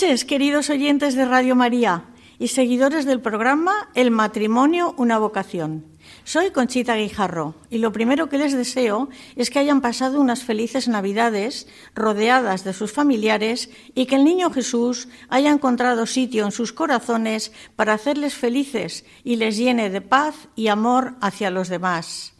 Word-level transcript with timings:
noches, 0.00 0.24
queridos 0.24 0.70
oyentes 0.70 1.16
de 1.16 1.24
Radio 1.24 1.56
María 1.56 2.04
y 2.38 2.48
seguidores 2.48 3.04
del 3.04 3.20
programa 3.20 3.88
El 3.96 4.12
matrimonio, 4.12 4.94
una 4.96 5.18
vocación. 5.18 5.86
Soy 6.22 6.52
Conchita 6.52 6.94
Guijarro 6.94 7.56
y 7.68 7.78
lo 7.78 7.90
primero 7.90 8.28
que 8.28 8.38
les 8.38 8.52
deseo 8.52 9.08
es 9.34 9.50
que 9.50 9.58
hayan 9.58 9.80
pasado 9.80 10.20
unas 10.20 10.44
felices 10.44 10.86
Navidades 10.86 11.66
rodeadas 11.96 12.62
de 12.62 12.74
sus 12.74 12.92
familiares 12.92 13.70
y 13.92 14.06
que 14.06 14.14
el 14.14 14.24
niño 14.24 14.52
Jesús 14.52 15.08
haya 15.30 15.50
encontrado 15.50 16.06
sitio 16.06 16.44
en 16.44 16.52
sus 16.52 16.72
corazones 16.72 17.50
para 17.74 17.94
hacerles 17.94 18.34
felices 18.34 19.04
y 19.24 19.34
les 19.34 19.56
llene 19.56 19.90
de 19.90 20.00
paz 20.00 20.46
y 20.54 20.68
amor 20.68 21.16
hacia 21.20 21.50
los 21.50 21.68
demás. 21.68 22.34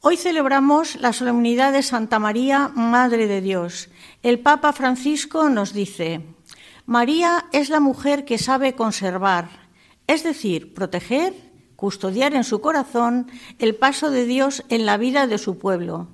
Hoy 0.00 0.16
celebramos 0.16 0.96
la 0.96 1.12
solemnidad 1.12 1.72
de 1.72 1.84
Santa 1.84 2.18
María, 2.18 2.72
Madre 2.74 3.28
de 3.28 3.40
Dios. 3.40 3.88
El 4.24 4.40
Papa 4.40 4.72
Francisco 4.72 5.48
nos 5.48 5.72
dice, 5.72 6.22
María 6.92 7.46
es 7.52 7.70
la 7.70 7.80
mujer 7.80 8.26
que 8.26 8.36
sabe 8.36 8.74
conservar, 8.74 9.48
es 10.06 10.22
decir, 10.22 10.74
proteger, 10.74 11.32
custodiar 11.74 12.34
en 12.34 12.44
su 12.44 12.60
corazón 12.60 13.30
el 13.58 13.74
paso 13.74 14.10
de 14.10 14.26
Dios 14.26 14.62
en 14.68 14.84
la 14.84 14.98
vida 14.98 15.26
de 15.26 15.38
su 15.38 15.56
pueblo. 15.56 16.08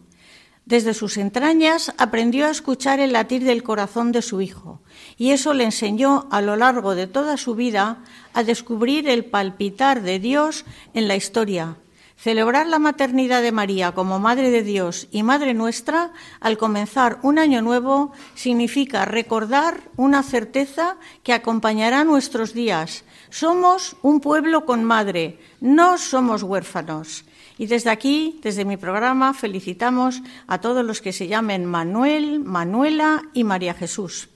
Desde 0.66 0.94
sus 0.94 1.16
entrañas 1.16 1.92
aprendió 1.98 2.46
a 2.46 2.50
escuchar 2.50 3.00
el 3.00 3.12
latir 3.12 3.42
del 3.42 3.64
corazón 3.64 4.12
de 4.12 4.22
su 4.22 4.40
hijo 4.40 4.80
y 5.16 5.32
eso 5.32 5.52
le 5.52 5.64
enseñó 5.64 6.28
a 6.30 6.40
lo 6.42 6.54
largo 6.54 6.94
de 6.94 7.08
toda 7.08 7.38
su 7.38 7.56
vida 7.56 7.98
a 8.32 8.44
descubrir 8.44 9.08
el 9.08 9.24
palpitar 9.24 10.02
de 10.02 10.20
Dios 10.20 10.64
en 10.94 11.08
la 11.08 11.16
historia 11.16 11.76
Celebrar 12.18 12.66
la 12.66 12.80
maternidad 12.80 13.42
de 13.42 13.52
María 13.52 13.92
como 13.92 14.18
Madre 14.18 14.50
de 14.50 14.64
Dios 14.64 15.06
y 15.12 15.22
Madre 15.22 15.54
nuestra 15.54 16.10
al 16.40 16.58
comenzar 16.58 17.20
un 17.22 17.38
año 17.38 17.62
nuevo 17.62 18.10
significa 18.34 19.04
recordar 19.04 19.82
una 19.96 20.24
certeza 20.24 20.96
que 21.22 21.32
acompañará 21.32 22.02
nuestros 22.02 22.54
días. 22.54 23.04
Somos 23.30 23.94
un 24.02 24.20
pueblo 24.20 24.66
con 24.66 24.82
madre, 24.82 25.38
no 25.60 25.96
somos 25.96 26.42
huérfanos. 26.42 27.24
Y 27.56 27.66
desde 27.66 27.90
aquí, 27.90 28.40
desde 28.42 28.64
mi 28.64 28.76
programa, 28.76 29.32
felicitamos 29.32 30.20
a 30.48 30.60
todos 30.60 30.84
los 30.84 31.00
que 31.00 31.12
se 31.12 31.28
llamen 31.28 31.66
Manuel, 31.66 32.40
Manuela 32.40 33.22
y 33.32 33.44
María 33.44 33.74
Jesús. 33.74 34.28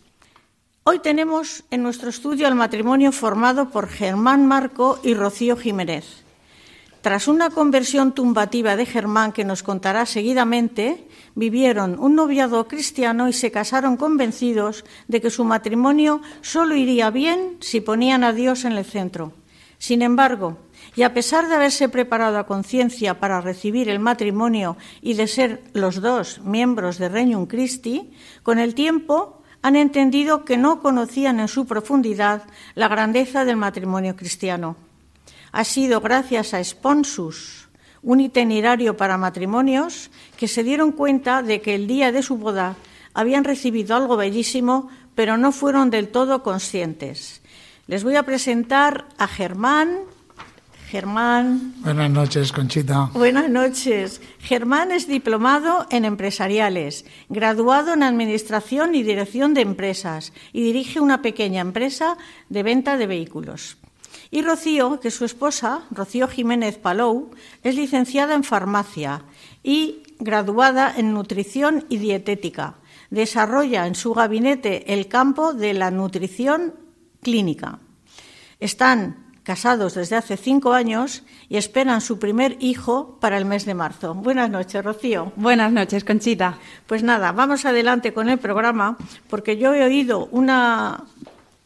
Hoy 0.84 1.00
tenemos 1.00 1.64
en 1.72 1.82
nuestro 1.82 2.10
estudio 2.10 2.47
el 2.47 2.54
matrimonio 2.54 3.10
formado 3.10 3.70
por 3.70 3.88
Germán 3.88 4.47
Marco 4.47 5.00
y 5.03 5.14
Rocío 5.14 5.56
Jiménez. 5.56 6.22
Tras 7.02 7.26
una 7.26 7.50
conversión 7.50 8.12
tumbativa 8.12 8.76
de 8.76 8.86
Germán 8.86 9.32
que 9.32 9.44
nos 9.44 9.64
contará 9.64 10.06
seguidamente, 10.06 11.08
vivieron 11.34 11.98
un 11.98 12.14
noviado 12.14 12.68
cristiano 12.68 13.28
y 13.28 13.32
se 13.32 13.50
casaron 13.50 13.96
convencidos 13.96 14.84
de 15.08 15.20
que 15.20 15.30
su 15.30 15.42
matrimonio 15.42 16.22
solo 16.42 16.76
iría 16.76 17.10
bien 17.10 17.56
si 17.58 17.80
ponían 17.80 18.22
a 18.22 18.32
Dios 18.32 18.64
en 18.64 18.74
el 18.74 18.84
centro. 18.84 19.32
Sin 19.78 20.00
embargo, 20.00 20.58
y 20.94 21.02
a 21.02 21.12
pesar 21.12 21.48
de 21.48 21.56
haberse 21.56 21.88
preparado 21.88 22.38
a 22.38 22.46
conciencia 22.46 23.19
para 23.19 23.40
recibir 23.40 23.88
el 23.88 23.98
matrimonio 23.98 24.76
y 25.00 25.14
de 25.14 25.26
ser 25.26 25.64
los 25.72 26.00
dos 26.00 26.40
miembros 26.42 26.98
de 26.98 27.08
Regnum 27.08 27.46
Christi, 27.46 28.12
con 28.44 28.60
el 28.60 28.76
tiempo 28.76 29.42
han 29.60 29.74
entendido 29.74 30.44
que 30.44 30.56
no 30.56 30.80
conocían 30.80 31.40
en 31.40 31.48
su 31.48 31.66
profundidad 31.66 32.44
la 32.76 32.86
grandeza 32.86 33.44
del 33.44 33.56
matrimonio 33.56 34.14
cristiano 34.14 34.76
ha 35.52 35.64
sido 35.64 36.00
gracias 36.00 36.54
a 36.54 36.64
Sponsus, 36.64 37.68
un 38.02 38.20
itinerario 38.20 38.96
para 38.96 39.18
matrimonios, 39.18 40.10
que 40.36 40.48
se 40.48 40.64
dieron 40.64 40.92
cuenta 40.92 41.42
de 41.42 41.60
que 41.60 41.74
el 41.74 41.86
día 41.86 42.10
de 42.10 42.22
su 42.22 42.36
boda 42.36 42.76
habían 43.14 43.44
recibido 43.44 43.94
algo 43.94 44.16
bellísimo, 44.16 44.88
pero 45.14 45.36
no 45.36 45.52
fueron 45.52 45.90
del 45.90 46.08
todo 46.08 46.42
conscientes. 46.42 47.42
Les 47.86 48.02
voy 48.02 48.16
a 48.16 48.22
presentar 48.24 49.06
a 49.18 49.28
Germán. 49.28 49.98
Germán. 50.88 51.74
Buenas 51.78 52.10
noches, 52.10 52.52
Conchita. 52.52 53.10
Buenas 53.14 53.48
noches. 53.48 54.20
Germán 54.40 54.92
es 54.92 55.06
diplomado 55.06 55.86
en 55.90 56.04
empresariales, 56.04 57.06
graduado 57.28 57.94
en 57.94 58.02
Administración 58.02 58.94
y 58.94 59.02
Dirección 59.02 59.54
de 59.54 59.62
Empresas 59.62 60.32
y 60.52 60.62
dirige 60.62 61.00
una 61.00 61.22
pequeña 61.22 61.62
empresa 61.62 62.19
de 62.50 62.62
venta 62.62 62.98
de 62.98 63.06
vehículos. 63.06 63.78
Y 64.31 64.43
Rocío, 64.43 65.00
que 65.00 65.09
es 65.09 65.15
su 65.15 65.25
esposa, 65.25 65.83
Rocío 65.91 66.28
Jiménez 66.28 66.78
Palou, 66.78 67.31
es 67.62 67.75
licenciada 67.75 68.34
en 68.34 68.45
farmacia 68.45 69.25
y 69.62 70.03
graduada 70.19 70.93
en 70.97 71.12
nutrición 71.12 71.84
y 71.89 71.99
dietética. 71.99 72.77
Desarrolla 73.11 73.87
en 73.87 73.95
su 73.95 74.15
gabinete 74.15 74.93
el 74.95 75.09
campo 75.09 75.53
de 75.53 75.75
la 75.75 75.91
nutrición 75.91 76.75
clínica. 77.21 77.78
Están 78.59 79.23
casados 79.43 79.95
desde 79.95 80.17
hace 80.17 80.37
cinco 80.37 80.73
años 80.73 81.25
y 81.49 81.56
esperan 81.56 82.00
su 82.00 82.19
primer 82.19 82.56
hijo 82.61 83.19
para 83.21 83.37
el 83.37 83.44
mes 83.44 83.65
de 83.65 83.75
marzo. 83.75 84.15
Buenas 84.15 84.50
noches, 84.50 84.84
Rocío. 84.84 85.33
Buenas 85.37 85.73
noches, 85.73 86.05
Conchita. 86.05 86.59
Pues 86.87 87.03
nada, 87.03 87.33
vamos 87.33 87.65
adelante 87.65 88.12
con 88.12 88.29
el 88.29 88.39
programa 88.39 88.97
porque 89.29 89.56
yo 89.56 89.75
he 89.75 89.85
oído 89.85 90.26
una 90.31 91.05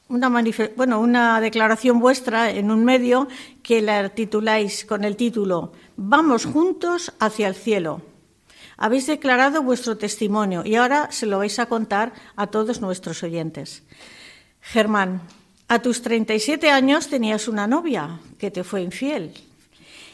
una, 0.09 0.31
bueno, 0.77 1.01
una 1.01 1.41
declaración 1.41 2.01
vuestra 2.01 2.51
en 2.51 2.71
un 2.71 2.85
medio 2.85 3.29
que 3.63 3.83
la 3.83 4.09
tituláis 4.11 4.85
con 4.85 5.05
el 5.05 5.17
título 5.17 5.73
Vamos 5.97 6.45
juntos 6.45 7.13
hacia 7.19 7.49
el 7.49 7.55
cielo. 7.55 8.03
Habéis 8.77 9.07
declarado 9.07 9.63
vuestro 9.63 9.97
testimonio 9.97 10.63
y 10.65 10.75
ahora 10.75 11.09
se 11.11 11.25
lo 11.25 11.39
vais 11.39 11.59
a 11.59 11.67
contar 11.67 12.13
a 12.37 12.49
todos 12.49 12.81
nuestros 12.81 13.23
oyentes. 13.23 13.83
Germán, 14.61 15.23
a 15.69 15.81
tus 15.81 16.03
37 16.03 16.71
años 16.71 17.09
tenías 17.09 17.49
una 17.49 17.67
novia 17.67 18.21
que 18.39 18.51
te 18.51 18.65
fue 18.65 18.83
infiel 18.83 19.33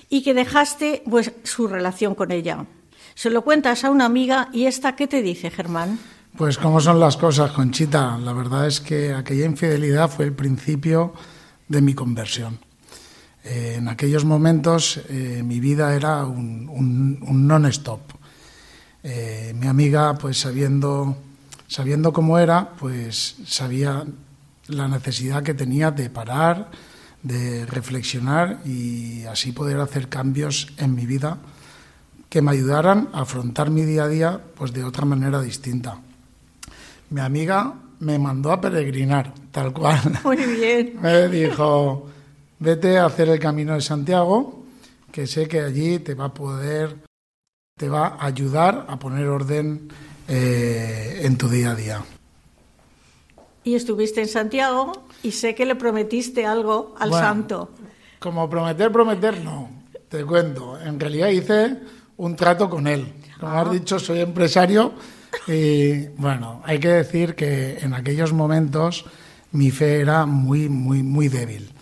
y 0.09 0.23
que 0.23 0.35
dejaste 0.35 1.03
pues, 1.11 1.33
su 1.43 1.67
relación 1.67 2.15
con 2.15 2.31
ella. 2.31 2.67
Se 3.15 3.31
lo 3.31 3.43
cuentas 3.43 3.85
a 3.85 3.91
una 3.91 4.05
amiga 4.05 4.49
y 4.53 4.67
esta, 4.67 4.95
¿qué 4.95 5.09
te 5.09 5.21
dice, 5.21 5.51
Germán? 5.51 5.99
Pues 6.37 6.57
cómo 6.57 6.81
son 6.81 6.99
las 6.99 7.19
cosas, 7.19 7.53
Conchita. 7.53 8.17
La 8.17 8.33
verdad 8.33 8.67
es 8.67 8.81
que 8.81 9.13
aquella 9.13 9.45
infidelidad 9.45 10.09
fue 10.09 10.25
el 10.25 10.33
principio 10.33 11.13
de 11.69 11.83
mi 11.83 11.93
conversión. 11.93 12.59
Eh, 13.45 13.75
en 13.77 13.87
aquellos 13.89 14.25
momentos 14.25 14.99
eh, 15.11 15.43
mi 15.45 15.61
vida 15.61 15.95
era 15.95 16.25
un, 16.25 17.21
non-stop. 17.47 18.01
Eh, 19.03 19.53
mi 19.59 19.67
amiga, 19.67 20.15
pues 20.15 20.39
sabiendo, 20.39 21.19
sabiendo 21.69 22.15
cómo 22.15 22.39
era, 22.39 22.71
pues 22.79 23.37
sabía 23.45 24.03
la 24.69 24.89
necesidad 24.89 25.43
que 25.43 25.53
tenía 25.53 25.91
de 25.91 26.09
parar, 26.09 26.71
de 27.23 27.67
reflexionar 27.67 28.61
y 28.65 29.25
así 29.25 29.53
poder 29.53 29.81
hacer 29.81 30.09
cambios 30.09 30.69
en 30.79 30.95
mi 30.95 31.05
vida 31.05 31.37
que 32.31 32.41
me 32.41 32.53
ayudaran 32.53 33.11
a 33.13 33.21
afrontar 33.21 33.69
mi 33.69 33.83
día 33.83 34.05
a 34.05 34.09
día 34.09 34.41
pues 34.57 34.73
de 34.73 34.83
otra 34.83 35.05
manera 35.05 35.43
distinta. 35.43 35.99
Mi 37.13 37.21
amiga 37.21 37.75
me 38.01 38.19
mandó 38.19 38.53
a 38.53 38.61
peregrinar, 38.61 39.35
tal 39.51 39.71
cual. 39.75 40.01
Muy 40.25 40.39
bien. 40.39 40.99
me 41.03 41.29
dijo, 41.29 42.09
vete 42.59 42.97
a 42.97 43.05
hacer 43.05 43.29
el 43.29 43.39
camino 43.39 43.75
de 43.75 43.83
Santiago, 43.83 44.65
que 45.13 45.27
sé 45.27 45.47
que 45.47 45.61
allí 45.61 45.99
te 45.99 46.15
va 46.15 46.27
a 46.27 46.35
poder, 46.35 46.97
te 47.77 47.91
va 47.91 48.17
a 48.19 48.25
ayudar 48.25 48.87
a 48.89 48.99
poner 48.99 49.27
orden 49.27 49.89
eh, 50.27 51.21
en 51.23 51.37
tu 51.37 51.51
día 51.51 51.73
a 51.73 51.75
día. 51.75 52.05
Y 53.63 53.75
estuviste 53.75 54.23
en 54.23 54.29
Santiago 54.29 55.05
y 55.23 55.33
sé 55.33 55.55
que 55.55 55.67
le 55.67 55.75
prometiste 55.75 56.47
algo 56.47 56.95
al 56.99 57.11
santo. 57.11 57.73
Como 58.21 58.49
prometer, 58.49 58.91
prometer, 58.91 59.39
no. 59.45 59.69
Te 60.09 60.25
cuento. 60.25 60.81
En 60.81 60.99
realidad 60.99 61.29
hice 61.29 61.79
un 62.17 62.37
trato 62.37 62.71
con 62.71 62.87
él. 62.87 63.13
Como 63.39 63.53
has 63.53 63.69
ah. 63.69 63.71
dicho, 63.71 63.99
soy 63.99 64.21
empresario 64.21 64.95
y 65.47 66.07
bueno, 66.17 66.63
hay 66.65 66.79
que 66.79 66.89
decir 66.89 67.35
que 67.35 67.79
en 67.79 67.95
aquellos 67.95 68.33
momentos 68.33 69.05
mi 69.53 69.71
fe 69.71 70.01
era 70.01 70.27
muy, 70.27 70.69
muy, 70.69 71.03
muy 71.03 71.29
débil. 71.29 71.73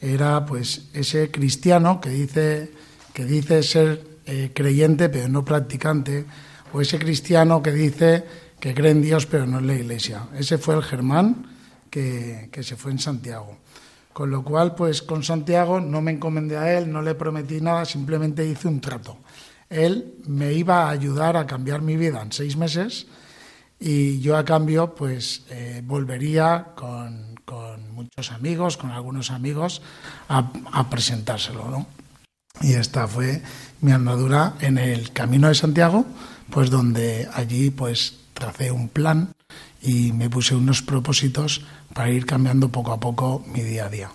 Era 0.00 0.44
pues 0.44 0.88
ese 0.92 1.30
cristiano 1.30 2.00
que 2.00 2.10
dice, 2.10 2.72
que 3.12 3.24
dice 3.24 3.62
ser 3.62 4.04
eh, 4.26 4.50
creyente 4.54 5.08
pero 5.08 5.28
no 5.28 5.44
practicante, 5.44 6.24
o 6.72 6.80
ese 6.80 6.98
cristiano 6.98 7.62
que 7.62 7.72
dice 7.72 8.24
que 8.60 8.74
cree 8.74 8.92
en 8.92 9.02
Dios 9.02 9.26
pero 9.26 9.46
no 9.46 9.58
en 9.58 9.66
la 9.66 9.74
iglesia. 9.74 10.28
Ese 10.36 10.58
fue 10.58 10.74
el 10.76 10.82
Germán 10.82 11.46
que, 11.90 12.48
que 12.52 12.62
se 12.62 12.76
fue 12.76 12.92
en 12.92 12.98
Santiago. 12.98 13.56
Con 14.12 14.30
lo 14.30 14.42
cual, 14.42 14.74
pues 14.74 15.00
con 15.02 15.22
Santiago 15.22 15.80
no 15.80 16.02
me 16.02 16.10
encomendé 16.10 16.56
a 16.56 16.76
él, 16.76 16.90
no 16.90 17.02
le 17.02 17.14
prometí 17.14 17.60
nada, 17.60 17.84
simplemente 17.84 18.44
hice 18.44 18.66
un 18.66 18.80
trato. 18.80 19.16
Él 19.70 20.14
me 20.26 20.52
iba 20.52 20.84
a 20.84 20.90
ayudar 20.90 21.36
a 21.36 21.46
cambiar 21.46 21.82
mi 21.82 21.96
vida 21.96 22.22
en 22.22 22.32
seis 22.32 22.56
meses 22.56 23.06
y 23.78 24.20
yo 24.20 24.36
a 24.36 24.44
cambio 24.44 24.94
pues 24.94 25.42
eh, 25.50 25.82
volvería 25.84 26.68
con, 26.74 27.36
con, 27.44 27.92
muchos 27.92 28.32
amigos, 28.32 28.76
con 28.76 28.90
algunos 28.90 29.30
amigos 29.30 29.82
a, 30.28 30.50
a 30.72 30.90
presentárselo. 30.90 31.68
¿no? 31.68 31.86
Y 32.60 32.74
esta 32.74 33.06
fue 33.06 33.42
mi 33.80 33.92
andadura 33.92 34.54
en 34.60 34.78
el 34.78 35.12
Camino 35.12 35.48
de 35.48 35.54
Santiago, 35.54 36.06
pues 36.50 36.70
donde 36.70 37.28
allí 37.34 37.70
pues 37.70 38.18
tracé 38.34 38.70
un 38.70 38.88
plan 38.88 39.32
y 39.82 40.12
me 40.12 40.30
puse 40.30 40.54
unos 40.54 40.82
propósitos 40.82 41.62
para 41.94 42.10
ir 42.10 42.26
cambiando 42.26 42.70
poco 42.70 42.92
a 42.92 43.00
poco 43.00 43.44
mi 43.52 43.62
día 43.62 43.86
a 43.86 43.88
día. 43.88 44.10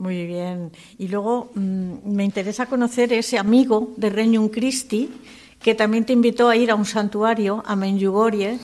Muy 0.00 0.24
bien. 0.26 0.72
Y 0.96 1.08
luego 1.08 1.52
mm, 1.54 2.10
me 2.10 2.24
interesa 2.24 2.64
conocer 2.64 3.12
ese 3.12 3.36
amigo 3.36 3.92
de 3.98 4.08
Regnum 4.08 4.48
Christi 4.48 5.10
que 5.60 5.74
también 5.74 6.06
te 6.06 6.14
invitó 6.14 6.48
a 6.48 6.56
ir 6.56 6.70
a 6.70 6.74
un 6.74 6.86
santuario, 6.86 7.62
a 7.66 7.76
Menjugorie, 7.76 8.60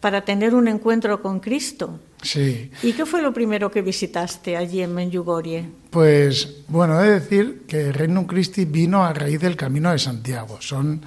para 0.00 0.24
tener 0.24 0.54
un 0.54 0.68
encuentro 0.68 1.20
con 1.20 1.38
Cristo. 1.38 2.00
Sí. 2.22 2.70
¿Y 2.82 2.94
qué 2.94 3.04
fue 3.04 3.20
lo 3.20 3.34
primero 3.34 3.70
que 3.70 3.82
visitaste 3.82 4.56
allí 4.56 4.80
en 4.80 4.94
Menjugorie? 4.94 5.68
Pues, 5.90 6.64
bueno, 6.68 6.98
he 6.98 7.08
de 7.08 7.20
decir 7.20 7.62
que 7.68 7.92
Regnum 7.92 8.24
Christi 8.24 8.64
vino 8.64 9.04
a 9.04 9.12
raíz 9.12 9.38
del 9.38 9.56
Camino 9.56 9.92
de 9.92 9.98
Santiago. 9.98 10.62
Son 10.62 11.02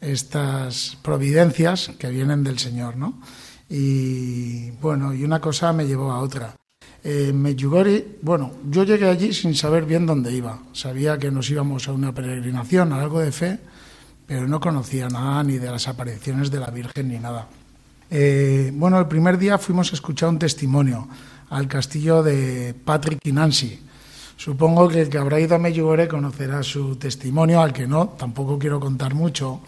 estas 0.00 0.96
providencias 1.02 1.90
que 1.98 2.10
vienen 2.10 2.44
del 2.44 2.60
Señor, 2.60 2.96
¿no? 2.96 3.20
Y, 3.68 4.70
bueno, 4.80 5.12
y 5.12 5.24
una 5.24 5.40
cosa 5.40 5.72
me 5.72 5.84
llevó 5.84 6.12
a 6.12 6.20
otra. 6.20 6.54
En 7.08 7.40
Medjugorje, 7.40 8.18
bueno, 8.20 8.50
yo 8.68 8.82
llegué 8.82 9.08
allí 9.08 9.32
sin 9.32 9.54
saber 9.54 9.84
bien 9.84 10.06
dónde 10.06 10.32
iba. 10.32 10.58
Sabía 10.72 11.16
que 11.16 11.30
nos 11.30 11.48
íbamos 11.48 11.86
a 11.86 11.92
una 11.92 12.12
peregrinación, 12.12 12.92
a 12.92 13.00
algo 13.00 13.20
de 13.20 13.30
fe, 13.30 13.60
pero 14.26 14.48
no 14.48 14.58
conocía 14.58 15.08
nada 15.08 15.44
ni 15.44 15.58
de 15.58 15.70
las 15.70 15.86
apariciones 15.86 16.50
de 16.50 16.58
la 16.58 16.66
Virgen 16.66 17.06
ni 17.06 17.20
nada. 17.20 17.46
Eh, 18.10 18.72
bueno, 18.74 18.98
el 18.98 19.06
primer 19.06 19.38
día 19.38 19.56
fuimos 19.56 19.92
a 19.92 19.94
escuchar 19.94 20.30
un 20.30 20.40
testimonio 20.40 21.06
al 21.50 21.68
castillo 21.68 22.24
de 22.24 22.74
Patrick 22.74 23.20
y 23.22 23.30
Nancy. 23.30 23.78
Supongo 24.36 24.88
que 24.88 25.02
el 25.02 25.08
que 25.08 25.18
habrá 25.18 25.38
ido 25.38 25.54
a 25.54 25.58
Medjugorje 25.58 26.08
conocerá 26.08 26.64
su 26.64 26.96
testimonio, 26.96 27.62
al 27.62 27.72
que 27.72 27.86
no, 27.86 28.16
tampoco 28.18 28.58
quiero 28.58 28.80
contar 28.80 29.14
mucho, 29.14 29.60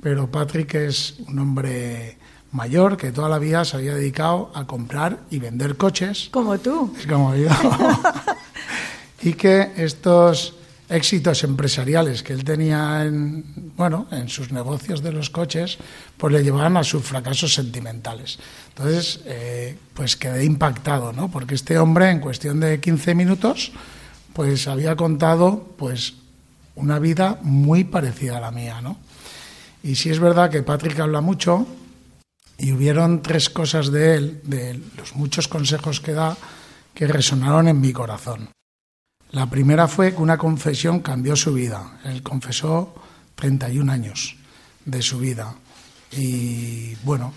pero 0.00 0.30
Patrick 0.30 0.72
es 0.74 1.18
un 1.26 1.36
hombre 1.40 2.16
mayor 2.56 2.96
que 2.96 3.12
toda 3.12 3.28
la 3.28 3.38
vida 3.38 3.64
se 3.64 3.76
había 3.76 3.94
dedicado 3.94 4.50
a 4.54 4.66
comprar 4.66 5.20
y 5.30 5.38
vender 5.38 5.76
coches. 5.76 6.28
Como 6.32 6.58
tú. 6.58 6.92
Es 6.98 7.06
como 7.06 7.34
yo. 7.36 7.50
y 9.22 9.34
que 9.34 9.72
estos 9.76 10.54
éxitos 10.88 11.42
empresariales 11.44 12.22
que 12.22 12.32
él 12.32 12.44
tenía 12.44 13.04
en, 13.04 13.72
bueno, 13.76 14.06
en 14.10 14.28
sus 14.28 14.52
negocios 14.52 15.02
de 15.02 15.12
los 15.12 15.30
coches, 15.30 15.78
pues 16.16 16.32
le 16.32 16.42
llevaban 16.42 16.76
a 16.76 16.84
sus 16.84 17.02
fracasos 17.02 17.52
sentimentales. 17.52 18.38
Entonces, 18.68 19.20
eh, 19.26 19.76
pues 19.94 20.16
quedé 20.16 20.44
impactado, 20.44 21.12
¿no? 21.12 21.30
Porque 21.30 21.54
este 21.54 21.78
hombre, 21.78 22.10
en 22.10 22.20
cuestión 22.20 22.60
de 22.60 22.80
15 22.80 23.14
minutos, 23.14 23.72
pues 24.32 24.68
había 24.68 24.96
contado, 24.96 25.74
pues, 25.76 26.14
una 26.76 26.98
vida 26.98 27.38
muy 27.42 27.84
parecida 27.84 28.36
a 28.36 28.40
la 28.40 28.50
mía, 28.50 28.80
¿no? 28.80 28.98
Y 29.82 29.96
sí 29.96 30.10
es 30.10 30.20
verdad 30.20 30.50
que 30.50 30.62
Patrick 30.62 30.98
habla 31.00 31.20
mucho, 31.20 31.66
y 32.58 32.72
hubieron 32.72 33.22
tres 33.22 33.50
cosas 33.50 33.90
de 33.90 34.16
él, 34.16 34.40
de 34.44 34.80
los 34.96 35.14
muchos 35.14 35.48
consejos 35.48 36.00
que 36.00 36.12
da, 36.12 36.36
que 36.94 37.06
resonaron 37.06 37.68
en 37.68 37.80
mi 37.80 37.92
corazón. 37.92 38.48
La 39.32 39.50
primera 39.50 39.88
fue 39.88 40.14
que 40.14 40.22
una 40.22 40.38
confesión 40.38 41.00
cambió 41.00 41.36
su 41.36 41.52
vida. 41.52 41.98
Él 42.04 42.22
confesó 42.22 42.94
31 43.34 43.92
años 43.92 44.36
de 44.84 45.02
su 45.02 45.18
vida. 45.18 45.54
Y 46.12 46.94
bueno, 47.04 47.34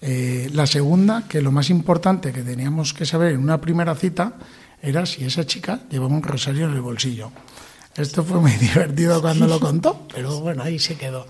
eh, 0.00 0.50
la 0.52 0.66
segunda, 0.66 1.26
que 1.28 1.40
lo 1.40 1.52
más 1.52 1.70
importante 1.70 2.32
que 2.32 2.42
teníamos 2.42 2.92
que 2.92 3.06
saber 3.06 3.32
en 3.32 3.40
una 3.40 3.60
primera 3.60 3.94
cita, 3.94 4.34
era 4.82 5.06
si 5.06 5.24
esa 5.24 5.46
chica 5.46 5.80
llevaba 5.90 6.14
un 6.14 6.22
rosario 6.22 6.66
en 6.66 6.74
el 6.74 6.80
bolsillo. 6.80 7.32
Esto 7.96 8.22
fue 8.22 8.40
muy 8.40 8.52
divertido 8.60 9.20
cuando 9.20 9.46
lo 9.46 9.58
contó, 9.58 10.06
pero 10.12 10.40
bueno, 10.40 10.62
ahí 10.62 10.78
se 10.78 10.96
quedó. 10.96 11.26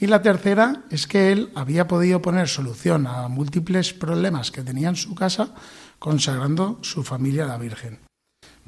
Y 0.00 0.06
la 0.06 0.22
tercera 0.22 0.82
es 0.90 1.06
que 1.06 1.32
él 1.32 1.50
había 1.54 1.86
podido 1.86 2.20
poner 2.20 2.48
solución 2.48 3.06
a 3.06 3.28
múltiples 3.28 3.92
problemas 3.92 4.50
que 4.50 4.62
tenía 4.62 4.88
en 4.88 4.96
su 4.96 5.14
casa 5.14 5.54
consagrando 5.98 6.78
su 6.82 7.02
familia 7.02 7.44
a 7.44 7.48
la 7.48 7.58
Virgen. 7.58 8.00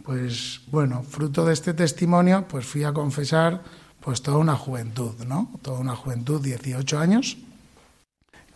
Pues 0.04 0.60
bueno, 0.68 1.02
fruto 1.02 1.44
de 1.44 1.52
este 1.52 1.74
testimonio, 1.74 2.46
pues 2.48 2.64
fui 2.64 2.84
a 2.84 2.92
confesar 2.92 3.62
pues 4.00 4.22
toda 4.22 4.38
una 4.38 4.56
juventud, 4.56 5.14
¿no? 5.26 5.58
Toda 5.62 5.80
una 5.80 5.96
juventud, 5.96 6.40
18 6.40 6.98
años, 6.98 7.38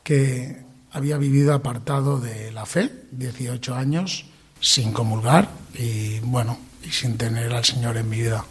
que 0.05 0.62
había 0.93 1.19
vivido 1.19 1.55
apartado 1.55 2.21
de 2.21 2.53
la 2.53 2.67
fe, 2.67 2.91
18 3.11 3.75
años 3.75 4.27
sin 4.61 4.93
comulgar 4.93 5.49
y 5.75 6.21
bueno, 6.21 6.59
y 6.85 6.91
sin 6.91 7.17
tener 7.17 7.53
al 7.53 7.65
Señor 7.65 7.97
en 7.97 8.09
mi 8.09 8.23
vida 8.23 8.45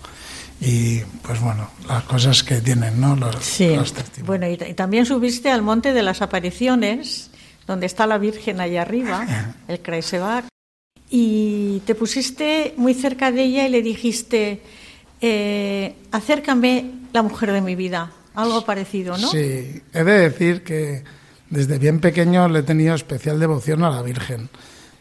y 0.61 0.99
pues 1.21 1.39
bueno, 1.39 1.69
las 1.87 2.03
cosas 2.03 2.43
que 2.43 2.59
tienen, 2.61 2.99
¿no? 2.99 3.15
Los, 3.15 3.35
sí. 3.37 3.75
bueno, 4.25 4.47
y, 4.47 4.57
también 4.57 5.05
subiste 5.05 5.49
al 5.49 5.61
Monte 5.61 5.93
de 5.93 6.03
las 6.03 6.21
Apariciones, 6.21 7.31
donde 7.65 7.85
está 7.85 8.05
la 8.07 8.17
Virgen 8.17 8.59
allá 8.59 8.81
arriba, 8.81 9.25
el 9.67 9.79
Kreisebach, 9.79 10.45
y 11.09 11.81
te 11.85 11.95
pusiste 11.95 12.73
muy 12.77 12.93
cerca 12.93 13.31
de 13.31 13.43
ella 13.43 13.67
y 13.67 13.69
le 13.69 13.81
dijiste, 13.81 14.61
eh, 15.21 15.95
acércame 16.11 16.91
la 17.13 17.21
mujer 17.21 17.53
de 17.53 17.61
mi 17.61 17.75
vida, 17.75 18.11
algo 18.35 18.65
parecido, 18.65 19.17
¿no? 19.17 19.29
Sí, 19.29 19.81
he 19.93 20.03
de 20.03 20.29
decir 20.29 20.63
que 20.63 21.03
desde 21.49 21.79
bien 21.79 22.01
pequeño 22.01 22.49
le 22.49 22.59
he 22.59 22.63
tenido 22.63 22.93
especial 22.95 23.39
devoción 23.39 23.83
a 23.83 23.89
la 23.89 24.01
Virgen. 24.01 24.49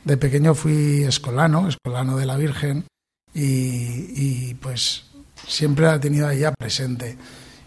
De 0.04 0.16
pequeño 0.16 0.54
fui 0.54 1.02
escolano, 1.02 1.68
escolano 1.68 2.16
de 2.16 2.24
la 2.24 2.36
Virgen, 2.36 2.84
y, 3.34 4.06
y 4.14 4.54
pues 4.54 5.07
siempre 5.48 5.86
la 5.86 5.94
ha 5.94 6.00
tenido 6.00 6.30
ella 6.30 6.52
presente. 6.52 7.16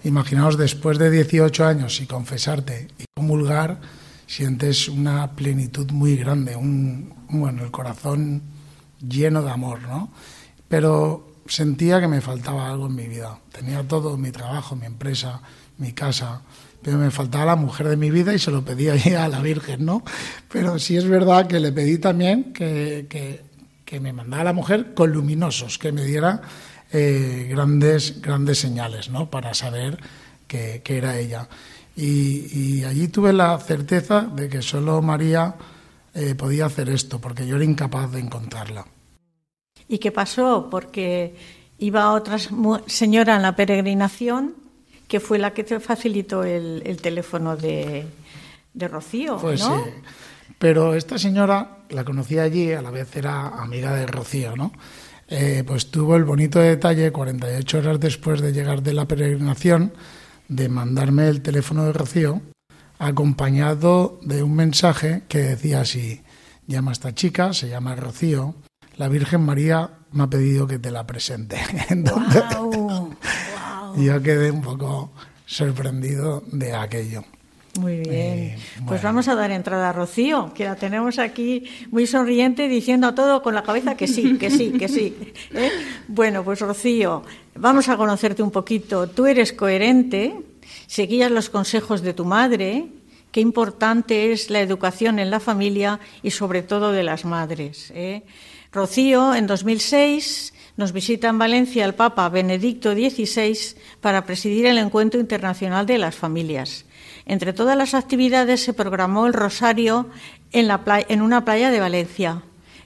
Imaginaos 0.04 0.58
después 0.58 0.98
de 0.98 1.12
18 1.12 1.66
años 1.66 2.00
y 2.00 2.06
confesarte 2.06 2.88
y 2.98 3.06
comulgar, 3.14 3.80
sientes 4.26 4.88
una 4.88 5.32
plenitud 5.36 5.92
muy 5.92 6.16
grande, 6.16 6.56
un, 6.56 7.14
bueno, 7.30 7.64
el 7.64 7.72
corazón 7.72 8.42
lleno 9.06 9.42
de 9.42 9.52
amor, 9.52 9.82
¿no? 9.82 10.12
Pero 10.68 11.28
sentía 11.48 12.00
que 12.00 12.08
me 12.08 12.22
faltaba 12.22 12.70
algo 12.70 12.88
en 12.88 12.96
mi 12.96 13.08
vida. 13.08 13.38
Tenía 13.52 13.86
todo, 13.88 14.18
mi 14.18 14.32
trabajo, 14.32 14.76
mi 14.76 14.86
empresa, 14.86 15.42
mi 15.78 15.92
casa, 15.92 16.42
pero 16.82 16.98
me 16.98 17.12
faltaba 17.12 17.46
la 17.46 17.56
mujer 17.56 17.90
de 17.90 17.98
mi 17.98 18.10
vida 18.10 18.34
y 18.34 18.40
se 18.40 18.52
lo 18.52 18.64
pedía 18.64 18.94
a 19.24 19.28
la 19.28 19.42
Virgen, 19.42 19.86
¿no? 19.86 20.04
Pero 20.52 20.80
sí 20.80 20.98
es 20.98 21.08
verdad 21.08 21.48
que 21.48 21.60
le 21.60 21.72
pedí 21.72 21.98
también 21.98 22.54
que, 22.54 23.06
que, 23.10 23.44
que 23.86 24.00
me 24.00 24.14
mandara 24.14 24.46
la 24.46 24.54
mujer 24.54 24.94
con 24.94 25.12
luminosos, 25.12 25.78
que 25.78 25.92
me 25.92 26.04
diera 26.06 26.42
eh, 26.92 27.48
grandes, 27.50 28.22
grandes 28.22 28.60
señales 28.60 29.10
¿no? 29.10 29.30
para 29.30 29.54
saber 29.54 29.98
que, 30.48 30.82
era 30.86 31.18
ella. 31.18 31.48
Y, 31.96 32.84
allí 32.84 33.08
tuve 33.08 33.32
la 33.34 33.58
certeza 33.60 34.22
de 34.22 34.50
que 34.50 34.62
solo 34.62 35.02
María 35.02 35.56
eh, 36.14 36.36
podía 36.36 36.66
hacer 36.66 36.90
esto, 36.90 37.20
porque 37.20 37.48
yo 37.48 37.56
era 37.56 37.66
incapaz 37.66 38.12
de 38.12 38.20
encontrarla. 38.20 38.86
¿Y 39.88 40.00
qué 40.00 40.12
pasó? 40.12 40.68
Porque 40.70 41.36
iba 41.78 42.12
otra 42.14 42.38
señora 42.88 43.36
en 43.36 43.42
la 43.42 43.56
peregrinación 43.56 44.56
que 45.08 45.20
fue 45.20 45.38
la 45.38 45.54
que 45.54 45.66
te 45.66 45.80
facilitó 45.82 46.44
el, 46.44 46.98
teléfono 47.02 47.58
de, 47.58 48.06
Rocío. 48.74 49.38
Pues 49.38 49.62
sí. 49.62 49.74
Pero 50.58 50.94
esta 50.94 51.18
señora 51.18 51.80
la 51.90 52.06
conocí 52.06 52.38
allí, 52.38 52.72
a 52.72 52.82
la 52.82 52.92
vez 52.92 53.14
era 53.16 53.48
amiga 53.48 53.94
de 53.94 54.06
Rocío, 54.06 54.56
¿no? 54.56 54.72
Eh, 55.34 55.64
pues 55.66 55.90
tuvo 55.90 56.18
el 56.18 56.26
bonito 56.26 56.60
detalle, 56.60 57.14
48 57.14 57.78
horas 57.78 58.00
después 58.02 58.42
de 58.42 58.52
llegar 58.52 58.84
de 58.84 58.92
la 58.92 59.08
peregrinación, 59.08 59.94
de 60.50 60.68
mandarme 60.68 61.30
el 61.30 61.42
teléfono 61.42 61.86
de 61.86 61.94
Rocío, 61.94 62.42
acompañado 63.00 64.20
de 64.24 64.44
un 64.44 64.54
mensaje 64.54 65.24
que 65.30 65.38
decía 65.38 65.82
así, 65.82 66.22
llama 66.68 66.92
a 66.92 66.94
esta 66.94 67.16
chica, 67.16 67.54
se 67.54 67.70
llama 67.70 67.96
Rocío, 67.96 68.56
la 68.98 69.08
Virgen 69.08 69.46
María 69.46 69.92
me 70.12 70.24
ha 70.24 70.28
pedido 70.28 70.68
que 70.68 70.80
te 70.80 70.92
la 70.92 71.08
presente. 71.08 71.58
Entonces, 71.90 72.44
yo 73.96 74.22
quedé 74.22 74.52
un 74.52 74.62
poco 74.62 75.14
sorprendido 75.46 76.44
de 76.52 76.76
aquello. 76.76 77.24
Muy 77.80 77.98
bien. 77.98 78.14
Eh, 78.14 78.58
pues 78.86 79.02
vamos 79.02 79.30
a 79.30 79.36
dar 79.36 79.50
entrada 79.52 79.90
a 79.90 79.94
Rocío, 79.94 80.54
que 80.54 80.66
la 80.66 80.76
tenemos 80.76 81.20
aquí 81.20 81.64
muy 81.90 82.06
sonriente 82.06 82.68
diciendo 82.68 83.14
todo 83.14 83.42
con 83.42 83.56
la 83.56 83.64
cabeza 83.64 83.96
que 83.96 84.08
sí, 84.08 84.38
que 84.38 84.52
sí, 84.52 84.72
que 84.72 84.90
sí. 84.90 85.16
¿eh? 85.54 85.72
Bueno, 86.08 86.44
pues 86.44 86.60
Rocío, 86.60 87.24
vamos 87.56 87.88
a 87.88 87.96
conocerte 87.96 88.44
un 88.44 88.52
poquito. 88.52 89.08
Tú 89.08 89.26
eres 89.26 89.54
coherente, 89.54 90.36
seguías 90.88 91.32
los 91.32 91.50
consejos 91.50 92.02
de 92.02 92.14
tu 92.14 92.26
madre, 92.26 92.88
qué 93.32 93.40
importante 93.40 94.34
es 94.34 94.50
la 94.50 94.60
educación 94.60 95.18
en 95.20 95.32
la 95.32 95.40
familia 95.40 96.02
y 96.22 96.32
sobre 96.32 96.64
todo 96.64 96.92
de 96.92 97.04
las 97.04 97.24
madres. 97.24 97.92
¿eh? 97.96 98.24
Rocío, 98.74 99.34
en 99.34 99.48
2006, 99.48 100.54
nos 100.76 100.92
visita 100.92 101.30
en 101.30 101.38
Valencia 101.38 101.86
el 101.86 101.94
Papa 101.94 102.28
Benedicto 102.28 102.94
XVI 102.94 103.58
para 104.02 104.26
presidir 104.26 104.66
el 104.66 104.78
Encuentro 104.78 105.22
Internacional 105.22 105.86
de 105.86 105.98
las 105.98 106.16
Familias. 106.16 106.86
Entre 107.26 107.54
todas 107.54 107.78
las 107.78 107.94
actividades 107.94 108.64
se 108.64 108.74
programó 108.74 109.28
el 109.28 109.34
rosario 109.34 110.10
en, 110.52 110.68
la 110.68 110.82
en 111.08 111.22
una 111.22 111.46
playa 111.46 111.72
de 111.72 111.80
Valencia. 111.80 112.44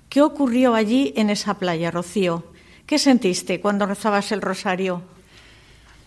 ¿Qué 0.09 0.21
ocurrió 0.21 0.75
allí 0.75 1.13
en 1.15 1.29
esa 1.29 1.55
playa, 1.55 1.91
Rocío? 1.91 2.43
¿Qué 2.85 2.99
sentiste 2.99 3.59
cuando 3.59 3.85
rezabas 3.85 4.31
el 4.31 4.41
rosario? 4.41 5.01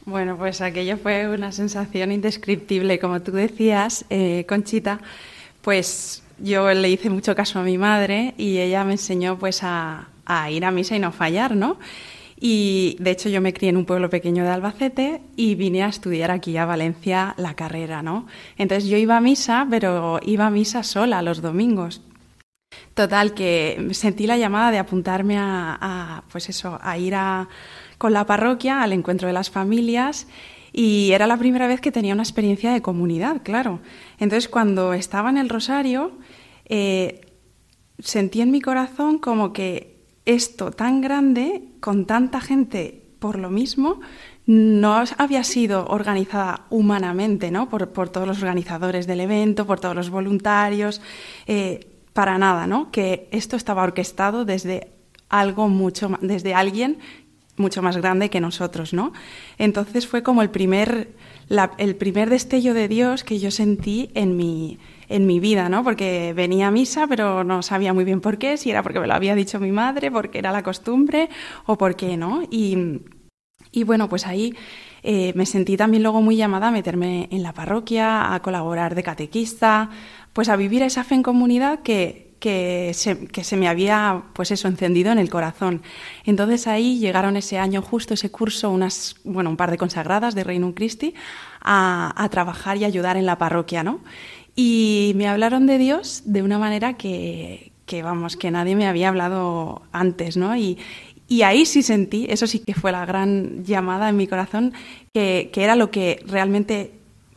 Bueno, 0.04 0.38
pues 0.38 0.60
aquello 0.62 0.96
fue 0.96 1.28
una 1.28 1.52
sensación 1.52 2.12
indescriptible. 2.12 2.98
Como 2.98 3.20
tú 3.20 3.32
decías, 3.32 4.06
eh, 4.08 4.46
Conchita, 4.48 5.00
pues 5.60 6.22
yo 6.38 6.72
le 6.72 6.88
hice 6.88 7.10
mucho 7.10 7.34
caso 7.34 7.58
a 7.58 7.62
mi 7.62 7.76
madre 7.76 8.32
y 8.38 8.58
ella 8.58 8.84
me 8.84 8.92
enseñó 8.92 9.38
pues 9.38 9.60
a, 9.62 10.08
ir 10.50 10.64
a 10.64 10.70
misa 10.70 10.96
y 10.96 10.98
no 10.98 11.12
fallar, 11.12 11.54
¿no? 11.56 11.78
Y 12.40 12.96
de 13.00 13.10
hecho 13.10 13.28
yo 13.28 13.40
me 13.40 13.52
crié 13.52 13.70
en 13.70 13.76
un 13.76 13.84
pueblo 13.84 14.10
pequeño 14.10 14.44
de 14.44 14.50
Albacete 14.50 15.22
y 15.34 15.56
vine 15.56 15.82
a 15.82 15.88
estudiar 15.88 16.30
aquí 16.30 16.56
a 16.56 16.66
Valencia 16.66 17.34
la 17.36 17.54
carrera, 17.54 18.02
¿no? 18.02 18.26
Entonces 18.56 18.88
yo 18.88 18.96
iba 18.96 19.16
a 19.16 19.20
misa, 19.20 19.66
pero 19.68 20.20
iba 20.24 20.46
a 20.46 20.50
misa 20.50 20.84
sola 20.84 21.20
los 21.22 21.42
domingos. 21.42 22.00
Total, 22.94 23.34
que 23.34 23.88
sentí 23.92 24.26
la 24.26 24.36
llamada 24.36 24.70
de 24.70 24.78
apuntarme 24.78 25.36
a, 25.38 26.22
pues 26.30 26.48
eso, 26.48 26.78
a 26.80 26.96
ir 26.98 27.14
a, 27.14 27.48
con 27.96 28.12
la 28.12 28.26
parroquia 28.26 28.82
al 28.82 28.92
encuentro 28.92 29.26
de 29.26 29.32
las 29.32 29.50
familias 29.50 30.28
y 30.72 31.10
era 31.12 31.26
la 31.26 31.38
primera 31.38 31.66
vez 31.66 31.80
que 31.80 31.90
tenía 31.90 32.14
una 32.14 32.22
experiencia 32.22 32.72
de 32.72 32.82
comunidad, 32.82 33.42
claro. 33.42 33.80
Entonces 34.18 34.48
cuando 34.48 34.92
estaba 34.92 35.30
en 35.30 35.38
el 35.38 35.48
rosario, 35.48 36.12
eh, 36.66 37.20
sentí 37.98 38.42
en 38.42 38.50
mi 38.50 38.60
corazón 38.60 39.18
como 39.18 39.52
que 39.52 39.97
esto 40.28 40.70
tan 40.70 41.00
grande, 41.00 41.62
con 41.80 42.04
tanta 42.04 42.40
gente 42.40 43.02
por 43.18 43.38
lo 43.38 43.48
mismo, 43.48 44.00
no 44.46 45.02
había 45.16 45.42
sido 45.42 45.86
organizada 45.86 46.66
humanamente, 46.68 47.50
¿no? 47.50 47.68
Por, 47.70 47.88
todos 48.10 48.28
los 48.28 48.42
organizadores 48.42 49.06
del 49.06 49.20
evento, 49.20 49.66
por 49.66 49.80
todos 49.80 49.96
los 49.96 50.10
voluntarios, 50.10 51.00
eh, 51.46 51.88
para 52.12 52.36
nada, 52.36 52.66
¿no? 52.66 52.90
Que 52.90 53.28
esto 53.32 53.56
estaba 53.56 53.82
orquestado 53.82 54.44
desde 54.44 54.88
algo 55.30 55.68
mucho, 55.68 56.10
desde 56.20 56.54
alguien 56.54 56.98
mucho 57.56 57.80
más 57.80 57.96
grande 57.96 58.28
que 58.28 58.40
nosotros, 58.40 58.92
¿no? 58.92 59.14
Entonces 59.56 60.06
fue 60.06 60.22
como 60.22 60.42
el 60.42 60.50
primer, 60.50 61.08
el 61.78 61.96
primer 61.96 62.28
destello 62.28 62.74
de 62.74 62.86
Dios 62.86 63.24
que 63.24 63.38
yo 63.38 63.50
sentí 63.50 64.10
en 64.14 64.36
mi, 64.36 64.78
en 65.08 65.26
mi 65.26 65.40
vida, 65.40 65.68
¿no? 65.68 65.82
Porque 65.84 66.32
venía 66.34 66.68
a 66.68 66.70
misa, 66.70 67.06
pero 67.06 67.44
no 67.44 67.62
sabía 67.62 67.92
muy 67.92 68.04
bien 68.04 68.20
por 68.20 68.38
qué, 68.38 68.56
si 68.56 68.70
era 68.70 68.82
porque 68.82 69.00
me 69.00 69.06
lo 69.06 69.14
había 69.14 69.34
dicho 69.34 69.58
mi 69.58 69.72
madre, 69.72 70.10
porque 70.10 70.38
era 70.38 70.52
la 70.52 70.62
costumbre 70.62 71.28
o 71.66 71.78
por 71.78 71.96
qué, 71.96 72.16
¿no? 72.16 72.42
Y, 72.50 73.00
y 73.72 73.84
bueno, 73.84 74.08
pues 74.08 74.26
ahí 74.26 74.54
eh, 75.02 75.32
me 75.34 75.46
sentí 75.46 75.76
también 75.76 76.02
luego 76.02 76.20
muy 76.20 76.36
llamada 76.36 76.68
a 76.68 76.70
meterme 76.70 77.28
en 77.30 77.42
la 77.42 77.52
parroquia, 77.52 78.34
a 78.34 78.42
colaborar 78.42 78.94
de 78.94 79.02
catequista, 79.02 79.90
pues 80.32 80.48
a 80.48 80.56
vivir 80.56 80.82
esa 80.82 81.04
fe 81.04 81.14
en 81.14 81.22
comunidad 81.22 81.80
que, 81.80 82.34
que 82.40 82.92
se, 82.94 83.26
que 83.26 83.44
se, 83.44 83.56
me 83.56 83.68
había, 83.68 84.22
pues 84.32 84.50
eso, 84.50 84.68
encendido 84.68 85.12
en 85.12 85.18
el 85.18 85.30
corazón. 85.30 85.82
Entonces 86.24 86.66
ahí 86.66 86.98
llegaron 86.98 87.36
ese 87.36 87.58
año, 87.58 87.82
justo 87.82 88.14
ese 88.14 88.30
curso, 88.30 88.70
unas, 88.70 89.16
bueno, 89.24 89.50
un 89.50 89.56
par 89.56 89.70
de 89.70 89.78
consagradas 89.78 90.34
de 90.34 90.44
Reino 90.44 90.74
Christi 90.74 91.14
a, 91.60 92.12
a 92.16 92.28
trabajar 92.28 92.76
y 92.76 92.84
ayudar 92.84 93.16
en 93.16 93.26
la 93.26 93.38
parroquia, 93.38 93.82
¿no? 93.82 94.00
Y 94.60 95.12
me 95.14 95.28
hablaron 95.28 95.68
de 95.68 95.78
Dios 95.78 96.22
de 96.24 96.42
una 96.42 96.58
manera 96.58 96.94
que, 96.94 97.70
vamos, 98.02 98.36
que 98.36 98.50
nadie 98.50 98.74
me 98.74 98.88
había 98.88 99.08
hablado 99.08 99.82
antes, 99.92 100.36
¿no? 100.36 100.56
Y, 100.56 100.78
y 101.28 101.42
ahí 101.42 101.64
sí 101.64 101.80
sentí, 101.80 102.26
eso 102.28 102.48
sí 102.48 102.58
que 102.58 102.74
fue 102.74 102.90
la 102.90 103.06
gran 103.06 103.64
llamada 103.64 104.08
en 104.08 104.16
mi 104.16 104.26
corazón, 104.26 104.72
que, 105.14 105.50
que, 105.52 105.62
era 105.62 105.76
lo 105.76 105.92
que 105.92 106.24
realmente 106.26 106.90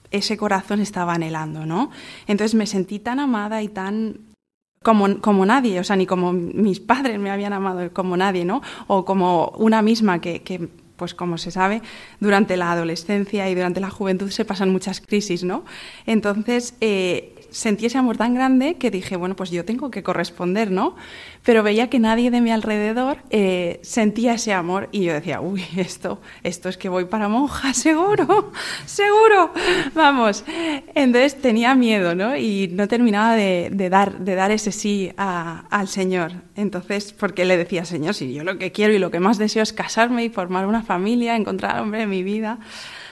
ese 0.10 0.36
corazón 0.36 0.82
estaba 0.82 1.14
anhelando, 1.14 1.68
¿no? 1.68 1.92
Entonces 2.26 2.56
me 2.56 2.66
sentí 2.66 2.98
tan 2.98 3.20
amada 3.20 3.62
y 3.62 3.68
tan 3.68 4.18
como, 4.82 5.22
como 5.22 5.46
nadie, 5.46 5.80
o 5.80 5.84
sea, 5.84 5.98
ni 5.98 6.08
como 6.08 6.34
mis 6.34 6.80
padres 6.80 7.20
me 7.20 7.30
habían 7.30 7.54
amado, 7.54 7.94
como 7.94 8.18
nadie, 8.18 8.46
¿no? 8.46 8.64
O 8.88 9.06
como 9.06 9.54
una 9.58 9.84
misma 9.84 10.22
que, 10.22 10.42
que 10.42 10.70
pues 11.02 11.16
como 11.16 11.40
se 11.40 11.50
sabe, 11.50 11.82
durante 12.20 12.58
la 12.58 12.72
adolescencia 12.72 13.50
y 13.50 13.56
durante 13.56 13.80
la 13.80 13.90
juventud 13.90 14.30
se 14.30 14.46
pasan 14.46 14.70
muchas 14.70 15.02
crisis, 15.02 15.44
¿no? 15.44 15.66
Entonces, 16.06 16.76
eh, 16.80 17.31
sentí 17.52 17.86
ese 17.86 17.98
amor 17.98 18.18
tan 18.18 18.34
grande 18.34 18.76
que 18.76 18.90
dije, 18.90 19.16
bueno, 19.16 19.36
pues 19.36 19.52
yo 19.52 19.66
tengo 19.66 19.92
que 19.92 20.04
corresponder, 20.04 20.72
¿no? 20.72 20.96
Pero 21.44 21.64
veía 21.64 21.90
que 21.90 22.00
nadie 22.00 22.32
de 22.32 22.42
mi 22.42 22.52
alrededor 22.52 23.18
eh, 23.30 23.80
sentía 23.84 24.34
ese 24.34 24.54
amor 24.54 24.90
y 24.92 25.04
yo 25.04 25.14
decía, 25.14 25.42
uy, 25.42 25.64
esto, 25.78 26.22
esto 26.44 26.70
es 26.70 26.78
que 26.78 26.90
voy 26.90 27.06
para 27.06 27.28
monja, 27.28 27.74
seguro, 27.76 28.52
seguro, 28.86 29.52
vamos. 29.94 30.44
Entonces 30.96 31.40
tenía 31.42 31.76
miedo, 31.76 32.16
¿no? 32.16 32.36
Y 32.36 32.70
no 32.72 32.88
terminaba 32.88 33.36
de, 33.36 33.70
dar, 33.90 34.20
de 34.20 34.36
dar 34.36 34.52
ese 34.52 34.72
sí 34.72 35.12
al 35.18 35.88
Señor. 35.88 36.34
Entonces, 36.56 37.14
porque 37.14 37.46
le 37.46 37.58
decía, 37.58 37.86
Señor, 37.86 38.14
si 38.14 38.34
yo 38.34 38.44
lo 38.44 38.58
que 38.58 38.72
quiero 38.72 38.94
y 38.94 39.00
lo 39.00 39.12
que 39.12 39.20
más 39.20 39.38
deseo 39.38 39.64
es 39.64 39.74
casarme 39.74 40.24
y 40.24 40.30
formar 40.30 40.66
una 40.66 40.84
familia, 40.84 41.36
encontrar 41.36 41.82
hombre 41.82 42.00
de 42.00 42.08
mi 42.08 42.24
vida. 42.24 42.60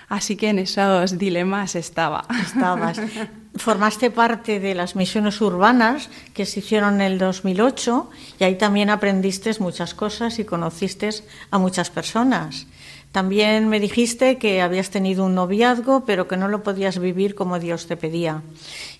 Así 0.09 0.35
que 0.35 0.49
en 0.49 0.59
esos 0.59 1.17
dilemas 1.17 1.75
estaba. 1.75 2.25
Estabas. 2.41 2.99
Formaste 3.55 4.09
parte 4.09 4.59
de 4.59 4.73
las 4.73 4.95
misiones 4.95 5.39
urbanas 5.41 6.09
que 6.33 6.45
se 6.45 6.59
hicieron 6.59 6.95
en 6.95 7.01
el 7.01 7.17
2008 7.19 8.09
y 8.39 8.43
ahí 8.43 8.55
también 8.55 8.89
aprendiste 8.89 9.51
muchas 9.59 9.93
cosas 9.93 10.39
y 10.39 10.45
conociste 10.45 11.09
a 11.51 11.57
muchas 11.57 11.89
personas. 11.89 12.67
También 13.11 13.69
me 13.69 13.79
dijiste 13.79 14.37
que 14.37 14.61
habías 14.61 14.91
tenido 14.91 15.25
un 15.25 15.35
noviazgo, 15.35 16.05
pero 16.05 16.27
que 16.27 16.37
no 16.37 16.47
lo 16.47 16.63
podías 16.63 16.99
vivir 16.99 17.33
como 17.33 17.59
Dios 17.59 17.87
te 17.87 17.97
pedía. 17.97 18.43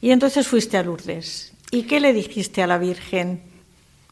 Y 0.01 0.11
entonces 0.11 0.47
fuiste 0.47 0.77
a 0.77 0.83
Lourdes. 0.83 1.53
¿Y 1.71 1.83
qué 1.83 1.99
le 1.99 2.13
dijiste 2.13 2.63
a 2.63 2.67
la 2.67 2.79
Virgen? 2.79 3.48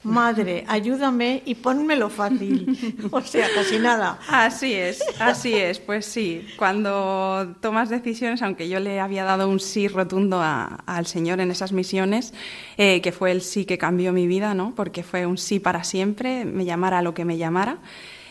Madre, 0.03 0.63
ayúdame 0.67 1.41
y 1.45 1.55
pónmelo 1.55 2.09
fácil. 2.09 2.77
O 3.11 3.21
sea, 3.21 3.47
casi 3.53 3.79
nada. 3.79 4.19
Así 4.29 4.73
es, 4.73 5.03
así 5.19 5.53
es. 5.53 5.79
Pues 5.79 6.05
sí, 6.05 6.45
cuando 6.57 7.55
tomas 7.61 7.89
decisiones, 7.89 8.41
aunque 8.41 8.69
yo 8.69 8.79
le 8.79 8.99
había 8.99 9.23
dado 9.23 9.49
un 9.49 9.59
sí 9.59 9.87
rotundo 9.87 10.41
al 10.41 11.05
Señor 11.07 11.39
en 11.39 11.51
esas 11.51 11.71
misiones, 11.71 12.33
eh, 12.77 13.01
que 13.01 13.11
fue 13.11 13.31
el 13.31 13.41
sí 13.41 13.65
que 13.65 13.77
cambió 13.77 14.13
mi 14.13 14.27
vida, 14.27 14.53
¿no? 14.53 14.75
Porque 14.75 15.03
fue 15.03 15.25
un 15.25 15.37
sí 15.37 15.59
para 15.59 15.83
siempre, 15.83 16.45
me 16.45 16.63
llamara 16.65 17.01
lo 17.01 17.13
que 17.13 17.25
me 17.25 17.37
llamara. 17.37 17.79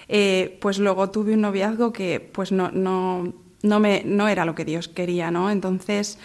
Eh, 0.08 0.58
pues 0.60 0.78
luego 0.78 1.10
tuve 1.10 1.34
un 1.34 1.40
noviazgo 1.40 1.92
que 1.92 2.20
pues 2.20 2.52
no, 2.52 2.70
no, 2.70 3.32
no, 3.62 3.80
me, 3.80 4.02
no 4.04 4.28
era 4.28 4.44
lo 4.44 4.54
que 4.54 4.64
Dios 4.64 4.88
quería, 4.88 5.30
¿no? 5.30 5.50
Entonces 5.50 6.18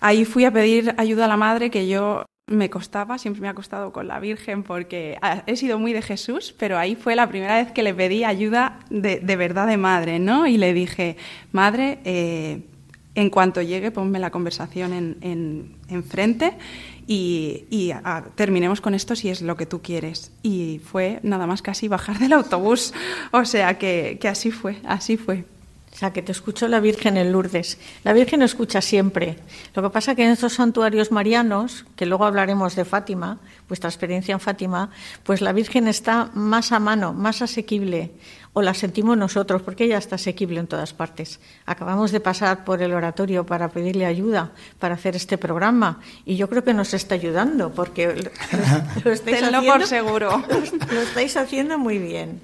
ahí 0.00 0.24
fui 0.24 0.44
a 0.44 0.52
pedir 0.52 0.94
ayuda 0.98 1.26
a 1.26 1.28
la 1.28 1.36
madre 1.36 1.70
que 1.70 1.86
yo 1.86 2.24
me 2.50 2.68
costaba, 2.68 3.16
siempre 3.16 3.40
me 3.40 3.48
ha 3.48 3.54
costado 3.54 3.92
con 3.92 4.08
la 4.08 4.18
Virgen 4.18 4.64
porque 4.64 5.18
he 5.46 5.56
sido 5.56 5.78
muy 5.78 5.92
de 5.92 6.02
Jesús, 6.02 6.54
pero 6.58 6.76
ahí 6.76 6.96
fue 6.96 7.14
la 7.14 7.28
primera 7.28 7.56
vez 7.56 7.70
que 7.72 7.82
le 7.82 7.94
pedí 7.94 8.24
ayuda 8.24 8.80
de, 8.90 9.18
verdad 9.36 9.68
de 9.68 9.76
madre, 9.76 10.18
¿no? 10.18 10.46
Y 10.46 10.58
le 10.58 10.74
dije, 10.74 11.16
madre, 11.52 12.00
eh, 12.04 12.62
en 13.14 13.30
cuanto 13.30 13.62
llegue, 13.62 13.92
ponme 13.92 14.18
la 14.18 14.30
conversación 14.30 14.92
en, 14.92 15.76
en, 15.88 16.04
frente 16.04 16.54
y, 17.06 17.64
y 17.70 17.92
terminemos 18.34 18.80
con 18.80 18.94
esto 18.94 19.14
si 19.14 19.28
es 19.28 19.42
lo 19.42 19.56
que 19.56 19.66
tú 19.66 19.80
quieres. 19.80 20.32
Y 20.42 20.80
fue 20.84 21.20
nada 21.22 21.46
más 21.46 21.62
casi 21.62 21.86
bajar 21.88 22.18
del 22.18 22.32
autobús. 22.32 22.92
O 23.32 23.44
sea 23.44 23.78
que, 23.78 24.18
que 24.20 24.28
así 24.28 24.50
fue, 24.50 24.78
así 24.84 25.16
fue. 25.16 25.44
O 26.00 26.02
sea, 26.02 26.14
que 26.14 26.22
te 26.22 26.32
escuchó 26.32 26.66
la 26.66 26.80
Virgen 26.80 27.18
en 27.18 27.30
Lourdes. 27.30 27.76
La 28.04 28.14
Virgen 28.14 28.40
escucha 28.40 28.80
siempre. 28.80 29.36
Lo 29.74 29.82
que 29.82 29.90
pasa 29.90 30.14
que 30.14 30.24
en 30.24 30.30
estos 30.30 30.54
santuarios 30.54 31.12
marianos, 31.12 31.84
que 31.94 32.06
luego 32.06 32.24
hablaremos 32.24 32.74
de 32.74 32.86
Fátima, 32.86 33.38
vuestra 33.68 33.90
experiencia 33.90 34.32
en 34.32 34.40
Fátima, 34.40 34.88
pues 35.24 35.42
la 35.42 35.52
Virgen 35.52 35.88
está 35.88 36.30
más 36.32 36.72
a 36.72 36.80
mano, 36.80 37.12
más 37.12 37.42
asequible, 37.42 38.12
o 38.54 38.62
la 38.62 38.72
sentimos 38.72 39.18
nosotros, 39.18 39.60
porque 39.60 39.84
ella 39.84 39.98
está 39.98 40.14
asequible 40.14 40.58
en 40.60 40.68
todas 40.68 40.94
partes. 40.94 41.38
Acabamos 41.66 42.12
de 42.12 42.20
pasar 42.20 42.64
por 42.64 42.80
el 42.80 42.94
oratorio 42.94 43.44
para 43.44 43.68
pedirle 43.68 44.06
ayuda 44.06 44.52
para 44.78 44.94
hacer 44.94 45.16
este 45.16 45.36
programa, 45.36 46.00
y 46.24 46.36
yo 46.36 46.48
creo 46.48 46.64
que 46.64 46.72
nos 46.72 46.94
está 46.94 47.14
ayudando, 47.14 47.72
porque 47.74 48.06
lo, 49.04 49.12
estáis 49.12 49.42
haciendo, 49.42 49.62
por 49.70 49.86
seguro. 49.86 50.30
Lo, 50.92 51.00
estáis 51.02 51.36
haciendo 51.36 51.78
muy 51.78 51.98
bien. 51.98 52.40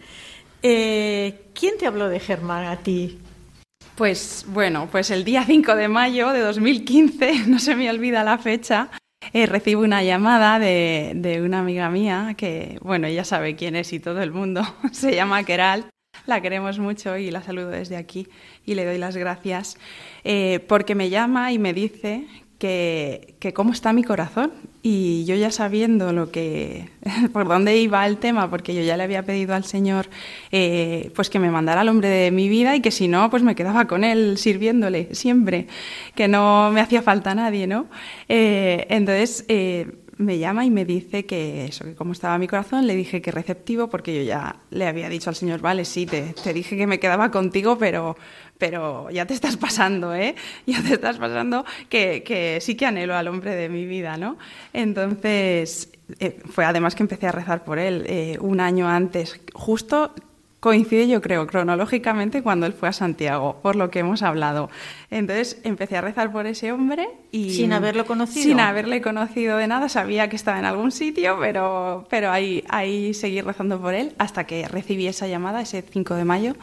Eh, 0.62 1.46
¿Quién 1.54 1.78
te 1.78 1.86
habló 1.86 2.10
de 2.10 2.20
Germán 2.20 2.66
a 2.66 2.76
ti? 2.76 3.18
Pues 3.96 4.44
bueno, 4.48 4.88
pues 4.92 5.10
el 5.10 5.24
día 5.24 5.44
5 5.46 5.74
de 5.74 5.88
mayo 5.88 6.30
de 6.30 6.40
2015, 6.40 7.44
no 7.48 7.58
se 7.58 7.74
me 7.74 7.88
olvida 7.88 8.22
la 8.24 8.36
fecha, 8.36 8.90
eh, 9.32 9.46
recibo 9.46 9.82
una 9.82 10.02
llamada 10.02 10.58
de, 10.58 11.12
de, 11.14 11.40
una 11.40 11.60
amiga 11.60 11.88
mía 11.88 12.34
que, 12.36 12.78
bueno, 12.82 13.06
ella 13.06 13.24
sabe 13.24 13.56
quién 13.56 13.74
es 13.74 13.92
y 13.94 14.00
todo 14.00 14.20
el 14.20 14.32
mundo, 14.32 14.62
se 14.92 15.14
llama 15.14 15.42
Keral, 15.44 15.86
la 16.26 16.42
queremos 16.42 16.78
mucho 16.78 17.16
y 17.16 17.30
la 17.30 17.42
saludo 17.42 17.70
desde 17.70 17.96
aquí 17.96 18.28
y 18.66 18.74
le 18.74 18.84
doy 18.84 18.98
las 18.98 19.16
gracias 19.16 19.78
eh, 20.24 20.60
porque 20.68 20.94
me 20.94 21.08
llama 21.08 21.52
y 21.52 21.58
me 21.58 21.72
dice 21.72 22.26
que, 22.58 23.34
que, 23.38 23.52
cómo 23.52 23.72
está 23.72 23.92
mi 23.92 24.02
corazón. 24.02 24.52
Y 24.82 25.24
yo 25.24 25.34
ya 25.34 25.50
sabiendo 25.50 26.12
lo 26.12 26.30
que, 26.30 26.88
por 27.32 27.48
dónde 27.48 27.76
iba 27.76 28.06
el 28.06 28.18
tema, 28.18 28.48
porque 28.48 28.74
yo 28.74 28.82
ya 28.82 28.96
le 28.96 29.02
había 29.02 29.24
pedido 29.24 29.54
al 29.54 29.64
Señor 29.64 30.06
eh, 30.52 31.10
pues 31.14 31.28
que 31.28 31.38
me 31.38 31.50
mandara 31.50 31.80
al 31.80 31.88
hombre 31.88 32.08
de 32.08 32.30
mi 32.30 32.48
vida 32.48 32.76
y 32.76 32.80
que 32.80 32.90
si 32.90 33.08
no, 33.08 33.28
pues 33.30 33.42
me 33.42 33.54
quedaba 33.54 33.86
con 33.86 34.04
él 34.04 34.38
sirviéndole 34.38 35.08
siempre, 35.12 35.66
que 36.14 36.28
no 36.28 36.70
me 36.72 36.80
hacía 36.80 37.02
falta 37.02 37.34
nadie, 37.34 37.66
¿no? 37.66 37.86
Eh, 38.28 38.86
entonces 38.88 39.44
eh, 39.48 39.90
me 40.18 40.38
llama 40.38 40.64
y 40.64 40.70
me 40.70 40.84
dice 40.84 41.26
que 41.26 41.66
eso, 41.66 41.84
que 41.84 41.94
cómo 41.94 42.12
estaba 42.12 42.38
mi 42.38 42.48
corazón, 42.48 42.86
le 42.86 42.94
dije 42.94 43.20
que 43.20 43.30
receptivo, 43.30 43.88
porque 43.88 44.16
yo 44.16 44.22
ya 44.22 44.56
le 44.70 44.86
había 44.86 45.08
dicho 45.08 45.30
al 45.30 45.36
Señor, 45.36 45.60
vale, 45.60 45.84
sí, 45.84 46.06
te, 46.06 46.34
te 46.42 46.52
dije 46.52 46.76
que 46.76 46.86
me 46.86 46.98
quedaba 46.98 47.30
contigo, 47.30 47.76
pero 47.78 48.16
pero 48.58 49.10
ya 49.10 49.26
te 49.26 49.34
estás 49.34 49.56
pasando, 49.56 50.14
¿eh? 50.14 50.34
Ya 50.66 50.82
te 50.82 50.94
estás 50.94 51.18
pasando 51.18 51.64
que, 51.88 52.22
que 52.22 52.58
sí 52.60 52.74
que 52.74 52.86
anhelo 52.86 53.14
al 53.14 53.28
hombre 53.28 53.54
de 53.54 53.68
mi 53.68 53.86
vida, 53.86 54.16
¿no? 54.16 54.36
Entonces, 54.72 55.90
eh, 56.18 56.40
fue 56.50 56.64
además 56.64 56.94
que 56.94 57.02
empecé 57.02 57.26
a 57.26 57.32
rezar 57.32 57.64
por 57.64 57.78
él 57.78 58.04
eh, 58.06 58.38
un 58.40 58.60
año 58.60 58.88
antes, 58.88 59.40
justo 59.52 60.12
coincide 60.60 61.06
yo 61.06 61.20
creo 61.20 61.46
cronológicamente 61.46 62.42
cuando 62.42 62.66
él 62.66 62.72
fue 62.72 62.88
a 62.88 62.92
Santiago, 62.92 63.60
por 63.62 63.76
lo 63.76 63.90
que 63.90 64.00
hemos 64.00 64.22
hablado. 64.22 64.68
Entonces 65.10 65.60
empecé 65.62 65.96
a 65.96 66.00
rezar 66.00 66.32
por 66.32 66.46
ese 66.46 66.72
hombre 66.72 67.08
y... 67.30 67.50
Sin 67.50 67.72
haberlo 67.72 68.04
conocido. 68.04 68.42
Sin 68.42 68.58
haberle 68.58 69.00
conocido 69.00 69.58
de 69.58 69.68
nada, 69.68 69.88
sabía 69.88 70.28
que 70.28 70.34
estaba 70.34 70.58
en 70.58 70.64
algún 70.64 70.90
sitio, 70.90 71.36
pero, 71.40 72.06
pero 72.10 72.32
ahí, 72.32 72.64
ahí 72.68 73.14
seguí 73.14 73.42
rezando 73.42 73.80
por 73.80 73.94
él 73.94 74.14
hasta 74.18 74.44
que 74.44 74.66
recibí 74.66 75.06
esa 75.06 75.28
llamada 75.28 75.60
ese 75.60 75.82
5 75.82 76.14
de 76.14 76.24
mayo 76.24 76.56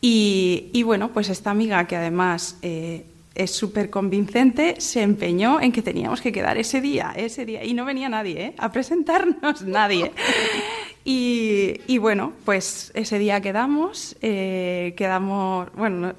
y, 0.00 0.82
bueno, 0.84 1.10
pues 1.12 1.28
esta 1.28 1.50
amiga 1.50 1.86
que 1.86 1.96
además 1.96 2.56
eh, 2.62 3.04
es 3.34 3.50
súper 3.50 3.90
convincente, 3.90 4.80
se 4.80 5.02
empeñó 5.02 5.60
en 5.60 5.72
que 5.72 5.82
teníamos 5.82 6.20
que 6.20 6.30
quedar 6.30 6.56
ese 6.56 6.80
día, 6.80 7.12
ese 7.16 7.44
día, 7.44 7.64
y 7.64 7.74
no 7.74 7.84
venía 7.84 8.08
nadie 8.08 8.46
¿eh? 8.46 8.54
a 8.58 8.70
presentarnos, 8.70 9.62
nadie. 9.66 10.12
Y, 11.04 11.98
bueno, 11.98 12.34
pues 12.44 12.92
ese 12.94 13.18
día 13.18 13.40
quedamos, 13.40 14.16
eh, 14.20 14.94
quedamos, 14.96 15.72
bueno, 15.74 16.14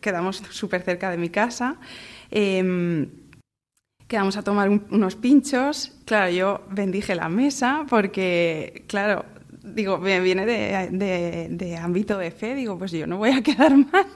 quedamos 0.00 0.42
súper 0.50 0.82
cerca 0.82 1.10
de 1.10 1.18
mi 1.18 1.28
casa. 1.28 1.76
Em, 2.30 3.06
quedamos 4.08 4.36
a 4.38 4.42
tomar 4.42 4.70
unos 4.70 5.14
pinchos. 5.14 5.92
Claro, 6.06 6.32
yo 6.32 6.62
bendije 6.70 7.14
la 7.14 7.28
mesa 7.28 7.84
porque, 7.88 8.84
claro, 8.88 9.26
digo, 9.74 9.98
viene 9.98 10.46
de, 10.46 11.76
ámbito 11.76 12.18
de 12.18 12.30
fe, 12.30 12.54
digo, 12.54 12.78
pues 12.78 12.92
yo 12.92 13.06
no 13.06 13.18
voy 13.18 13.30
a 13.30 13.42
quedar 13.42 13.76
mal. 13.76 14.06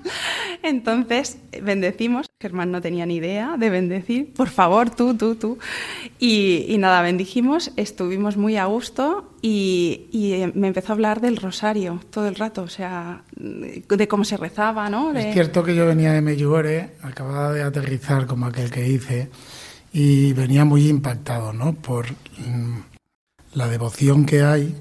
Entonces, 0.63 1.39
bendecimos, 1.63 2.27
Germán 2.41 2.71
no 2.71 2.81
tenía 2.81 3.07
ni 3.07 3.17
idea 3.17 3.57
de 3.59 3.71
bendecir, 3.71 4.33
por 4.33 4.49
favor, 4.49 4.91
tú, 4.91 5.15
tú, 5.17 5.35
tú. 5.35 5.59
Y, 6.19 6.77
nada, 6.79 7.03
bendijimos, 7.03 7.73
estuvimos 7.77 8.37
muy 8.37 8.57
a 8.57 8.67
gusto 8.67 9.33
y, 9.43 10.09
me 10.55 10.69
empezó 10.69 10.93
a 10.93 10.95
hablar 10.95 11.21
del 11.21 11.37
rosario 11.37 12.01
todo 12.11 12.29
el 12.29 12.35
rato, 12.35 12.63
o 12.63 12.69
sea, 12.69 13.23
de 13.37 14.09
cómo 14.09 14.25
se 14.25 14.37
rezaba, 14.37 14.89
¿no? 14.89 15.13
Es 15.17 15.33
cierto 15.33 15.63
que 15.63 15.75
yo 15.75 15.87
venía 15.87 16.13
de 16.13 16.21
Medjugorje, 16.21 16.91
acababa 17.03 17.53
de 17.53 17.63
aterrizar 17.63 18.27
como 18.27 18.47
aquel 18.47 18.71
que 18.71 18.89
hice, 18.89 19.31
y 19.93 20.33
venía 20.33 20.65
muy 20.65 20.89
impactado, 20.89 21.53
¿no? 21.53 21.75
Por 21.75 22.07
mm, 22.13 22.81
la 23.55 23.69
devoción 23.69 24.25
que 24.25 24.43
hay 24.43 24.75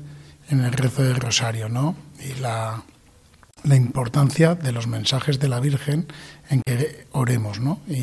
en 0.51 0.61
el 0.61 0.73
rezo 0.73 1.03
del 1.03 1.15
rosario, 1.15 1.69
¿no? 1.69 1.95
Y 2.19 2.39
la, 2.39 2.83
la 3.63 3.75
importancia 3.75 4.55
de 4.55 4.71
los 4.71 4.87
mensajes 4.87 5.39
de 5.39 5.47
la 5.47 5.59
Virgen 5.59 6.07
en 6.49 6.61
que 6.65 7.07
oremos, 7.13 7.59
¿no? 7.59 7.79
Y, 7.87 7.95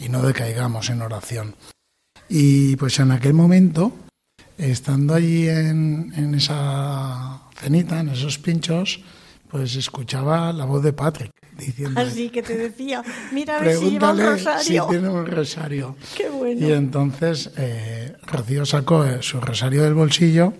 y, 0.00 0.08
no 0.08 0.22
decaigamos 0.22 0.88
en 0.88 1.02
oración. 1.02 1.54
Y 2.30 2.76
pues 2.76 2.98
en 2.98 3.10
aquel 3.10 3.34
momento, 3.34 3.92
estando 4.56 5.14
allí 5.14 5.48
en, 5.48 6.14
en 6.16 6.34
esa 6.34 7.42
cenita, 7.60 8.00
en 8.00 8.08
esos 8.08 8.38
pinchos, 8.38 9.02
pues 9.50 9.76
escuchaba 9.76 10.52
la 10.54 10.64
voz 10.64 10.82
de 10.82 10.94
Patrick 10.94 11.32
diciendo 11.58 12.00
así 12.00 12.30
que 12.30 12.42
te 12.42 12.56
decía 12.56 13.02
mira 13.32 13.56
a 13.56 13.60
ver 13.60 13.76
si 13.76 13.90
lleva 13.90 14.12
un 14.12 14.20
rosario 14.20 14.84
si 14.84 14.90
tiene 14.90 15.08
un 15.08 15.26
rosario 15.26 15.96
qué 16.16 16.28
bueno 16.28 16.66
y 16.66 16.72
entonces 16.72 17.50
eh, 17.56 18.14
Rocío 18.26 18.64
sacó 18.64 19.04
eh, 19.04 19.18
su 19.22 19.40
rosario 19.40 19.82
del 19.82 19.94
bolsillo 19.94 20.52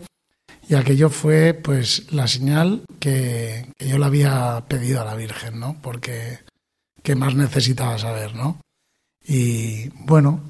y 0.68 0.74
aquello 0.74 1.08
fue 1.08 1.54
pues 1.54 2.12
la 2.12 2.28
señal 2.28 2.82
que, 3.00 3.72
yo 3.78 3.98
le 3.98 4.04
había 4.04 4.64
pedido 4.68 5.00
a 5.00 5.04
la 5.04 5.14
Virgen, 5.14 5.58
¿no? 5.58 5.76
Porque 5.80 6.40
qué 7.02 7.14
más 7.14 7.34
necesitaba 7.34 7.98
saber, 7.98 8.34
¿no? 8.34 8.58
Y 9.26 9.88
bueno, 10.04 10.40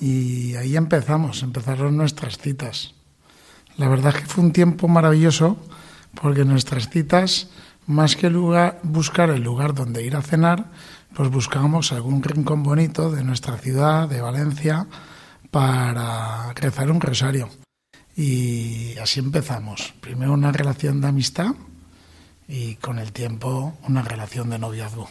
y 0.00 0.56
ahí 0.56 0.76
empezamos, 0.76 1.44
empezaron 1.44 1.96
nuestras 1.96 2.38
citas. 2.38 2.94
La 3.76 3.88
verdad 3.88 4.14
es 4.16 4.22
que 4.22 4.28
fue 4.28 4.42
un 4.42 4.52
tiempo 4.52 4.88
maravilloso 4.88 5.56
porque 6.20 6.44
nuestras 6.44 6.90
citas, 6.90 7.48
más 7.86 8.16
que 8.16 8.30
lugar, 8.30 8.80
buscar 8.82 9.30
el 9.30 9.42
lugar 9.42 9.74
donde 9.74 10.04
ir 10.04 10.16
a 10.16 10.22
cenar, 10.22 10.66
pues 11.14 11.30
buscábamos 11.30 11.92
algún 11.92 12.22
rincón 12.22 12.64
bonito 12.64 13.12
de 13.12 13.22
nuestra 13.22 13.58
ciudad, 13.58 14.08
de 14.08 14.20
Valencia, 14.20 14.86
para 15.52 16.52
rezar 16.54 16.90
un 16.90 17.00
rosario. 17.00 17.48
Y 18.18 18.98
así 18.98 19.20
empezamos. 19.20 19.94
Primero 20.00 20.32
una 20.32 20.50
relación 20.50 21.00
de 21.00 21.06
amistad 21.06 21.54
y 22.48 22.74
con 22.74 22.98
el 22.98 23.12
tiempo 23.12 23.78
una 23.86 24.02
relación 24.02 24.50
de 24.50 24.58
noviazgo. 24.58 25.08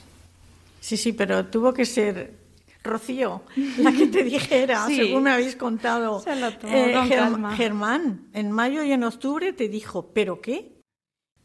Sí, 0.81 0.97
sí, 0.97 1.13
pero 1.13 1.45
tuvo 1.45 1.73
que 1.73 1.85
ser 1.85 2.33
Rocío 2.83 3.43
la 3.77 3.93
que 3.93 4.07
te 4.07 4.25
dijera, 4.25 4.87
según 4.93 5.23
me 5.23 5.31
habéis 5.31 5.55
contado. 5.55 6.21
Eh, 6.63 6.95
Germán, 7.55 8.27
en 8.33 8.51
mayo 8.51 8.83
y 8.83 8.91
en 8.91 9.05
octubre 9.05 9.53
te 9.53 9.69
dijo, 9.69 10.11
¿pero 10.13 10.41
qué? 10.41 10.81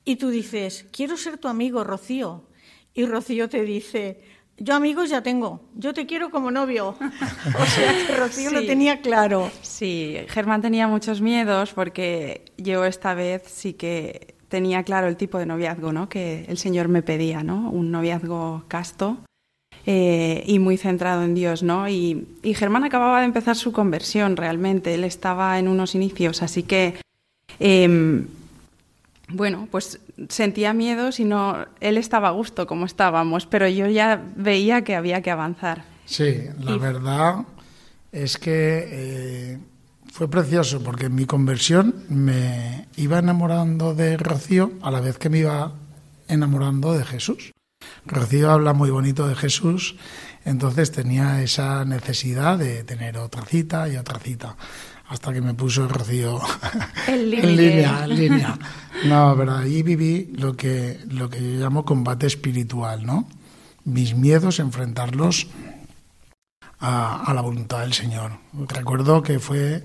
Y 0.04 0.16
tú 0.16 0.30
dices, 0.30 0.86
quiero 0.90 1.16
ser 1.16 1.38
tu 1.38 1.46
amigo, 1.46 1.84
Rocío. 1.84 2.48
Y 2.92 3.06
Rocío 3.06 3.48
te 3.48 3.62
dice, 3.62 4.20
yo 4.58 4.74
amigos 4.74 5.10
ya 5.10 5.22
tengo, 5.22 5.60
yo 5.74 5.92
te 5.92 6.06
quiero 6.06 6.30
como 6.30 6.50
novio. 6.50 6.96
o 7.60 7.66
sea 7.66 7.92
que 8.06 8.14
Rocío 8.16 8.50
lo 8.50 8.64
tenía 8.64 9.00
claro. 9.00 9.50
Sí, 9.62 10.16
Germán 10.28 10.62
tenía 10.62 10.88
muchos 10.88 11.20
miedos 11.20 11.72
porque 11.72 12.44
yo 12.56 12.84
esta 12.84 13.14
vez 13.14 13.42
sí 13.46 13.74
que 13.74 14.34
tenía 14.48 14.82
claro 14.82 15.08
el 15.08 15.16
tipo 15.16 15.38
de 15.38 15.46
noviazgo 15.46 15.92
¿no? 15.92 16.08
que 16.08 16.44
el 16.46 16.58
Señor 16.58 16.88
me 16.88 17.02
pedía, 17.02 17.42
¿no? 17.42 17.70
un 17.70 17.90
noviazgo 17.90 18.64
casto 18.68 19.16
eh, 19.86 20.44
y 20.46 20.58
muy 20.58 20.76
centrado 20.76 21.24
en 21.24 21.34
Dios. 21.34 21.62
¿no? 21.62 21.88
Y, 21.88 22.26
Germán 22.54 22.84
acababa 22.84 23.20
de 23.20 23.24
empezar 23.24 23.56
su 23.56 23.72
conversión 23.72 24.36
realmente, 24.36 24.94
él 24.94 25.04
estaba 25.04 25.58
en 25.58 25.68
unos 25.68 25.94
inicios, 25.94 26.42
así 26.42 26.62
que... 26.62 26.94
Em, 27.58 28.26
bueno, 29.28 29.68
pues 29.70 30.00
sentía 30.28 30.72
miedo, 30.72 31.12
sino 31.12 31.66
él 31.80 31.96
estaba 31.96 32.28
a 32.28 32.32
gusto 32.32 32.66
como 32.66 32.86
estábamos, 32.86 33.46
pero 33.46 33.68
yo 33.68 33.86
ya 33.88 34.22
veía 34.36 34.82
que 34.82 34.96
había 34.96 35.22
que 35.22 35.30
avanzar. 35.30 35.84
Sí, 36.04 36.48
la 36.60 36.76
verdad 36.76 37.36
es 38.10 38.36
que 38.36 38.88
eh, 38.90 39.58
fue 40.10 40.28
precioso 40.28 40.82
porque 40.82 41.06
en 41.06 41.14
mi 41.14 41.24
conversión 41.24 42.04
me 42.08 42.88
iba 42.96 43.18
enamorando 43.18 43.94
de 43.94 44.16
Rocío 44.16 44.72
a 44.82 44.90
la 44.90 45.00
vez 45.00 45.18
que 45.18 45.30
me 45.30 45.38
iba 45.38 45.72
enamorando 46.28 46.92
de 46.92 47.04
Jesús. 47.04 47.52
Rocío 48.04 48.50
habla 48.50 48.74
muy 48.74 48.90
bonito 48.90 49.26
de 49.26 49.34
Jesús, 49.34 49.96
entonces 50.44 50.92
tenía 50.92 51.42
esa 51.42 51.84
necesidad 51.84 52.58
de 52.58 52.84
tener 52.84 53.16
otra 53.16 53.42
cita 53.44 53.88
y 53.88 53.96
otra 53.96 54.18
cita 54.18 54.56
hasta 55.12 55.30
que 55.30 55.42
me 55.42 55.52
puso 55.52 55.86
Rocío 55.86 56.40
en 57.06 57.30
línea, 57.30 58.04
en 58.04 58.16
línea. 58.16 58.58
No, 59.04 59.34
pero 59.36 59.56
ahí 59.58 59.82
viví 59.82 60.32
lo 60.38 60.56
que, 60.56 61.00
lo 61.10 61.28
que 61.28 61.38
yo 61.38 61.60
llamo 61.60 61.84
combate 61.84 62.26
espiritual, 62.26 63.04
¿no? 63.04 63.28
Mis 63.84 64.14
miedos, 64.14 64.58
enfrentarlos 64.58 65.48
a, 66.78 67.24
a 67.24 67.34
la 67.34 67.42
voluntad 67.42 67.80
del 67.80 67.92
Señor. 67.92 68.38
Recuerdo 68.54 69.22
que 69.22 69.38
fue, 69.38 69.84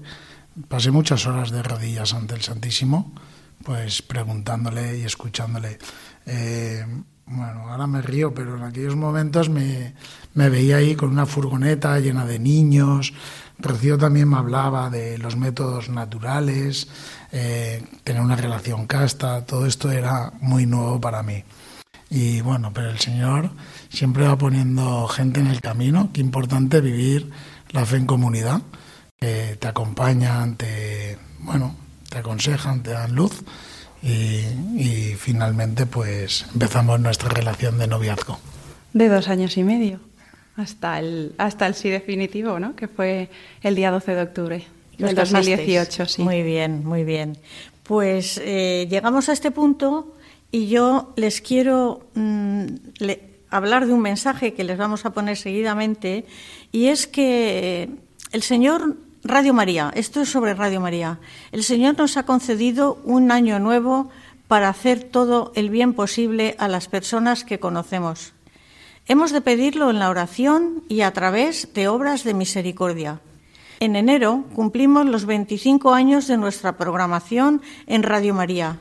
pasé 0.70 0.92
muchas 0.92 1.28
horas 1.28 1.52
de 1.52 1.62
rodillas 1.62 2.14
ante 2.14 2.36
el 2.36 2.42
Santísimo, 2.42 3.12
pues 3.66 4.02
preguntándole 4.02 4.98
y 4.98 5.04
escuchándole. 5.04 5.78
Eh, 6.26 6.86
bueno, 7.28 7.70
ahora 7.70 7.88
me 7.88 8.02
río, 8.02 8.34
pero 8.34 8.56
en 8.56 8.64
aquellos 8.64 8.96
momentos 8.96 9.50
me, 9.50 9.94
veía 10.34 10.78
ahí 10.78 10.96
con 10.96 11.10
una 11.10 11.26
furgoneta 11.26 12.00
llena 12.00 12.26
de 12.26 12.40
niños, 12.40 13.14
Rocío 13.60 13.98
también 13.98 14.30
me 14.30 14.38
hablaba 14.38 14.90
de 14.90 15.18
los 15.18 15.36
métodos 15.36 15.90
naturales, 15.90 16.88
eh, 17.32 17.84
tener 18.04 18.22
una 18.22 18.36
relación 18.36 18.86
casta, 18.86 19.46
todo 19.46 19.66
esto 19.66 19.92
era 19.92 20.32
muy 20.40 20.66
nuevo 20.66 21.02
para 21.02 21.24
mí. 21.24 21.44
Y 22.10 22.40
bueno, 22.42 22.72
pero 22.74 22.90
el 22.92 23.00
Señor 23.00 23.50
siempre 23.90 24.28
va 24.28 24.38
poniendo 24.38 25.08
gente 25.08 25.40
en 25.40 25.48
el 25.48 25.60
camino, 25.60 26.12
qué 26.14 26.22
importante 26.22 26.80
vivir 26.82 27.30
la 27.72 27.86
fe 27.86 27.98
en 27.98 28.06
comunidad, 28.06 28.62
que 29.20 29.58
te 29.60 29.68
acompañan, 29.68 30.56
te, 30.56 31.18
bueno, 31.40 31.76
te 32.10 32.20
aconsejan, 32.20 32.84
te 32.84 32.92
dan 32.92 33.16
luz 33.16 33.44
y, 34.02 34.44
y 34.76 35.16
finalmente 35.18 35.86
pues 35.86 36.46
empezamos 36.54 37.00
nuestra 37.00 37.30
relación 37.30 37.78
de 37.78 37.88
noviazgo. 37.88 38.40
De 38.94 39.10
dos 39.10 39.28
años 39.28 39.58
y 39.58 39.64
medio 39.64 40.00
hasta 40.58 41.00
el, 41.00 41.34
hasta 41.38 41.68
el 41.68 41.76
sí 41.76 41.90
definitivo, 41.90 42.60
¿no? 42.60 42.76
que 42.76 42.88
fue 42.88 43.30
el 43.62 43.76
día 43.76 43.92
12 43.92 44.16
de 44.16 44.22
octubre 44.22 44.68
del 44.98 45.16
2018. 45.16 46.06
Sí. 46.08 46.22
Muy 46.24 46.42
bien, 46.42 46.84
muy 46.84 47.04
bien. 47.04 47.38
Pues 47.84 48.42
eh, 48.44 48.88
llegamos 48.90 49.30
a 49.30 49.34
este 49.34 49.52
punto 49.52 50.16
y 50.52 50.68
yo 50.68 51.14
les 51.16 51.42
quiero 51.42 52.08
mm, 52.16 52.66
hablar 53.52 53.86
de 53.86 53.94
un 53.94 54.02
mensaje 54.02 54.54
que 54.54 54.64
les 54.64 54.78
vamos 54.78 55.06
a 55.06 55.12
poner 55.12 55.38
seguidamente 55.38 56.26
y 56.72 56.88
es 56.88 57.06
que 57.06 57.90
el 58.32 58.42
Señor 58.42 58.98
Radio 59.28 59.54
María, 59.54 59.92
esto 59.94 60.22
es 60.22 60.30
sobre 60.30 60.54
Radio 60.54 60.80
María, 60.80 61.20
el 61.52 61.62
Señor 61.62 61.98
nos 61.98 62.16
ha 62.16 62.24
concedido 62.24 62.98
un 63.04 63.30
año 63.30 63.60
nuevo 63.60 64.10
para 64.48 64.70
hacer 64.70 65.04
todo 65.04 65.52
el 65.54 65.70
bien 65.70 65.94
posible 65.94 66.56
a 66.60 66.70
las 66.70 66.88
personas 66.88 67.44
que 67.44 67.60
conocemos. 67.60 68.32
Hemos 69.06 69.34
de 69.34 69.42
pedirlo 69.42 69.90
en 69.90 70.00
la 70.00 70.10
oración 70.10 70.86
y 70.88 71.02
a 71.02 71.12
través 71.12 71.74
de 71.74 71.90
obras 71.90 72.24
de 72.24 72.34
misericordia. 72.34 73.20
En 73.82 73.98
enero 73.98 74.46
cumplimos 74.56 75.06
los 75.06 75.26
25 75.26 75.94
años 75.94 76.28
de 76.28 76.38
nuestra 76.38 76.78
programación 76.78 77.62
en 77.86 78.04
Radio 78.04 78.34
María. 78.34 78.80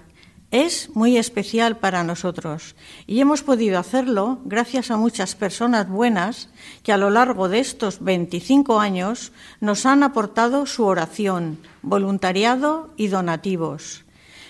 Es 0.56 0.88
muy 0.96 1.18
especial 1.18 1.76
para 1.76 2.02
nosotros 2.02 2.76
y 3.06 3.20
hemos 3.20 3.42
podido 3.42 3.78
hacerlo 3.78 4.38
gracias 4.46 4.90
a 4.90 4.96
muchas 4.96 5.34
personas 5.34 5.86
buenas 5.86 6.48
que 6.82 6.92
a 6.92 6.96
lo 6.96 7.10
largo 7.10 7.50
de 7.50 7.58
estos 7.58 8.02
25 8.02 8.80
años 8.80 9.32
nos 9.60 9.84
han 9.84 10.02
aportado 10.02 10.64
su 10.64 10.86
oración, 10.86 11.58
voluntariado 11.82 12.88
y 12.96 13.08
donativos. 13.08 14.06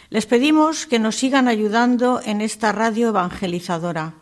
Les 0.08 0.26
pedimos 0.26 0.86
que 0.86 1.00
nos 1.00 1.16
sigan 1.16 1.48
ayudando 1.48 2.20
en 2.24 2.40
esta 2.40 2.70
radio 2.70 3.08
evangelizadora. 3.08 4.14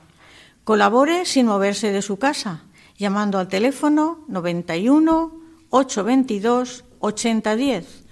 Colabore 0.64 1.26
sin 1.26 1.44
moverse 1.44 1.92
de 1.92 2.00
su 2.00 2.16
casa, 2.16 2.62
llamando 2.96 3.38
al 3.38 3.48
teléfono 3.48 4.24
91 4.28 5.38
822 5.68 6.84
8010 7.00 8.04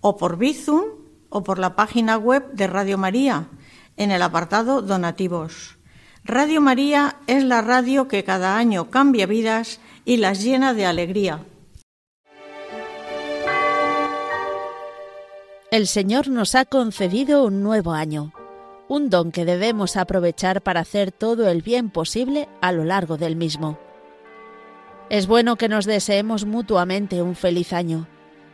o 0.00 0.16
por 0.16 0.38
Bizum 0.38 1.05
o 1.30 1.42
por 1.42 1.58
la 1.58 1.76
página 1.76 2.16
web 2.16 2.50
de 2.52 2.66
Radio 2.66 2.98
María 2.98 3.48
en 3.96 4.10
el 4.10 4.22
apartado 4.22 4.82
Donativos. 4.82 5.78
Radio 6.24 6.60
María 6.60 7.16
es 7.26 7.44
la 7.44 7.62
radio 7.62 8.08
que 8.08 8.24
cada 8.24 8.56
año 8.56 8.90
cambia 8.90 9.26
vidas 9.26 9.80
y 10.04 10.16
las 10.16 10.42
llena 10.42 10.74
de 10.74 10.86
alegría. 10.86 11.40
El 15.70 15.86
Señor 15.86 16.28
nos 16.28 16.54
ha 16.54 16.64
concedido 16.64 17.44
un 17.44 17.62
nuevo 17.62 17.92
año 17.92 18.32
un 18.88 19.10
don 19.10 19.32
que 19.32 19.44
debemos 19.44 19.96
aprovechar 19.96 20.62
para 20.62 20.80
hacer 20.80 21.12
todo 21.12 21.48
el 21.48 21.62
bien 21.62 21.90
posible 21.90 22.48
a 22.60 22.72
lo 22.72 22.84
largo 22.84 23.16
del 23.16 23.36
mismo. 23.36 23.78
Es 25.08 25.26
bueno 25.26 25.56
que 25.56 25.68
nos 25.68 25.84
deseemos 25.84 26.44
mutuamente 26.44 27.22
un 27.22 27.36
feliz 27.36 27.72
año, 27.72 28.08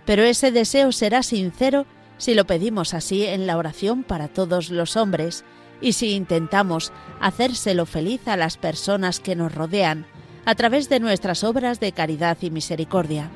pero 0.04 0.22
ese 0.22 0.50
deseo 0.50 0.92
será 0.92 1.22
sincero 1.22 1.87
si 2.22 2.37
lo 2.37 2.46
pedimos 2.46 2.94
así 2.94 3.26
en 3.26 3.48
la 3.48 3.56
oración 3.56 4.04
para 4.04 4.28
todos 4.28 4.70
los 4.70 4.96
hombres 4.96 5.44
y 5.80 5.94
si 5.94 6.12
intentamos 6.12 6.92
hacérselo 7.20 7.85
feliz 7.85 8.28
a 8.28 8.37
las 8.37 8.58
personas 8.58 9.18
que 9.18 9.35
nos 9.35 9.52
rodean 9.52 10.06
a 10.44 10.54
través 10.54 10.88
de 10.88 11.00
nuestras 11.00 11.42
obras 11.42 11.80
de 11.80 11.90
caridad 11.90 12.38
y 12.40 12.50
misericordia. 12.52 13.28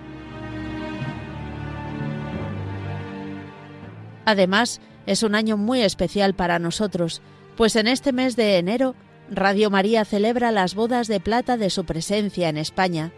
Además, 4.25 4.81
es 5.07 5.25
un 5.25 5.35
año 5.35 5.57
muy 5.57 5.81
especial 5.81 6.35
para 6.35 6.61
nosotros, 6.61 7.23
pues 7.57 7.75
en 7.75 7.89
este 7.89 8.13
mes 8.13 8.37
de 8.37 8.59
enero 8.59 8.95
Radio 9.29 9.69
María 9.69 10.05
celebra 10.05 10.53
las 10.53 10.77
bodas 10.77 11.09
de 11.09 11.19
plata 11.19 11.57
de 11.57 11.71
su 11.71 11.85
presencia 11.87 12.49
en 12.49 12.57
España, 12.57 13.11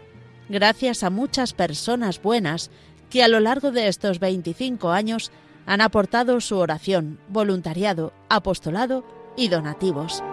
gracias 0.49 1.03
a 1.03 1.11
muchas 1.11 1.53
personas 1.53 2.19
buenas 2.19 2.71
que 3.11 3.21
a 3.21 3.27
lo 3.27 3.39
largo 3.39 3.71
de 3.71 3.87
estos 3.87 4.17
25 4.19 4.89
años 4.89 5.31
han 5.69 5.81
aportado 5.81 6.41
su 6.41 6.57
oración, 6.57 7.19
voluntariado, 7.29 8.11
apostolado 8.27 9.03
y 9.37 9.49
donativos. 9.49 10.23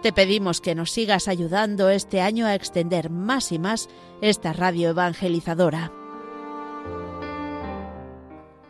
Te 0.00 0.12
pedimos 0.12 0.60
que 0.60 0.76
nos 0.76 0.92
sigas 0.92 1.26
ayudando 1.26 1.90
este 1.90 2.20
año 2.20 2.46
a 2.46 2.54
extender 2.54 3.10
más 3.10 3.50
y 3.50 3.58
más 3.58 3.88
esta 4.20 4.52
radio 4.52 4.90
evangelizadora. 4.90 5.90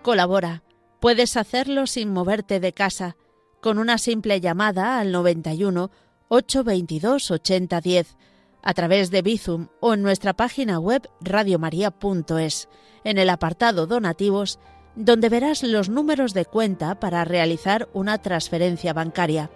Colabora. 0.00 0.62
Puedes 1.00 1.36
hacerlo 1.36 1.86
sin 1.86 2.14
moverte 2.14 2.60
de 2.60 2.72
casa, 2.72 3.16
con 3.60 3.76
una 3.76 3.98
simple 3.98 4.40
llamada 4.40 4.98
al 4.98 5.12
91 5.12 5.90
822 6.28 7.30
8010, 7.30 8.16
a 8.62 8.74
través 8.74 9.10
de 9.10 9.22
Bizum 9.22 9.68
o 9.80 9.94
en 9.94 10.02
nuestra 10.02 10.32
página 10.32 10.78
web 10.78 11.08
radiomaria.es, 11.20 12.68
en 13.04 13.18
el 13.18 13.30
apartado 13.30 13.86
Donativos, 13.86 14.58
donde 14.94 15.28
verás 15.28 15.62
los 15.62 15.88
números 15.88 16.34
de 16.34 16.44
cuenta 16.44 17.00
para 17.00 17.24
realizar 17.24 17.88
una 17.92 18.18
transferencia 18.18 18.92
bancaria. 18.92 19.50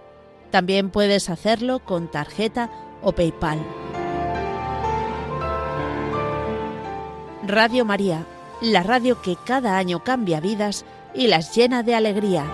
También 0.50 0.90
puedes 0.90 1.28
hacerlo 1.30 1.80
con 1.84 2.10
tarjeta 2.10 2.70
o 3.02 3.12
PayPal. 3.12 3.60
Radio 7.46 7.84
María 7.84 8.26
la 8.60 8.82
radio 8.82 9.20
que 9.20 9.36
cada 9.36 9.76
año 9.76 10.02
cambia 10.02 10.40
vidas 10.40 10.84
y 11.14 11.26
las 11.26 11.54
llena 11.54 11.82
de 11.82 11.94
alegría. 11.94 12.44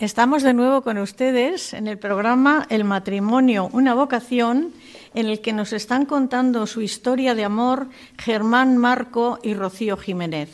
Estamos 0.00 0.42
de 0.42 0.54
nuevo 0.54 0.80
con 0.80 0.96
ustedes 0.96 1.74
en 1.74 1.86
el 1.86 1.98
programa 1.98 2.66
El 2.70 2.84
matrimonio, 2.84 3.68
una 3.74 3.92
vocación, 3.92 4.72
en 5.12 5.26
el 5.26 5.42
que 5.42 5.52
nos 5.52 5.74
están 5.74 6.06
contando 6.06 6.66
su 6.66 6.80
historia 6.80 7.34
de 7.34 7.44
amor 7.44 7.88
Germán 8.16 8.78
Marco 8.78 9.38
y 9.42 9.52
Rocío 9.52 9.98
Jiménez. 9.98 10.48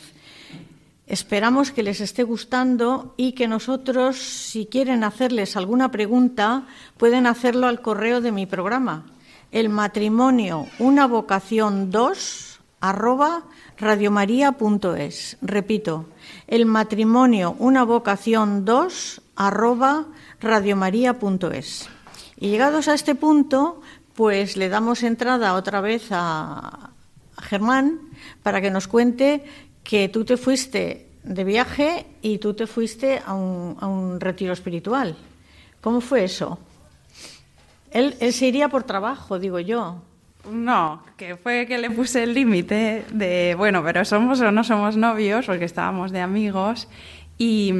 Esperamos 1.07 1.71
que 1.71 1.81
les 1.81 2.01
esté 2.01 2.23
gustando 2.23 3.13
y 3.15 3.31
que 3.31 3.47
nosotros, 3.47 4.17
si 4.17 4.65
quieren 4.65 5.05
hacerles 5.05 5.55
alguna 5.55 5.91
pregunta, 5.91 6.67
pueden 6.97 7.25
hacerlo 7.25 7.67
al 7.67 7.81
correo 7.81 8.19
de 8.19 8.33
mi 8.33 8.47
programa, 8.47 9.05
el 9.53 9.69
matrimonio, 9.69 10.67
una 10.77 11.07
vocación 11.07 11.89
2 11.89 12.59
arroba 12.81 13.43
radiomaria.es. 13.77 15.37
Repito, 15.41 16.05
el 16.47 16.65
matrimonio, 16.65 17.55
una 17.59 17.85
vocación 17.85 18.65
2 18.65 19.21
arroba 19.37 20.07
radiomaria.es. 20.41 21.89
Y 22.39 22.49
llegados 22.49 22.89
a 22.89 22.93
este 22.93 23.15
punto, 23.15 23.81
pues 24.13 24.57
le 24.57 24.67
damos 24.67 25.03
entrada 25.03 25.53
otra 25.53 25.79
vez 25.79 26.07
a, 26.11 26.91
Germán 27.39 27.99
para 28.41 28.61
que 28.61 28.71
nos 28.71 28.87
cuente 28.87 29.43
que 29.83 30.09
tú 30.09 30.25
te 30.25 30.37
fuiste 30.37 31.07
de 31.23 31.43
viaje 31.43 32.07
y 32.23 32.39
tú 32.39 32.55
te 32.55 32.65
fuiste 32.65 33.21
a 33.23 33.33
un, 33.35 33.77
a 33.79 33.87
un 33.87 34.19
retiro 34.19 34.53
espiritual. 34.53 35.15
¿Cómo 35.81 36.01
fue 36.01 36.23
eso? 36.23 36.59
Él, 37.91 38.15
se 38.33 38.47
iría 38.47 38.69
por 38.69 38.83
trabajo, 38.83 39.39
digo 39.39 39.59
yo. 39.59 40.01
No, 40.51 41.03
que 41.17 41.35
fue 41.35 41.65
que 41.65 41.77
le 41.77 41.89
puse 41.89 42.23
el 42.23 42.33
límite 42.33 43.05
de, 43.11 43.55
bueno, 43.57 43.83
pero 43.83 44.05
somos 44.05 44.39
o 44.39 44.51
no 44.51 44.63
somos 44.63 44.95
novios, 44.95 45.45
porque 45.45 45.65
estábamos 45.65 46.11
de 46.11 46.21
amigos, 46.21 46.87
y, 47.37 47.73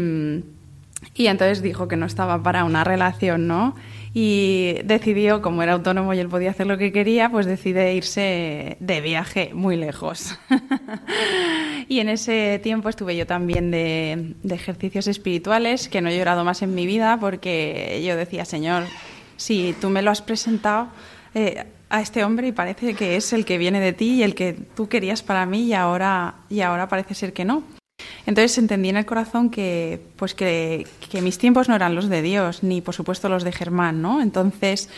y 1.13 1.27
entonces 1.27 1.61
dijo 1.61 1.87
que 1.87 1.95
no 1.95 2.05
estaba 2.05 2.41
para 2.43 2.63
una 2.63 2.83
relación, 2.83 3.47
¿no? 3.47 3.75
Y 4.13 4.75
decidió, 4.85 5.41
como 5.41 5.61
era 5.63 5.73
autónomo 5.73 6.13
y 6.13 6.19
él 6.19 6.27
podía 6.27 6.51
hacer 6.51 6.67
lo 6.67 6.77
que 6.77 6.91
quería, 6.91 7.29
pues 7.29 7.45
decide 7.45 7.93
irse 7.93 8.77
de 8.79 9.01
viaje 9.01 9.51
muy 9.53 9.75
lejos. 9.75 10.39
y 11.87 11.99
en 11.99 12.09
ese 12.09 12.59
tiempo 12.63 12.89
estuve 12.89 13.15
yo 13.15 13.27
también 13.27 13.69
de, 13.71 14.35
de 14.41 14.55
ejercicios 14.55 15.07
espirituales, 15.07 15.87
que 15.87 16.01
no 16.01 16.09
he 16.09 16.17
llorado 16.17 16.43
más 16.43 16.61
en 16.61 16.73
mi 16.73 16.85
vida, 16.85 17.17
porque 17.19 18.01
yo 18.05 18.15
decía, 18.15 18.45
Señor, 18.45 18.85
si 19.35 19.75
tú 19.79 19.89
me 19.89 20.01
lo 20.01 20.11
has 20.11 20.21
presentado, 20.21 20.89
eh, 21.33 21.65
a 21.89 22.01
este 22.01 22.23
hombre 22.23 22.47
y 22.47 22.51
parece 22.51 22.95
que 22.95 23.15
es 23.15 23.31
el 23.31 23.45
que 23.45 23.57
viene 23.57 23.79
de 23.79 23.93
ti 23.93 24.15
y 24.15 24.23
el 24.23 24.35
que 24.35 24.53
tú 24.53 24.89
querías 24.89 25.23
para 25.23 25.45
mí 25.45 25.67
y 25.67 25.73
ahora, 25.73 26.35
y 26.49 26.61
ahora 26.61 26.89
parece 26.89 27.13
ser 27.13 27.31
que 27.31 27.45
no. 27.45 27.63
Entonces 28.27 28.57
entendí 28.57 28.89
en 28.89 28.97
el 28.97 29.05
corazón 29.05 29.49
que, 29.49 30.01
pues 30.17 30.35
que, 30.35 30.85
que 31.09 31.21
mis 31.21 31.37
tiempos 31.37 31.69
no 31.69 31.75
eran 31.75 31.95
los 31.95 32.09
de 32.09 32.21
Dios, 32.21 32.61
ni 32.61 32.81
por 32.81 32.93
supuesto 32.93 33.29
los 33.29 33.43
de 33.43 33.53
Germán, 33.53 34.01
¿no? 34.01 34.21
Entonces 34.21 34.89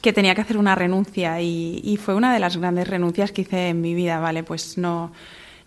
que 0.00 0.12
tenía 0.12 0.36
que 0.36 0.42
hacer 0.42 0.56
una 0.56 0.76
renuncia 0.76 1.40
y, 1.40 1.80
y 1.82 1.96
fue 1.96 2.14
una 2.14 2.32
de 2.32 2.38
las 2.38 2.56
grandes 2.56 2.86
renuncias 2.86 3.32
que 3.32 3.42
hice 3.42 3.70
en 3.70 3.80
mi 3.80 3.94
vida, 3.94 4.20
¿vale? 4.20 4.44
Pues 4.44 4.78
no, 4.78 5.12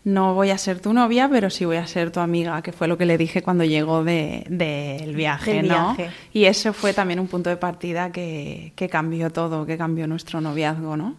no 0.05 0.33
voy 0.33 0.49
a 0.51 0.57
ser 0.57 0.79
tu 0.79 0.93
novia, 0.93 1.27
pero 1.29 1.49
sí 1.49 1.65
voy 1.65 1.75
a 1.75 1.87
ser 1.87 2.11
tu 2.11 2.21
amiga, 2.21 2.61
que 2.61 2.71
fue 2.71 2.87
lo 2.87 2.97
que 2.97 3.05
le 3.05 3.17
dije 3.17 3.41
cuando 3.41 3.65
llegó 3.65 4.03
del 4.03 4.45
de, 4.47 5.11
viaje, 5.13 5.61
¿no? 5.61 5.97
Y 6.31 6.45
eso 6.45 6.71
fue 6.71 6.93
también 6.93 7.19
un 7.19 7.27
punto 7.27 7.49
de 7.49 7.57
partida 7.57 8.11
que, 8.13 8.71
que, 8.77 8.87
cambió 8.87 9.29
todo, 9.29 9.65
que 9.65 9.77
cambió 9.77 10.07
nuestro 10.07 10.39
noviazgo, 10.39 10.95
¿no? 10.95 11.17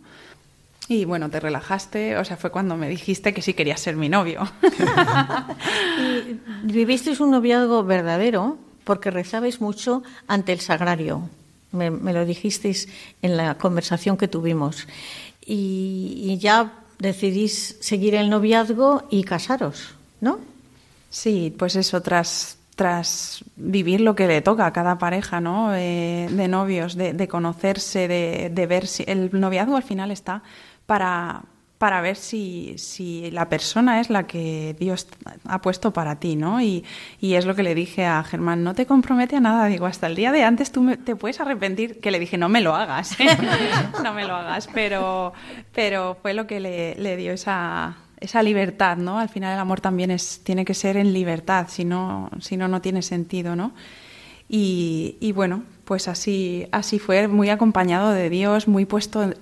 Y 0.91 1.05
bueno, 1.05 1.31
te 1.31 1.39
relajaste, 1.39 2.17
o 2.17 2.25
sea, 2.25 2.37
fue 2.37 2.51
cuando 2.51 2.77
me 2.77 2.89
dijiste 2.89 3.33
que 3.33 3.43
sí 3.43 3.55
querías 3.55 3.79
ser 3.79 3.95
mi 3.95 4.09
novio. 4.09 4.43
y 6.67 6.73
vivisteis 6.73 7.21
un 7.21 7.31
noviazgo 7.31 7.85
verdadero 7.85 8.59
porque 8.83 9.13
rezabais 9.13 9.61
mucho 9.61 10.03
ante 10.27 10.53
el 10.53 10.59
sagrario. 10.59 11.31
Me, 11.71 11.93
me 11.93 12.13
lo 12.13 12.27
dijisteis 12.27 12.89
en 13.23 13.37
la 13.37 13.55
conversación 13.55 14.17
que 14.17 14.27
tuvimos. 14.27 14.89
Y, 15.47 16.23
y 16.25 16.39
ya 16.39 16.73
decidís 16.99 17.77
seguir 17.79 18.17
el 18.17 18.29
noviazgo 18.29 19.05
y 19.11 19.23
casaros, 19.23 19.95
¿no? 20.21 20.41
Sí, 21.09 21.55
pues 21.57 21.77
eso, 21.77 22.03
tras, 22.03 22.59
tras 22.75 23.45
vivir 23.55 24.01
lo 24.01 24.17
que 24.17 24.27
le 24.27 24.43
toca 24.43 24.67
a 24.67 24.73
cada 24.73 24.99
pareja, 24.99 25.41
¿no? 25.41 25.73
Eh, 25.73 26.27
de 26.29 26.49
novios, 26.49 26.97
de, 26.97 27.13
de 27.13 27.29
conocerse, 27.29 28.09
de, 28.09 28.51
de, 28.53 28.67
ver 28.67 28.89
si 28.89 29.05
el 29.07 29.31
noviazgo 29.33 29.77
al 29.77 29.85
final 29.85 30.11
está 30.11 30.43
para, 30.91 31.43
para 31.79 32.01
ver 32.01 32.17
si, 32.17 32.75
si, 32.79 33.31
la 33.31 33.49
persona 33.49 34.01
es 34.01 34.11
la 34.11 34.27
que 34.27 34.75
Dios 34.77 35.07
ha 35.45 35.61
puesto 35.63 35.93
para 35.93 36.19
ti, 36.19 36.35
¿no? 36.35 36.61
Y, 36.61 36.85
y, 37.21 37.35
es 37.35 37.47
lo 37.47 37.55
que 37.55 37.63
le 37.63 37.77
dije 37.77 38.07
a 38.07 38.25
Germán, 38.25 38.65
no 38.65 38.75
te 38.75 38.87
compromete 38.87 39.37
a 39.37 39.41
nada, 39.41 39.67
digo, 39.67 39.87
hasta 39.87 40.09
el 40.09 40.17
día 40.17 40.33
de 40.33 40.43
antes 40.43 40.73
tú 40.73 40.83
me, 40.83 40.97
te 40.97 41.15
puedes 41.15 41.39
arrepentir, 41.41 42.01
que 42.01 42.11
le 42.11 42.19
dije, 42.19 42.39
no 42.39 42.49
me 42.49 42.61
lo 42.61 42.75
hagas, 42.75 43.21
¿eh? 43.21 43.29
no 44.03 44.13
me 44.15 44.27
lo 44.27 44.35
hagas, 44.35 44.69
pero, 44.75 45.33
pero 45.73 46.19
fue 46.21 46.35
lo 46.35 46.49
que 46.49 46.59
le, 46.59 46.97
le, 46.97 47.17
dio 47.17 47.31
esa, 47.31 47.99
esa 48.19 48.43
libertad, 48.43 48.97
¿no? 48.97 49.21
Al 49.21 49.29
final 49.29 49.55
el 49.55 49.61
amor 49.61 49.81
también 49.81 50.11
es, 50.11 50.41
tiene 50.43 50.65
que 50.65 50.75
ser 50.75 50.97
en 50.97 51.13
libertad, 51.13 51.69
si 51.69 51.85
no, 51.85 52.31
si 52.41 52.57
no, 52.57 52.67
no 52.67 52.81
tiene 52.81 53.03
sentido, 53.03 53.55
¿no? 53.55 53.75
Y, 54.49 55.19
y 55.21 55.31
bueno, 55.31 55.63
pues 55.85 56.09
así, 56.09 56.67
así 56.73 56.99
fue, 56.99 57.29
muy 57.29 57.49
acompañado 57.49 58.11
de 58.11 58.29
Dios, 58.29 58.67
muy 58.67 58.87
puesto 58.87 59.33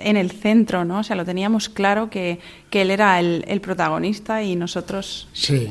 en 0.00 0.16
el 0.16 0.30
centro, 0.30 0.84
¿no? 0.84 1.00
O 1.00 1.02
sea, 1.02 1.16
lo 1.16 1.24
teníamos 1.24 1.68
claro 1.68 2.10
que, 2.10 2.40
que 2.70 2.82
él 2.82 2.90
era 2.90 3.18
el, 3.20 3.44
el, 3.48 3.60
protagonista 3.60 4.42
y 4.42 4.56
nosotros. 4.56 5.28
Sí, 5.32 5.68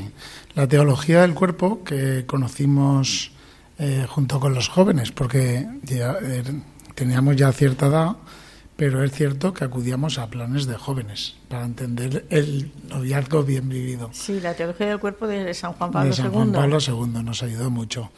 la 0.55 0.67
teología 0.67 1.21
del 1.21 1.33
cuerpo 1.33 1.83
que 1.83 2.25
conocimos 2.25 3.31
eh, 3.79 4.07
junto 4.09 4.39
con 4.39 4.55
los 4.55 4.69
jóvenes, 4.69 5.11
porque 5.11 5.67
ya, 5.83 6.17
eh, 6.19 6.43
teníamos 6.95 7.35
ya 7.35 7.51
cierta 7.51 7.85
edad, 7.85 8.15
pero 8.75 9.03
es 9.03 9.11
cierto 9.11 9.53
que 9.53 9.65
acudíamos 9.65 10.17
a 10.17 10.31
planes 10.31 10.65
de 10.65 10.75
jóvenes 10.75 11.35
para 11.47 11.63
entender 11.65 12.25
el 12.31 12.71
noviazgo 12.89 13.43
bien 13.43 13.69
vivido. 13.69 14.09
Sí, 14.13 14.39
la 14.39 14.55
teología 14.55 14.87
del 14.87 14.99
cuerpo 14.99 15.27
de 15.27 15.53
San 15.53 15.73
Juan 15.73 15.91
Pablo 15.91 16.09
II. 16.09 16.09
De 16.09 16.23
San 16.23 16.31
Juan 16.31 16.51
Pablo 16.51 16.79
II 16.79 17.23
nos 17.23 17.43
ayudó 17.43 17.69
mucho. 17.69 18.09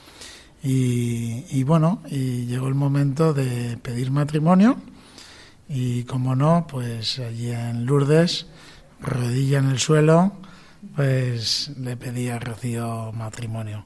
Y, 0.63 1.43
y 1.49 1.63
bueno, 1.63 2.01
y 2.09 2.45
llegó 2.45 2.69
el 2.69 2.75
momento 2.75 3.33
de 3.33 3.77
pedir 3.81 4.11
matrimonio 4.11 4.77
y 5.69 6.03
como 6.05 6.35
no, 6.35 6.65
pues 6.67 7.19
allí 7.19 7.51
en 7.51 7.85
Lourdes, 7.85 8.47
rodilla 8.99 9.59
en 9.59 9.69
el 9.69 9.79
suelo, 9.79 10.33
pues 10.95 11.71
le 11.77 11.95
pedí 11.95 12.29
a 12.29 12.39
Rocío 12.39 13.11
matrimonio. 13.13 13.85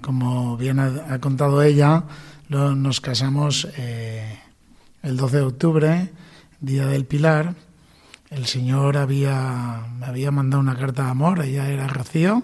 Como 0.00 0.56
bien 0.56 0.78
ha, 0.78 1.18
contado 1.18 1.62
ella, 1.62 2.04
nos 2.48 3.00
casamos 3.00 3.66
eh, 3.76 4.38
el 5.02 5.16
12 5.16 5.36
de 5.36 5.42
octubre, 5.42 6.12
día 6.60 6.86
del 6.86 7.06
Pilar. 7.06 7.56
El 8.30 8.46
Señor 8.46 8.96
había, 8.96 9.84
me 9.98 10.06
había 10.06 10.30
mandado 10.30 10.60
una 10.60 10.76
carta 10.76 11.04
de 11.04 11.10
amor, 11.10 11.42
ella 11.42 11.68
era 11.68 11.88
Rocío, 11.88 12.42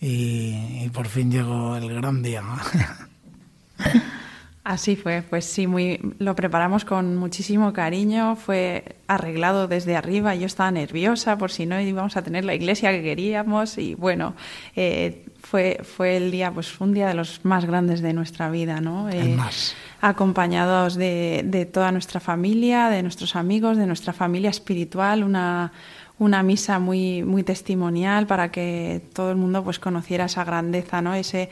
y 0.00 0.88
por 0.90 1.06
fin 1.06 1.30
llegó 1.30 1.76
el 1.76 1.92
gran 1.94 2.22
día. 2.22 2.42
Así 4.68 4.96
fue, 4.96 5.22
pues 5.22 5.46
sí, 5.46 5.66
muy, 5.66 5.98
lo 6.18 6.36
preparamos 6.36 6.84
con 6.84 7.16
muchísimo 7.16 7.72
cariño, 7.72 8.36
fue 8.36 8.96
arreglado 9.06 9.66
desde 9.66 9.96
arriba, 9.96 10.34
yo 10.34 10.44
estaba 10.44 10.70
nerviosa 10.70 11.38
por 11.38 11.50
si 11.50 11.64
no 11.64 11.80
íbamos 11.80 12.18
a 12.18 12.22
tener 12.22 12.44
la 12.44 12.54
iglesia 12.54 12.90
que 12.90 13.02
queríamos 13.02 13.78
y 13.78 13.94
bueno, 13.94 14.34
eh, 14.76 15.24
fue, 15.40 15.80
fue 15.82 16.18
el 16.18 16.30
día, 16.30 16.52
pues 16.52 16.78
un 16.82 16.92
día 16.92 17.08
de 17.08 17.14
los 17.14 17.46
más 17.46 17.64
grandes 17.64 18.02
de 18.02 18.12
nuestra 18.12 18.50
vida, 18.50 18.82
¿no? 18.82 19.08
Eh, 19.08 19.34
más. 19.34 19.74
Acompañados 20.02 20.96
de, 20.96 21.44
de 21.46 21.64
toda 21.64 21.90
nuestra 21.90 22.20
familia, 22.20 22.90
de 22.90 23.02
nuestros 23.02 23.36
amigos, 23.36 23.78
de 23.78 23.86
nuestra 23.86 24.12
familia 24.12 24.50
espiritual, 24.50 25.24
una, 25.24 25.72
una 26.18 26.42
misa 26.42 26.78
muy, 26.78 27.22
muy 27.22 27.42
testimonial 27.42 28.26
para 28.26 28.50
que 28.50 29.00
todo 29.14 29.30
el 29.30 29.36
mundo 29.38 29.64
pues 29.64 29.78
conociera 29.78 30.26
esa 30.26 30.44
grandeza, 30.44 31.00
¿no? 31.00 31.14
Ese, 31.14 31.48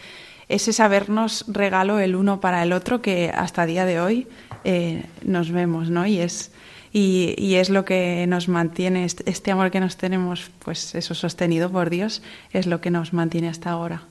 ese 0.48 0.72
sabernos 0.72 1.44
regalo 1.48 1.98
el 1.98 2.14
uno 2.14 2.40
para 2.40 2.62
el 2.62 2.72
otro 2.72 3.02
que 3.02 3.30
hasta 3.34 3.66
día 3.66 3.84
de 3.84 4.00
hoy 4.00 4.28
eh, 4.64 5.04
nos 5.22 5.50
vemos, 5.50 5.90
¿no? 5.90 6.06
Y 6.06 6.18
es, 6.18 6.52
y, 6.92 7.34
y, 7.36 7.56
es 7.56 7.68
lo 7.68 7.84
que 7.84 8.26
nos 8.28 8.48
mantiene, 8.48 9.04
este, 9.04 9.28
este 9.28 9.50
amor 9.50 9.70
que 9.70 9.80
nos 9.80 9.96
tenemos, 9.96 10.50
pues 10.60 10.94
eso 10.94 11.14
sostenido 11.14 11.70
por 11.70 11.90
Dios, 11.90 12.22
es 12.52 12.66
lo 12.66 12.80
que 12.80 12.90
nos 12.90 13.12
mantiene 13.12 13.48
hasta 13.48 13.70
ahora. 13.70 14.02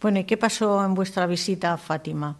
Bueno, 0.00 0.20
¿y 0.20 0.24
qué 0.24 0.36
pasó 0.36 0.82
en 0.84 0.94
vuestra 0.94 1.26
visita 1.26 1.74
a 1.74 1.76
Fátima? 1.76 2.36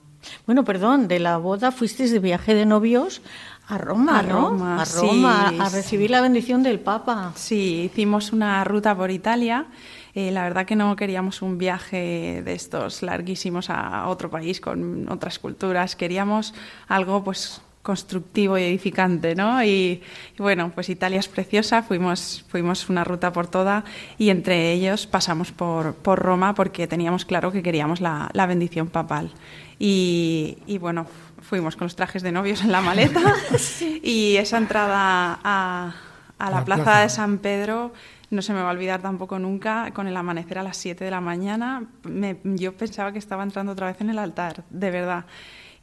Bueno, 0.46 0.64
perdón, 0.64 1.08
de 1.08 1.18
la 1.18 1.36
boda 1.38 1.72
fuisteis 1.72 2.10
de 2.10 2.18
viaje 2.18 2.54
de 2.54 2.66
novios 2.66 3.20
a 3.68 3.78
Roma, 3.78 4.18
a 4.18 4.22
Roma, 4.22 4.74
¿no? 4.76 4.80
A 4.80 4.84
Roma, 4.84 5.50
sí. 5.50 5.58
a 5.60 5.68
recibir 5.68 6.10
la 6.10 6.20
bendición 6.20 6.62
del 6.62 6.80
Papa. 6.80 7.32
Sí, 7.36 7.90
hicimos 7.92 8.32
una 8.32 8.64
ruta 8.64 8.94
por 8.96 9.10
Italia. 9.10 9.66
Eh, 10.14 10.30
la 10.30 10.42
verdad 10.42 10.66
que 10.66 10.76
no 10.76 10.94
queríamos 10.96 11.42
un 11.42 11.58
viaje 11.58 12.42
de 12.44 12.52
estos 12.52 13.02
larguísimos 13.02 13.70
a 13.70 14.08
otro 14.08 14.30
país 14.30 14.60
con 14.60 15.08
otras 15.10 15.38
culturas. 15.38 15.96
Queríamos 15.96 16.54
algo, 16.88 17.22
pues 17.22 17.62
constructivo 17.82 18.58
y 18.58 18.62
edificante, 18.62 19.34
¿no? 19.34 19.64
Y, 19.64 20.02
y, 20.36 20.38
bueno, 20.38 20.70
pues 20.74 20.90
Italia 20.90 21.18
es 21.18 21.28
preciosa, 21.28 21.82
fuimos, 21.82 22.44
fuimos 22.48 22.88
una 22.90 23.04
ruta 23.04 23.32
por 23.32 23.46
toda 23.46 23.84
y 24.18 24.28
entre 24.28 24.72
ellos 24.72 25.06
pasamos 25.06 25.50
por, 25.50 25.94
por 25.94 26.18
Roma 26.18 26.54
porque 26.54 26.86
teníamos 26.86 27.24
claro 27.24 27.52
que 27.52 27.62
queríamos 27.62 28.00
la, 28.00 28.28
la 28.34 28.46
bendición 28.46 28.88
papal. 28.88 29.30
Y, 29.78 30.58
y, 30.66 30.76
bueno, 30.76 31.06
fuimos 31.40 31.74
con 31.74 31.86
los 31.86 31.96
trajes 31.96 32.22
de 32.22 32.32
novios 32.32 32.62
en 32.62 32.70
la 32.70 32.82
maleta 32.82 33.34
sí. 33.58 34.00
y 34.04 34.36
esa 34.36 34.58
entrada 34.58 35.40
a, 35.42 35.94
a 36.38 36.50
la, 36.50 36.58
la 36.58 36.64
plaza, 36.66 36.84
plaza 36.84 37.00
de 37.00 37.08
San 37.08 37.38
Pedro 37.38 37.92
no 38.30 38.42
se 38.42 38.52
me 38.52 38.62
va 38.62 38.68
a 38.68 38.72
olvidar 38.72 39.02
tampoco 39.02 39.38
nunca, 39.38 39.90
con 39.92 40.06
el 40.06 40.16
amanecer 40.16 40.58
a 40.58 40.62
las 40.62 40.76
7 40.76 41.04
de 41.04 41.10
la 41.10 41.20
mañana, 41.20 41.86
me, 42.04 42.36
yo 42.44 42.72
pensaba 42.72 43.12
que 43.12 43.18
estaba 43.18 43.42
entrando 43.42 43.72
otra 43.72 43.88
vez 43.88 44.00
en 44.00 44.10
el 44.10 44.18
altar, 44.18 44.64
de 44.70 44.90
verdad. 44.90 45.24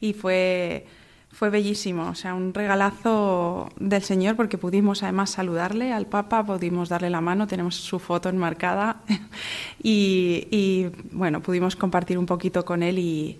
Y 0.00 0.14
fue, 0.14 0.86
fue 1.30 1.50
bellísimo, 1.50 2.08
o 2.08 2.14
sea, 2.14 2.34
un 2.34 2.54
regalazo 2.54 3.68
del 3.78 4.02
Señor 4.02 4.34
porque 4.34 4.56
pudimos 4.56 5.02
además 5.02 5.30
saludarle 5.30 5.92
al 5.92 6.06
Papa, 6.06 6.44
pudimos 6.44 6.88
darle 6.88 7.10
la 7.10 7.20
mano, 7.20 7.46
tenemos 7.46 7.76
su 7.76 7.98
foto 7.98 8.30
enmarcada 8.30 9.02
y, 9.82 10.86
bueno, 11.12 11.42
pudimos 11.42 11.76
compartir 11.76 12.18
un 12.18 12.26
poquito 12.26 12.64
con 12.64 12.82
él 12.82 12.98
y 12.98 13.38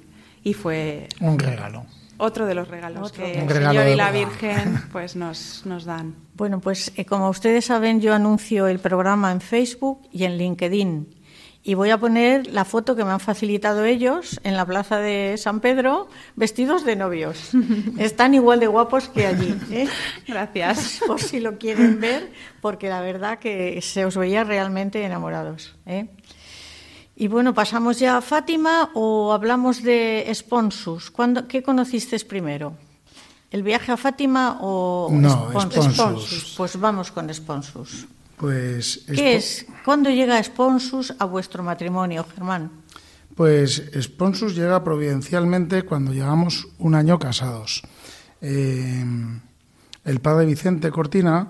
fue... 0.54 1.08
Un 1.20 1.38
regalo 1.38 1.84
otro 2.18 2.46
de 2.46 2.54
los 2.54 2.68
regalos 2.68 3.10
otro. 3.10 3.24
que 3.24 3.40
el 3.40 3.48
regalo 3.48 3.80
Señor 3.80 3.94
y 3.94 3.96
la 3.96 4.10
Virgen 4.10 4.82
pues 4.92 5.16
nos, 5.16 5.62
nos 5.64 5.84
dan. 5.84 6.14
Bueno, 6.34 6.60
pues 6.60 6.92
eh, 6.96 7.04
como 7.04 7.28
ustedes 7.28 7.64
saben, 7.64 8.00
yo 8.00 8.14
anuncio 8.14 8.66
el 8.66 8.78
programa 8.78 9.32
en 9.32 9.40
Facebook 9.40 10.02
y 10.12 10.24
en 10.24 10.36
LinkedIn. 10.36 11.14
y 11.62 11.74
voy 11.74 11.90
a 11.90 11.98
poner 11.98 12.46
la 12.46 12.64
foto 12.64 12.94
que 12.96 13.04
me 13.04 13.10
han 13.10 13.20
facilitado 13.20 13.84
ellos 13.84 14.40
en 14.44 14.56
la 14.56 14.64
plaza 14.64 14.98
de 14.98 15.36
San 15.36 15.60
Pedro, 15.60 16.08
vestidos 16.36 16.84
de 16.84 16.96
novios. 16.96 17.50
Están 17.98 18.34
igual 18.34 18.60
de 18.60 18.68
guapos 18.68 19.08
que 19.08 19.26
allí. 19.26 19.54
¿eh? 19.70 19.88
Gracias. 20.26 21.00
Por 21.06 21.20
si 21.20 21.40
lo 21.40 21.58
quieren 21.58 22.00
ver, 22.00 22.30
porque 22.60 22.88
la 22.88 23.00
verdad 23.00 23.38
que 23.38 23.80
se 23.82 24.04
os 24.04 24.16
veía 24.16 24.44
realmente 24.44 25.04
enamorados. 25.04 25.76
¿eh? 25.86 26.08
Y 27.20 27.26
bueno, 27.26 27.52
pasamos 27.52 27.98
ya 27.98 28.16
a 28.16 28.20
Fátima 28.22 28.90
o 28.94 29.32
hablamos 29.32 29.82
de 29.82 30.30
Sponsus. 30.32 31.10
¿Cuándo, 31.10 31.48
¿Qué 31.48 31.64
conociste 31.64 32.16
primero? 32.20 32.74
¿El 33.50 33.64
viaje 33.64 33.90
a 33.90 33.96
Fátima 33.96 34.58
o 34.60 35.08
no, 35.10 35.50
Sponsus? 35.50 36.54
Pues 36.56 36.78
vamos 36.78 37.10
con 37.10 37.28
Sponsus. 37.34 38.06
Pues 38.36 39.02
¿Qué 39.12 39.34
es? 39.34 39.66
¿Cuándo 39.84 40.10
llega 40.10 40.40
Sponsus 40.40 41.12
a 41.18 41.24
vuestro 41.24 41.64
matrimonio, 41.64 42.24
Germán? 42.36 42.70
Pues 43.34 43.82
Sponsus 44.00 44.54
llega 44.54 44.84
providencialmente 44.84 45.82
cuando 45.82 46.12
llevamos 46.12 46.68
un 46.78 46.94
año 46.94 47.18
casados. 47.18 47.82
Eh, 48.40 49.04
el 50.04 50.20
padre 50.20 50.46
Vicente 50.46 50.92
Cortina 50.92 51.48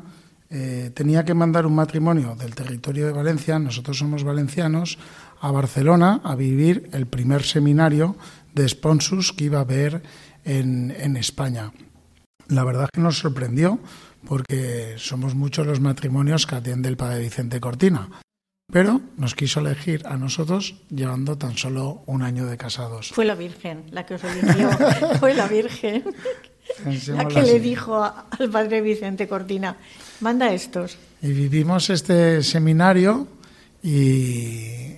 eh, 0.51 0.91
tenía 0.95 1.25
que 1.25 1.35
mandar 1.35 1.67
un 1.67 1.75
matrimonio 1.75 2.35
del 2.35 2.55
territorio 2.55 3.07
de 3.07 3.13
Valencia, 3.13 3.59
nosotros 3.59 3.99
somos 3.99 4.25
valencianos, 4.25 4.99
a 5.41 5.51
Barcelona 5.51 6.21
a 6.25 6.35
vivir 6.35 6.89
el 6.93 7.07
primer 7.07 7.43
seminario 7.43 8.17
de 8.55 8.69
Sponsus 8.69 9.33
que 9.33 9.45
iba 9.45 9.59
a 9.59 9.63
haber 9.63 10.03
en, 10.45 10.91
en 10.99 11.17
España. 11.17 11.73
La 12.49 12.65
verdad 12.65 12.89
que 12.93 13.01
nos 13.01 13.19
sorprendió 13.19 13.79
porque 14.27 14.95
somos 14.97 15.35
muchos 15.35 15.67
los 15.67 15.81
matrimonios 15.81 16.47
que 16.47 16.57
atiende 16.57 16.89
el 16.89 16.97
padre 16.97 17.21
Vicente 17.21 17.61
Cortina. 17.61 18.09
Pero 18.71 19.01
nos 19.17 19.35
quiso 19.35 19.61
elegir 19.61 20.07
a 20.07 20.19
nosotros 20.19 20.83
llevando 20.91 21.39
tan 21.39 21.57
solo 21.57 22.03
un 22.05 22.23
año 22.23 22.45
de 22.45 22.59
casados. 22.59 23.11
Fue 23.13 23.25
la 23.25 23.35
Virgen 23.35 23.85
la 23.93 24.05
que 24.05 24.15
os 24.15 24.25
eligió. 24.25 24.71
Fue 25.21 25.33
la 25.33 25.49
Virgen 25.49 26.05
la 27.09 27.29
que 27.29 27.43
le 27.43 27.61
dijo 27.61 28.03
al 28.03 28.51
padre 28.51 28.83
Vicente 28.83 29.27
Cortina, 29.27 29.79
manda 30.21 30.53
estos. 30.53 30.99
Y 31.23 31.33
vivimos 31.33 31.91
este 31.91 32.43
seminario 32.43 33.29
y 33.83 34.95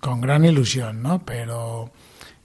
con 0.00 0.20
gran 0.20 0.44
ilusión, 0.44 1.02
¿no? 1.02 1.24
Pero 1.24 1.90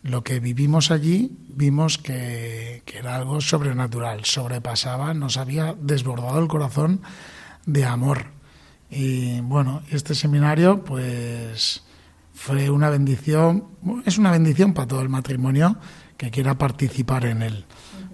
lo 0.04 0.24
que 0.24 0.40
vivimos 0.40 0.92
allí 0.92 1.32
vimos 1.56 1.98
que, 1.98 2.84
era 2.94 3.16
algo 3.16 3.42
sobrenatural, 3.42 4.26
sobrepasaba, 4.26 5.14
nos 5.14 5.38
había 5.38 5.76
desbordado 5.80 6.40
el 6.40 6.48
corazón 6.48 7.02
de 7.66 7.86
amor. 7.86 8.26
Y 8.90 9.40
bueno, 9.42 9.82
este 9.90 10.16
seminario 10.16 10.84
pues 10.84 11.84
fue 12.34 12.70
una 12.70 12.90
bendición, 12.90 13.68
es 14.06 14.18
una 14.18 14.32
bendición 14.32 14.74
para 14.74 14.88
todo 14.88 15.02
el 15.02 15.10
matrimonio 15.10 15.78
que 16.18 16.32
quiera 16.32 16.58
participar 16.58 17.26
en 17.26 17.42
él, 17.42 17.66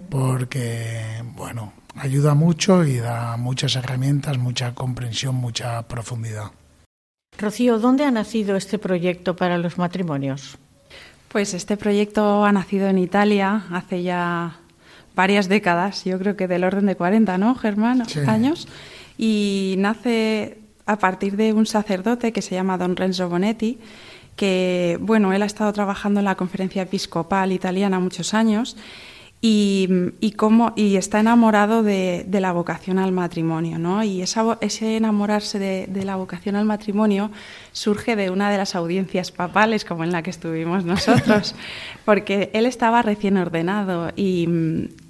porque 0.08 1.22
bueno, 1.34 1.72
ayuda 1.94 2.34
mucho 2.34 2.84
y 2.84 2.98
da 2.98 3.36
muchas 3.36 3.76
herramientas, 3.76 4.38
mucha 4.38 4.74
comprensión, 4.74 5.34
mucha 5.34 5.82
profundidad. 5.88 6.50
Rocío, 7.38 7.78
¿dónde 7.78 8.04
ha 8.04 8.10
nacido 8.10 8.56
este 8.56 8.78
proyecto 8.78 9.36
para 9.36 9.58
los 9.58 9.78
matrimonios? 9.78 10.58
Pues 11.28 11.54
este 11.54 11.76
proyecto 11.76 12.44
ha 12.44 12.52
nacido 12.52 12.88
en 12.88 12.98
Italia 12.98 13.64
hace 13.70 14.02
ya 14.02 14.58
varias 15.14 15.48
décadas, 15.48 16.04
yo 16.04 16.18
creo 16.18 16.36
que 16.36 16.48
del 16.48 16.64
orden 16.64 16.86
de 16.86 16.96
40, 16.96 17.38
¿no, 17.38 17.54
Germán? 17.54 18.02
Años. 18.26 18.68
Y 19.18 19.74
nace 19.78 20.58
a 20.86 20.96
partir 20.98 21.36
de 21.36 21.52
un 21.52 21.66
sacerdote 21.66 22.32
que 22.32 22.40
se 22.40 22.54
llama 22.54 22.78
Don 22.78 22.96
Renzo 22.96 23.28
Bonetti, 23.28 23.78
que, 24.36 24.96
bueno, 25.00 25.32
él 25.32 25.42
ha 25.42 25.46
estado 25.46 25.72
trabajando 25.72 26.20
en 26.20 26.24
la 26.24 26.36
conferencia 26.36 26.82
episcopal 26.82 27.52
italiana 27.52 27.98
muchos 27.98 28.32
años 28.32 28.76
y, 29.40 29.88
y, 30.20 30.32
cómo, 30.32 30.72
y 30.74 30.96
está 30.96 31.20
enamorado 31.20 31.84
de, 31.84 32.24
de, 32.26 32.40
la 32.40 32.52
vocación 32.52 32.98
al 32.98 33.12
matrimonio. 33.12 33.78
¿no? 33.78 34.02
Y 34.02 34.20
esa, 34.20 34.58
ese 34.60 34.96
enamorarse 34.96 35.60
de, 35.60 35.86
de, 35.86 36.04
la 36.04 36.16
vocación 36.16 36.56
al 36.56 36.64
matrimonio 36.64 37.30
surge 37.72 38.16
de 38.16 38.30
una 38.30 38.50
de 38.50 38.58
las 38.58 38.74
audiencias 38.74 39.30
papales, 39.30 39.84
como 39.84 40.02
en 40.02 40.10
la 40.10 40.22
que 40.22 40.30
estuvimos 40.30 40.84
nosotros, 40.84 41.54
porque 42.04 42.50
él 42.52 42.66
estaba 42.66 43.00
recién 43.02 43.36
ordenado 43.36 44.10
y, 44.16 44.48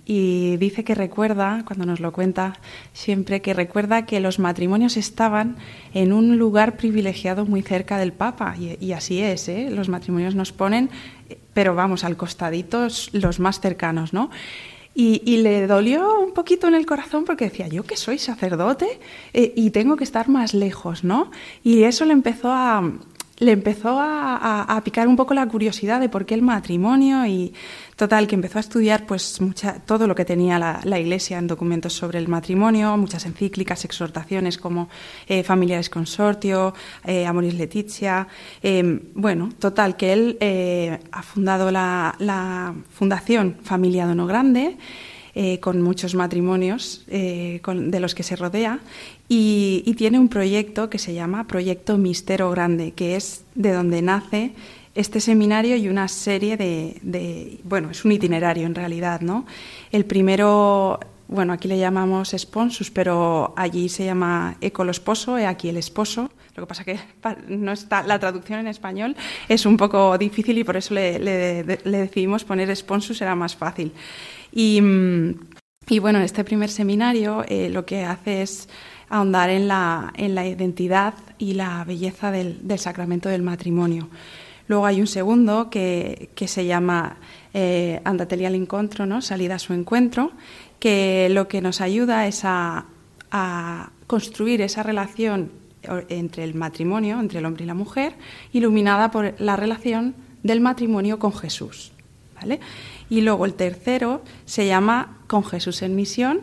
y 0.05 0.59
dice 0.59 0.85
que 0.85 0.95
recuerda, 0.95 1.63
cuando 1.67 1.87
nos 1.87 2.01
lo 2.01 2.13
cuenta 2.13 2.55
siempre, 2.93 3.41
que 3.41 3.55
recuerda 3.55 4.05
que 4.05 4.21
los 4.21 4.39
matrimonios 4.39 4.99
estaban 4.99 5.57
en 5.95 6.13
un 6.13 6.37
lugar 6.37 6.77
privilegiado 6.77 7.47
muy 7.47 7.63
cerca 7.63 7.97
del 7.97 8.13
Papa. 8.13 8.55
Y, 8.59 8.77
y 8.85 8.93
así 8.93 9.23
es, 9.23 9.49
¿eh? 9.49 9.69
los 9.71 9.89
matrimonios 9.89 10.35
nos 10.35 10.53
ponen 10.53 10.91
pero 11.59 11.75
vamos, 11.75 12.05
al 12.05 12.17
costadito 12.17 12.87
los 13.11 13.41
más 13.41 13.59
cercanos, 13.59 14.13
¿no? 14.13 14.31
Y, 14.95 15.39
le 15.39 15.67
dolió 15.67 16.21
un 16.21 16.33
poquito 16.33 16.69
en 16.69 16.77
el 16.77 16.87
corazón 16.87 17.25
porque 17.25 17.47
decía, 17.47 17.67
yo 17.67 17.83
que 17.83 17.97
soy 17.97 18.17
sacerdote 18.19 19.01
eh, 19.33 19.55
y 19.57 19.71
tengo 19.71 19.97
que 19.97 20.05
estar 20.05 20.29
más 20.29 20.55
lejos, 20.55 21.03
¿no? 21.03 21.33
Y 21.65 21.83
eso 21.83 22.05
le 22.05 22.13
empezó 22.13 22.53
a, 22.53 22.89
le 23.39 23.53
empezó 23.53 23.99
a, 24.01 24.81
picar 24.85 25.09
un 25.09 25.17
poco 25.17 25.35
la 25.35 25.47
curiosidad 25.47 26.01
de 26.01 26.09
por 26.09 26.27
qué 26.27 26.35
el 26.35 26.43
matrimonio 26.43 27.27
y 27.27 27.53
total 27.97 28.27
que 28.27 28.35
empezó 28.35 28.59
a 28.59 28.61
estudiar 28.61 29.07
pues 29.07 29.41
mucha, 29.41 29.81
todo 29.81 30.07
lo 30.07 30.15
que 30.15 30.25
tenía 30.25 30.59
la, 30.59 30.99
Iglesia 30.99 31.39
en 31.39 31.47
documentos 31.47 31.93
sobre 31.93 32.19
el 32.19 32.27
matrimonio, 32.27 32.97
muchas 32.97 33.25
encíclicas, 33.27 33.85
exhortaciones 33.85 34.59
como 34.59 34.89
eh, 35.29 35.45
Familiares 35.45 35.89
Consortio, 35.91 36.75
eh, 37.05 37.25
Amoris 37.27 37.55
Letizia, 37.55 38.27
eh, 38.63 39.01
bueno, 39.15 39.51
total 39.59 39.97
que 39.97 40.13
él 40.13 40.37
eh, 40.41 40.99
ha 41.13 41.23
fundado 41.23 41.71
la, 41.71 42.75
Fundación 42.91 43.57
Familia 43.63 44.07
Dono 44.07 44.27
Grande 44.27 44.77
eh, 45.35 45.61
con 45.61 45.81
muchos 45.83 46.15
matrimonios 46.15 47.05
de 47.07 48.01
los 48.01 48.15
que 48.15 48.23
se 48.23 48.37
rodea 48.37 48.81
y, 49.29 49.95
tiene 49.99 50.19
un 50.19 50.29
proyecto 50.29 50.89
que 50.89 50.99
se 50.99 51.13
llama 51.13 51.47
Proyecto 51.47 51.99
Mistero 51.99 52.51
Grande, 52.51 52.93
que 52.93 53.17
es 53.17 53.45
de 53.55 53.73
donde 53.73 54.01
nace 54.01 54.53
este 54.95 55.21
seminario 55.21 55.77
y 55.77 55.89
una 55.89 56.09
serie 56.09 56.57
de, 56.57 57.61
bueno, 57.65 57.91
es 57.91 58.05
un 58.05 58.13
itinerario 58.13 58.67
en 58.67 58.75
realidad, 58.75 59.21
¿no? 59.21 59.45
El 59.93 60.05
primero 60.07 60.99
bueno, 61.29 61.53
aquí 61.53 61.69
le 61.69 61.79
llamamos 61.79 62.35
sponsus, 62.37 62.91
pero 62.91 63.53
allí 63.55 63.91
se 63.91 64.07
llama 64.07 64.57
eco 64.63 64.83
lo 64.83 64.91
esposo, 64.91 65.37
he 65.37 65.47
aquí 65.47 65.69
el 65.69 65.77
esposo. 65.77 66.31
Lo 66.57 66.63
que 66.63 66.67
pasa 66.67 66.85
que 66.85 66.99
no 67.49 67.73
está, 67.73 68.03
la 68.03 68.19
traducción 68.19 68.61
en 68.61 68.67
español 68.67 69.15
es 69.47 69.67
un 69.67 69.77
poco 69.77 70.17
difícil 70.17 70.57
y 70.57 70.65
por 70.65 70.79
eso 70.79 70.95
le, 70.95 71.19
le, 71.19 71.65
decidimos 71.85 72.45
poner 72.45 72.75
sponsus, 72.75 73.21
era 73.21 73.35
más 73.35 73.55
fácil. 73.55 73.93
Y, 74.53 74.81
y 75.87 75.99
bueno, 75.99 76.21
este 76.21 76.45
primer 76.45 76.71
seminario 76.71 77.45
eh, 77.47 77.69
lo 77.69 77.85
que 77.85 78.05
hace 78.05 78.41
es 78.41 78.69
ahondar 79.11 79.51
en 79.51 79.69
la, 79.69 80.13
en 80.17 80.35
la 80.35 80.47
identidad 80.47 81.15
y 81.39 81.55
la 81.55 81.85
belleza 81.85 82.31
del, 82.31 82.67
del, 82.67 82.79
sacramento 82.79 83.29
del 83.29 83.43
matrimonio. 83.43 84.09
Luego 84.67 84.87
hay 84.87 85.01
un 85.01 85.07
segundo 85.07 85.71
que, 85.71 86.31
que 86.35 86.47
se 86.47 86.67
llama 86.67 87.17
eh, 87.55 88.01
Andatelia 88.05 88.49
al 88.49 88.55
encuentro, 88.55 89.07
¿no? 89.07 89.23
salida 89.23 89.55
a 89.55 89.59
su 89.59 89.73
encuentro, 89.73 90.33
que 90.79 91.29
lo 91.31 91.49
que 91.49 91.61
nos 91.61 91.81
ayuda 91.81 92.27
es 92.27 92.45
a, 92.45 92.85
a 93.31 93.91
construir 94.07 94.61
esa 94.61 94.83
relación 94.83 95.51
entre 96.09 96.45
el 96.45 96.55
matrimonio, 96.55 97.21
entre 97.21 97.39
el 97.39 97.47
hombre 97.47 97.65
y 97.65 97.67
la 97.67 97.75
mujer, 97.75 98.15
iluminada 98.53 99.11
por 99.11 99.35
la 99.41 99.57
relación 99.57 100.15
del 100.43 100.61
matrimonio 100.61 101.19
con 101.19 101.33
Jesús. 101.33 101.93
¿vale? 102.35 102.61
Y 103.09 103.23
luego 103.23 103.47
el 103.47 103.55
tercero 103.55 104.23
se 104.45 104.67
llama 104.67 105.19
Con 105.27 105.45
Jesús 105.45 105.83
en 105.83 105.97
misión, 105.97 106.41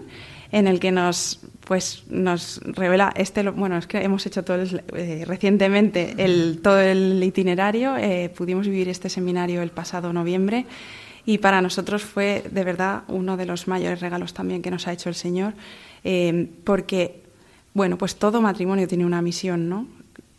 en 0.56 0.68
el 0.68 0.80
que 0.80 0.92
nos 0.94 1.42
pues 1.68 2.04
nos 2.08 2.62
revela 2.64 3.12
este 3.18 3.44
bueno 3.50 3.78
es 3.78 3.88
que 3.88 3.98
hemos 3.98 4.26
hecho 4.26 4.46
todo 4.46 4.64
eh, 4.96 5.26
recientemente 5.28 6.16
el, 6.18 6.62
todo 6.64 6.80
el 6.80 7.22
itinerario 7.22 7.98
eh, 7.98 8.32
pudimos 8.36 8.66
vivir 8.66 8.88
este 8.88 9.10
seminario 9.10 9.62
el 9.62 9.72
pasado 9.72 10.14
noviembre 10.14 10.66
y 11.26 11.40
para 11.40 11.62
nosotros 11.62 12.04
fue 12.04 12.42
de 12.50 12.64
verdad 12.64 13.04
uno 13.10 13.36
de 13.36 13.46
los 13.46 13.68
mayores 13.68 14.00
regalos 14.00 14.34
también 14.34 14.62
que 14.62 14.72
nos 14.72 14.88
ha 14.88 14.94
hecho 14.94 15.10
el 15.10 15.16
Señor 15.16 15.56
eh, 16.06 16.48
porque 16.64 17.24
bueno 17.74 17.98
pues 17.98 18.16
todo 18.16 18.40
matrimonio 18.40 18.88
tiene 18.88 19.06
una 19.06 19.22
misión 19.22 19.68
no 19.68 19.88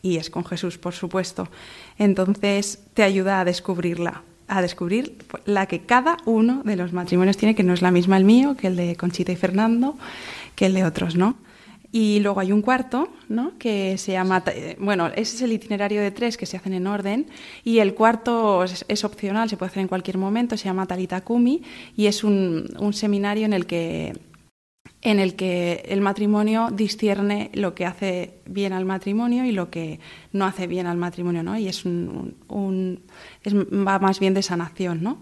y 0.01 0.17
es 0.17 0.31
con 0.31 0.47
Jesús 0.47 0.79
por 0.79 0.95
supuesto. 0.95 1.49
Entonces 1.99 2.79
te 2.95 3.03
ayuda 3.03 3.41
a 3.41 3.45
descubrirla 3.45 4.23
a 4.49 4.63
descubrir 4.63 5.17
la 5.45 5.67
que 5.67 5.81
cada 5.81 6.19
uno 6.25 6.63
de 6.65 6.77
los 6.77 6.93
matrimonios 6.93 7.37
tiene, 7.37 7.55
que 7.55 7.63
no 7.63 7.75
es 7.75 7.83
la 7.83 7.91
misma 7.91 8.17
el 8.17 8.25
mío, 8.25 8.57
que 8.57 8.69
el 8.69 8.77
de 8.77 8.97
Conchita 8.97 9.33
y 9.33 9.37
Fernando, 9.37 9.97
que 10.55 10.67
el 10.67 10.75
de 10.75 10.85
otros, 10.85 11.17
¿no? 11.17 11.37
Y 11.93 12.21
luego 12.21 12.41
hay 12.41 12.53
un 12.53 12.63
cuarto, 12.63 13.09
¿no? 13.29 13.53
Que 13.59 13.97
se 13.97 14.13
llama, 14.13 14.43
bueno, 14.79 15.07
ese 15.09 15.37
es 15.37 15.43
el 15.43 15.53
itinerario 15.53 16.03
de 16.03 16.11
tres 16.11 16.37
que 16.37 16.45
se 16.45 16.57
hacen 16.57 16.75
en 16.75 16.87
orden 16.87 17.27
y 17.65 17.79
el 17.79 17.95
cuarto 17.95 18.65
es, 18.65 19.05
opcional, 19.05 19.49
se 19.49 19.57
puede 19.57 19.71
hacer 19.71 19.81
en 19.81 19.89
cualquier 19.89 20.19
momento, 20.19 20.57
se 20.57 20.65
llama 20.65 20.87
Talita 20.87 21.23
Kumi 21.23 21.63
y 21.97 22.07
es 22.07 22.23
un 22.23 22.93
seminario 22.93 23.47
en 23.47 23.53
el 23.53 23.67
que 23.67 24.13
en 25.07 25.21
el 25.21 25.37
que 25.37 25.85
el 25.89 26.01
matrimonio 26.01 26.71
discierne 26.73 27.53
lo 27.55 27.77
que 27.77 27.87
hace 27.87 28.41
bien 28.45 28.73
al 28.73 28.85
matrimonio 28.85 29.45
y 29.45 29.53
lo 29.53 29.71
que 29.71 30.01
no 30.33 30.47
hace 30.47 30.67
bien 30.67 30.89
al 30.89 30.97
matrimonio, 30.97 31.45
¿no? 31.45 31.57
Y 31.57 31.69
es 31.69 31.85
un, 31.85 32.35
va 32.51 34.01
más 34.01 34.19
bien 34.19 34.35
de 34.35 34.43
sanación, 34.43 35.05
¿no? 35.05 35.21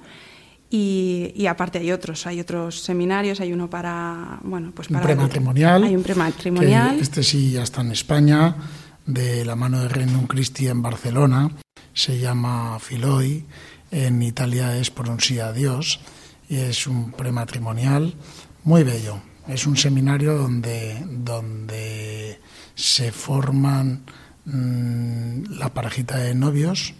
Y, 0.70 1.46
aparte 1.46 1.78
hay 1.78 1.92
otros, 1.92 2.26
hay 2.26 2.40
otros 2.40 2.80
seminarios, 2.80 3.40
hay 3.40 3.52
uno 3.52 3.68
para, 3.68 4.40
bueno, 4.42 4.72
pues 4.74 4.88
para... 4.88 5.00
Un 5.00 5.04
prematrimonial. 5.04 5.84
Hay 5.84 5.94
un 5.94 6.02
prematrimonial. 6.02 6.98
este 6.98 7.22
sí 7.22 7.52
ya 7.52 7.62
está 7.62 7.82
en 7.82 7.92
España, 7.92 8.56
de 9.04 9.44
la 9.44 9.54
mano 9.54 9.82
de 9.82 9.88
Renum 9.90 10.26
Christi 10.26 10.66
en 10.66 10.80
Barcelona, 10.80 11.50
se 11.92 12.18
llama 12.18 12.78
Filoi, 12.80 13.44
en 13.90 14.22
Italia 14.22 14.78
es 14.78 14.90
Por 14.90 15.10
un 15.10 15.20
sí 15.20 15.40
a 15.40 15.52
Dios, 15.52 16.00
y 16.48 16.56
es 16.56 16.86
un 16.86 17.12
prematrimonial 17.12 18.14
muy 18.64 18.82
bello. 18.82 19.20
Es 19.46 19.66
un 19.66 19.76
seminario 19.76 20.34
donde, 20.38 21.04
donde 21.06 22.40
se 22.74 23.12
forman 23.12 24.04
mm, 24.46 25.58
la 25.58 25.68
parejita 25.72 26.16
de 26.18 26.34
novios 26.34 26.94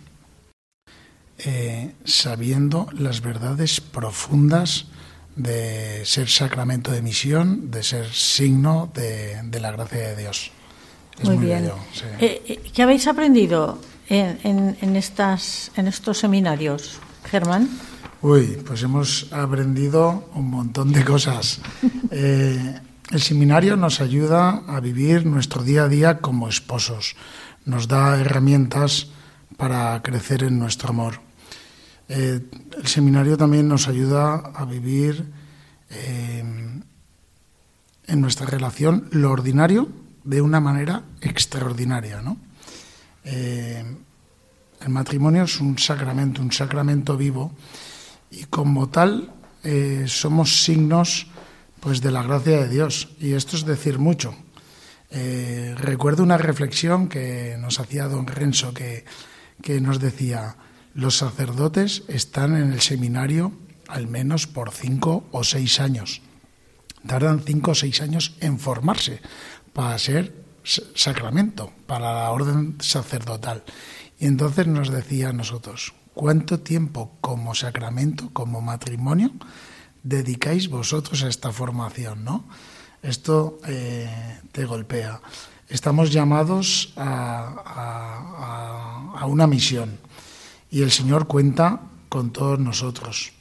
eh, 1.39 1.93
sabiendo 2.05 2.87
las 2.93 3.21
verdades 3.21 3.81
profundas 3.81 4.87
de 5.35 6.03
ser 6.05 6.29
sacramento 6.29 6.93
de 6.93 7.03
misión, 7.03 7.71
de 7.71 7.83
ser 7.83 8.13
signo 8.13 8.91
de, 8.95 9.61
la 9.61 9.73
gracia 9.73 9.99
de 9.99 10.17
Dios. 10.17 10.53
muy, 11.23 11.39
bien. 11.39 11.73
Eh, 12.21 12.43
eh, 12.47 12.71
¿Qué 12.73 12.83
habéis 12.83 13.09
aprendido 13.09 13.81
en, 14.09 14.77
en, 14.81 14.97
estas, 14.97 15.73
en 15.77 15.89
estos 15.89 16.19
seminarios, 16.19 17.01
Germán? 17.25 17.69
Uy, 18.25 18.57
pues 18.65 18.83
hemos 18.83 19.31
aprendido 19.35 20.31
un 20.33 20.49
montón 20.49 20.93
de 20.93 21.05
cosas. 21.05 21.61
Eh, 22.17 22.81
el 23.11 23.21
seminario 23.21 23.77
nos 23.77 24.01
ayuda 24.01 24.63
a 24.69 24.79
vivir 24.79 25.27
nuestro 25.27 25.65
día 25.65 25.85
a 25.85 25.89
día 25.89 26.21
como 26.21 26.49
esposos, 26.49 27.17
nos 27.65 27.89
da 27.89 28.21
herramientas 28.21 29.09
para 29.57 30.01
crecer 30.01 30.45
en 30.45 30.61
nuestro 30.61 30.91
amor. 30.91 31.21
Eh, 32.09 32.41
el 32.79 32.87
seminario 32.87 33.37
también 33.37 33.67
nos 33.67 33.89
ayuda 33.89 34.53
a 34.55 34.65
vivir 34.65 35.27
eh, 35.91 36.45
en 38.07 38.21
nuestra 38.21 38.47
relación 38.47 39.09
lo 39.11 39.33
ordinario 39.33 39.89
de 40.23 40.41
una 40.41 40.61
manera 40.61 41.03
extraordinaria. 41.21 42.23
¿no? 42.23 42.39
el 43.25 43.97
matrimonio 44.89 45.45
es 45.45 45.61
un 45.61 45.79
sacramento, 45.79 46.43
un 46.43 46.53
sacramento 46.53 47.17
vivo 47.17 47.53
y 48.41 48.45
como 48.45 48.89
tal 48.89 49.33
eh, 49.63 50.05
somos 50.07 50.65
signos 50.65 51.27
pues 51.81 52.01
de 52.01 52.11
la 52.11 52.23
gracia 52.23 52.61
de 52.61 52.69
Dios 52.69 53.11
y 53.21 53.33
esto 53.33 53.57
es 53.57 53.65
decir 53.65 53.99
mucho. 53.99 54.35
Eh, 55.11 55.75
recuerdo 55.77 56.23
una 56.23 56.39
reflexión 56.39 57.09
que 57.09 57.57
nos 57.61 57.79
hacía 57.79 58.09
don 58.09 58.27
Renzo 58.27 58.75
que, 58.75 59.05
que 59.63 59.81
nos 59.81 60.01
decía 60.01 60.57
los 60.95 61.17
sacerdotes 61.17 62.03
están 62.09 62.57
en 62.57 62.73
el 62.73 62.81
seminario 62.81 63.53
al 63.89 64.09
menos 64.09 64.47
por 64.47 64.73
cinco 64.73 65.25
o 65.31 65.45
seis 65.45 65.81
años. 65.81 66.23
Tardan 67.07 67.43
cinco 67.45 67.73
o 67.73 67.75
seis 67.75 68.01
años 68.01 68.35
en 68.41 68.59
formarse 68.59 69.21
para 69.73 69.99
ser 69.99 70.33
sacramento, 70.65 71.73
para 71.87 72.15
la 72.15 72.31
orden 72.31 72.77
sacerdotal. 72.81 73.63
Y 74.19 74.27
entonces 74.27 74.67
nos 74.67 74.91
decía 74.91 75.29
a 75.29 75.33
nosotros, 75.33 75.93
¿Cuánto 76.15 76.61
tiempo 76.61 77.17
como 77.21 77.55
sacramento, 77.55 78.31
como 78.33 78.61
matrimonio, 78.61 79.33
dedicáis 80.03 80.69
vosotros 80.69 81.25
a 81.25 81.29
esta 81.29 81.53
formación? 81.53 82.25
¿no? 82.25 82.45
Esto 83.03 83.59
eh, 83.67 84.41
te 84.53 84.65
golpea. 84.65 85.21
Estamos 85.69 86.13
llamados 86.13 86.93
a, 86.97 87.53
a 89.19 89.27
una 89.27 89.47
misión 89.47 89.99
y 90.71 90.83
el 90.83 90.91
Señor 90.93 91.27
cuenta 91.27 91.81
con 92.09 92.33
todos 92.33 92.61
nosotros. 92.61 93.33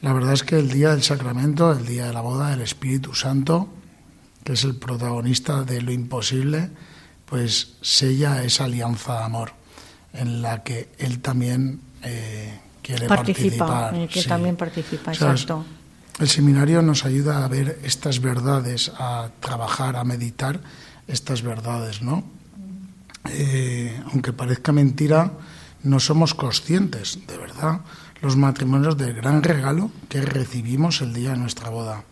La 0.00 0.12
verdad 0.12 0.32
es 0.32 0.42
que 0.42 0.58
el 0.58 0.70
día 0.70 0.90
del 0.90 1.02
sacramento, 1.02 1.72
el 1.72 1.86
día 1.86 2.06
de 2.06 2.12
la 2.12 2.20
boda 2.20 2.50
del 2.50 2.60
Espíritu 2.60 3.14
Santo, 3.14 3.68
que 4.42 4.54
es 4.54 4.64
el 4.64 4.76
protagonista 4.76 5.62
de 5.62 5.80
lo 5.80 5.92
imposible, 5.92 6.70
pues 7.24 7.76
sella 7.80 8.42
esa 8.42 8.64
alianza 8.64 9.18
de 9.18 9.24
amor 9.24 9.52
en 10.12 10.42
la 10.42 10.62
que 10.62 10.90
él 10.98 11.20
también 11.20 11.80
eh, 12.04 12.60
quiere 12.82 13.06
Participa, 13.06 13.66
participar. 13.66 13.94
Eh, 13.94 14.08
que 14.08 14.22
también 14.24 14.56
participa, 14.56 15.12
exacto. 15.12 15.64
El 16.18 16.28
seminario 16.28 16.80
nos 16.80 17.04
ayuda 17.04 17.44
a 17.44 17.48
ver 17.48 17.80
estas 17.82 18.20
verdades, 18.20 18.92
a 18.98 19.30
trabajar, 19.40 19.96
a 19.96 20.04
meditar 20.04 20.60
estas 21.08 21.42
verdades, 21.42 22.02
¿no? 22.02 22.24
Eh, 23.30 24.00
aunque 24.12 24.32
parezca 24.32 24.70
mentira, 24.72 25.32
no 25.82 25.98
somos 25.98 26.34
conscientes, 26.34 27.18
de 27.26 27.36
verdad, 27.36 27.80
los 28.20 28.36
matrimonios 28.36 28.96
del 28.96 29.14
gran 29.14 29.42
regalo 29.42 29.90
que 30.08 30.20
recibimos 30.22 31.00
el 31.00 31.12
día 31.12 31.30
de 31.30 31.38
nuestra 31.38 31.68
boda. 31.68 32.04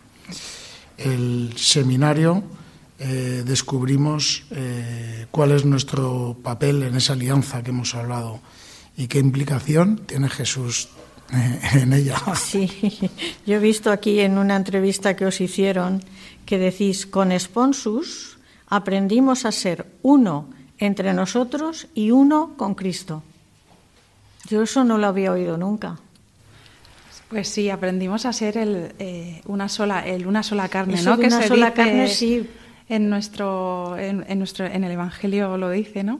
El 0.97 1.53
seminario 1.55 2.43
eh, 2.99 3.43
descubrimos 3.45 4.43
eh, 4.51 5.27
cuál 5.31 5.51
es 5.51 5.65
nuestro 5.65 6.37
papel 6.43 6.83
en 6.83 6.95
esa 6.95 7.13
alianza 7.13 7.63
que 7.63 7.71
hemos 7.71 7.95
hablado 7.95 8.39
y 8.95 9.07
qué 9.07 9.19
implicación 9.19 9.97
tiene 10.05 10.29
Jesús 10.29 10.89
eh, 11.31 11.59
en 11.73 11.93
ella. 11.93 12.17
Sí, 12.35 12.69
yo 13.45 13.55
he 13.55 13.59
visto 13.59 13.91
aquí 13.91 14.19
en 14.19 14.37
una 14.37 14.55
entrevista 14.55 15.15
que 15.15 15.25
os 15.25 15.41
hicieron 15.41 16.03
que 16.45 16.57
decís, 16.57 17.05
con 17.05 17.37
Sponsus 17.37 18.37
aprendimos 18.67 19.45
a 19.45 19.51
ser 19.51 19.87
uno 20.01 20.49
entre 20.77 21.13
nosotros 21.13 21.87
y 21.93 22.11
uno 22.11 22.55
con 22.57 22.75
Cristo. 22.75 23.23
Yo 24.49 24.63
eso 24.63 24.83
no 24.83 24.97
lo 24.97 25.07
había 25.07 25.31
oído 25.31 25.57
nunca. 25.57 25.97
Pues 27.29 27.47
sí, 27.47 27.69
aprendimos 27.69 28.25
a 28.25 28.33
ser 28.33 28.57
el, 28.57 29.41
una 29.45 29.69
sola, 29.69 30.05
el 30.05 30.27
una 30.27 30.43
sola 30.43 30.67
carne, 30.69 31.01
¿no? 31.01 31.17
que 31.17 31.27
una 31.27 31.47
sola 31.47 31.73
carne, 31.73 32.07
sí, 32.07 32.47
en 32.89 33.09
nuestro, 33.09 33.97
en, 33.97 34.37
nuestro, 34.37 34.65
en 34.65 34.83
el 34.83 34.91
Evangelio 34.91 35.57
lo 35.57 35.69
dice, 35.69 36.03
¿no? 36.03 36.19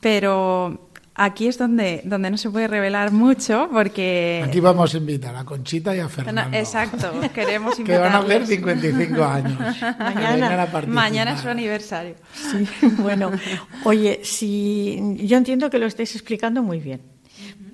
Pero 0.00 0.90
aquí 1.24 1.46
es 1.46 1.58
donde, 1.58 2.02
donde 2.04 2.30
no 2.30 2.36
se 2.36 2.50
puede 2.50 2.66
revelar 2.66 3.12
mucho 3.12 3.68
porque... 3.72 4.42
Aquí 4.44 4.60
vamos 4.60 4.94
a 4.94 4.96
invitar 4.96 5.36
a 5.36 5.44
Conchita 5.44 5.94
y 5.94 6.00
a 6.00 6.08
Fernando. 6.08 6.56
exacto, 6.56 7.12
queremos 7.32 7.78
invitar. 7.78 7.96
que 8.02 8.02
van 8.02 8.12
a 8.12 8.18
hacer 8.18 8.46
55 8.46 9.24
años. 9.24 9.58
mañana, 9.98 10.68
mañana 10.88 11.32
es 11.34 11.40
su 11.40 11.48
aniversario. 11.48 12.14
Sí, 12.34 12.66
bueno, 12.98 13.30
oye, 13.84 14.20
si 14.24 15.16
yo 15.18 15.36
entiendo 15.36 15.70
que 15.70 15.78
lo 15.78 15.86
estáis 15.86 16.14
explicando 16.14 16.62
muy 16.62 16.80
bien, 16.80 17.00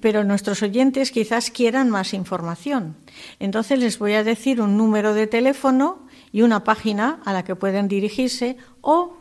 pero 0.01 0.25
nuestros 0.25 0.63
oyentes 0.63 1.11
quizás 1.11 1.51
quieran 1.51 1.91
más 1.91 2.15
información. 2.15 2.97
Entonces 3.41 3.79
les 3.79 3.99
voy 3.99 4.13
a 4.13 4.25
decir 4.25 4.61
un 4.61 4.77
número 4.77 5.15
de 5.15 5.27
teléfono 5.27 6.07
y 6.33 6.43
una 6.43 6.65
página 6.65 7.21
a 7.25 7.33
la 7.33 7.45
que 7.45 7.57
pueden 7.57 7.89
dirigirse 7.89 8.57
o 8.81 9.17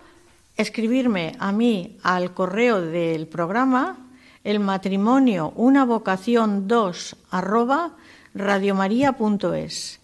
escribirme 0.58 1.34
a 1.40 1.52
mí 1.52 1.98
al 2.04 2.34
correo 2.34 2.82
del 2.82 3.28
programa 3.28 4.07
el 4.48 4.60
matrimonio 4.62 5.52
una 5.58 5.84
vocación 5.84 6.68
2 6.70 7.18
arroba 7.32 7.98
radiomaria.es. 8.34 10.00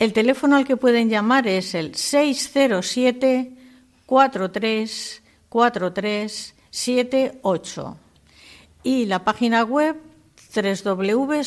El 0.00 0.12
teléfono 0.12 0.56
al 0.56 0.66
que 0.66 0.76
pueden 0.76 1.08
llamar 1.08 1.46
es 1.46 1.76
el 1.76 1.94
607 1.94 3.56
43 4.04 5.22
43 5.48 6.54
78 6.70 7.96
y 8.82 9.06
la 9.06 9.22
página 9.22 9.62
web 9.62 9.96
www.regnum 10.84 11.44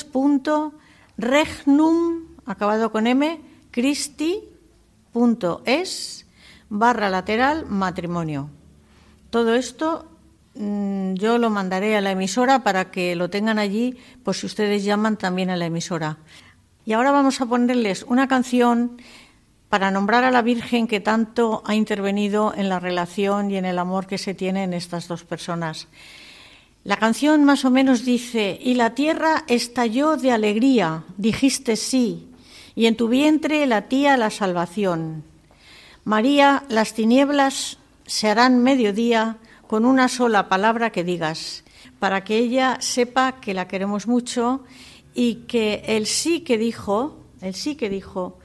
acabado 2.46 2.94
con 2.94 3.08
m 3.08 3.42
Christi 3.72 4.46
es 5.66 6.26
barra 6.70 7.10
lateral 7.10 7.66
matrimonio. 7.66 8.50
Todo 9.32 9.54
esto 9.56 10.17
yo 11.16 11.38
lo 11.38 11.50
mandaré 11.50 11.96
a 11.96 12.02
la 12.02 12.12
emisora 12.12 12.64
para 12.64 12.92
que 12.92 13.16
lo 13.16 13.30
tengan 13.30 13.60
allí, 13.60 13.98
por 14.24 14.36
si 14.36 14.46
ustedes 14.46 14.84
llaman 14.84 15.18
también 15.18 15.50
a 15.50 15.58
la 15.58 15.66
emisora. 15.66 16.18
Y 16.86 16.94
ahora 16.94 17.12
vamos 17.12 17.42
a 17.42 17.46
ponerles 17.46 18.04
una 18.04 18.28
canción 18.28 19.02
para 19.70 19.92
nombrar 19.92 20.24
a 20.24 20.32
la 20.32 20.42
Virgen 20.42 20.88
que 20.88 21.00
tanto 21.00 21.62
ha 21.66 21.76
intervenido 21.76 22.54
en 22.56 22.70
la 22.70 22.80
relación 22.80 23.52
y 23.52 23.58
en 23.58 23.66
el 23.66 23.80
amor 23.80 24.08
que 24.08 24.18
se 24.18 24.34
tiene 24.34 24.64
en 24.64 24.74
estas 24.74 25.08
dos 25.08 25.24
personas. 25.24 25.88
La 26.84 26.98
canción 26.98 27.44
más 27.44 27.66
o 27.66 27.70
menos 27.70 28.06
dice, 28.06 28.58
y 28.62 28.76
la 28.76 28.96
tierra 28.96 29.44
estalló 29.48 30.16
de 30.16 30.32
alegría, 30.32 31.04
dijiste 31.18 31.76
sí, 31.76 32.30
y 32.76 32.86
en 32.86 32.96
tu 32.96 33.10
vientre 33.10 33.66
latía 33.66 34.16
la 34.16 34.30
salvación. 34.30 35.24
María, 36.06 36.64
las 36.70 36.94
tinieblas 36.94 37.78
se 38.06 38.30
harán 38.30 38.64
mediodía 38.64 39.36
con 39.68 39.86
una 39.86 40.08
sola 40.08 40.50
palabra 40.50 40.92
que 40.92 41.04
digas, 41.04 41.64
para 42.00 42.24
que 42.24 42.38
ella 42.38 42.78
sepa 42.80 43.40
que 43.40 43.54
la 43.54 43.68
queremos 43.68 44.08
mucho 44.08 44.64
y 45.14 45.46
que 45.48 45.84
el 45.88 46.06
sí 46.06 46.42
que 46.42 46.58
dijo, 46.58 47.18
el 47.42 47.54
sí 47.54 47.76
que 47.76 47.90
dijo, 47.90 48.40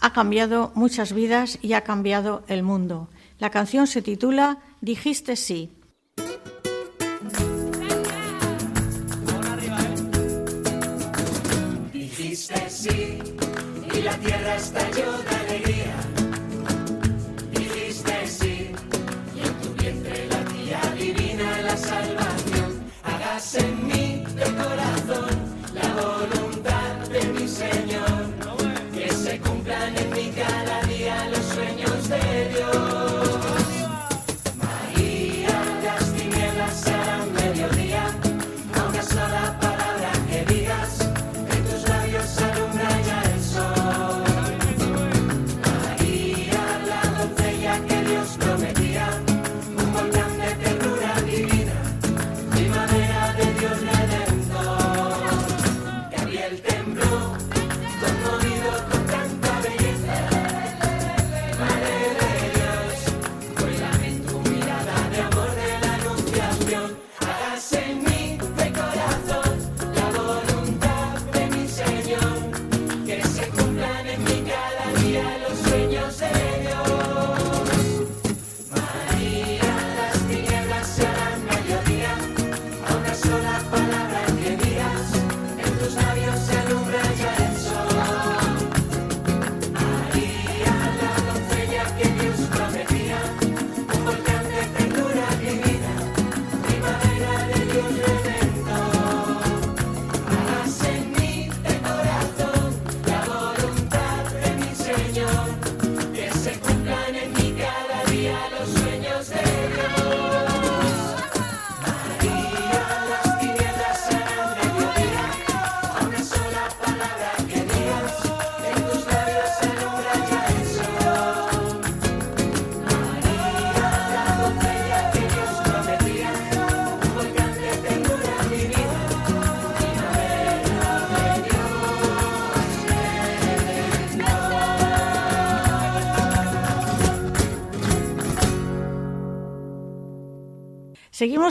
ha 0.00 0.12
cambiado 0.12 0.72
muchas 0.74 1.12
vidas 1.12 1.58
y 1.62 1.72
ha 1.72 1.82
cambiado 1.82 2.44
el 2.48 2.62
mundo. 2.62 3.08
La 3.38 3.50
canción 3.50 3.86
se 3.86 4.02
titula 4.02 4.58
Dijiste 4.80 5.36
sí. 5.36 5.72
Dijiste 11.92 12.70
sí 12.70 13.18
y 13.94 14.02
la 14.02 14.16
tierra 14.18 14.56
estalló 14.56 15.35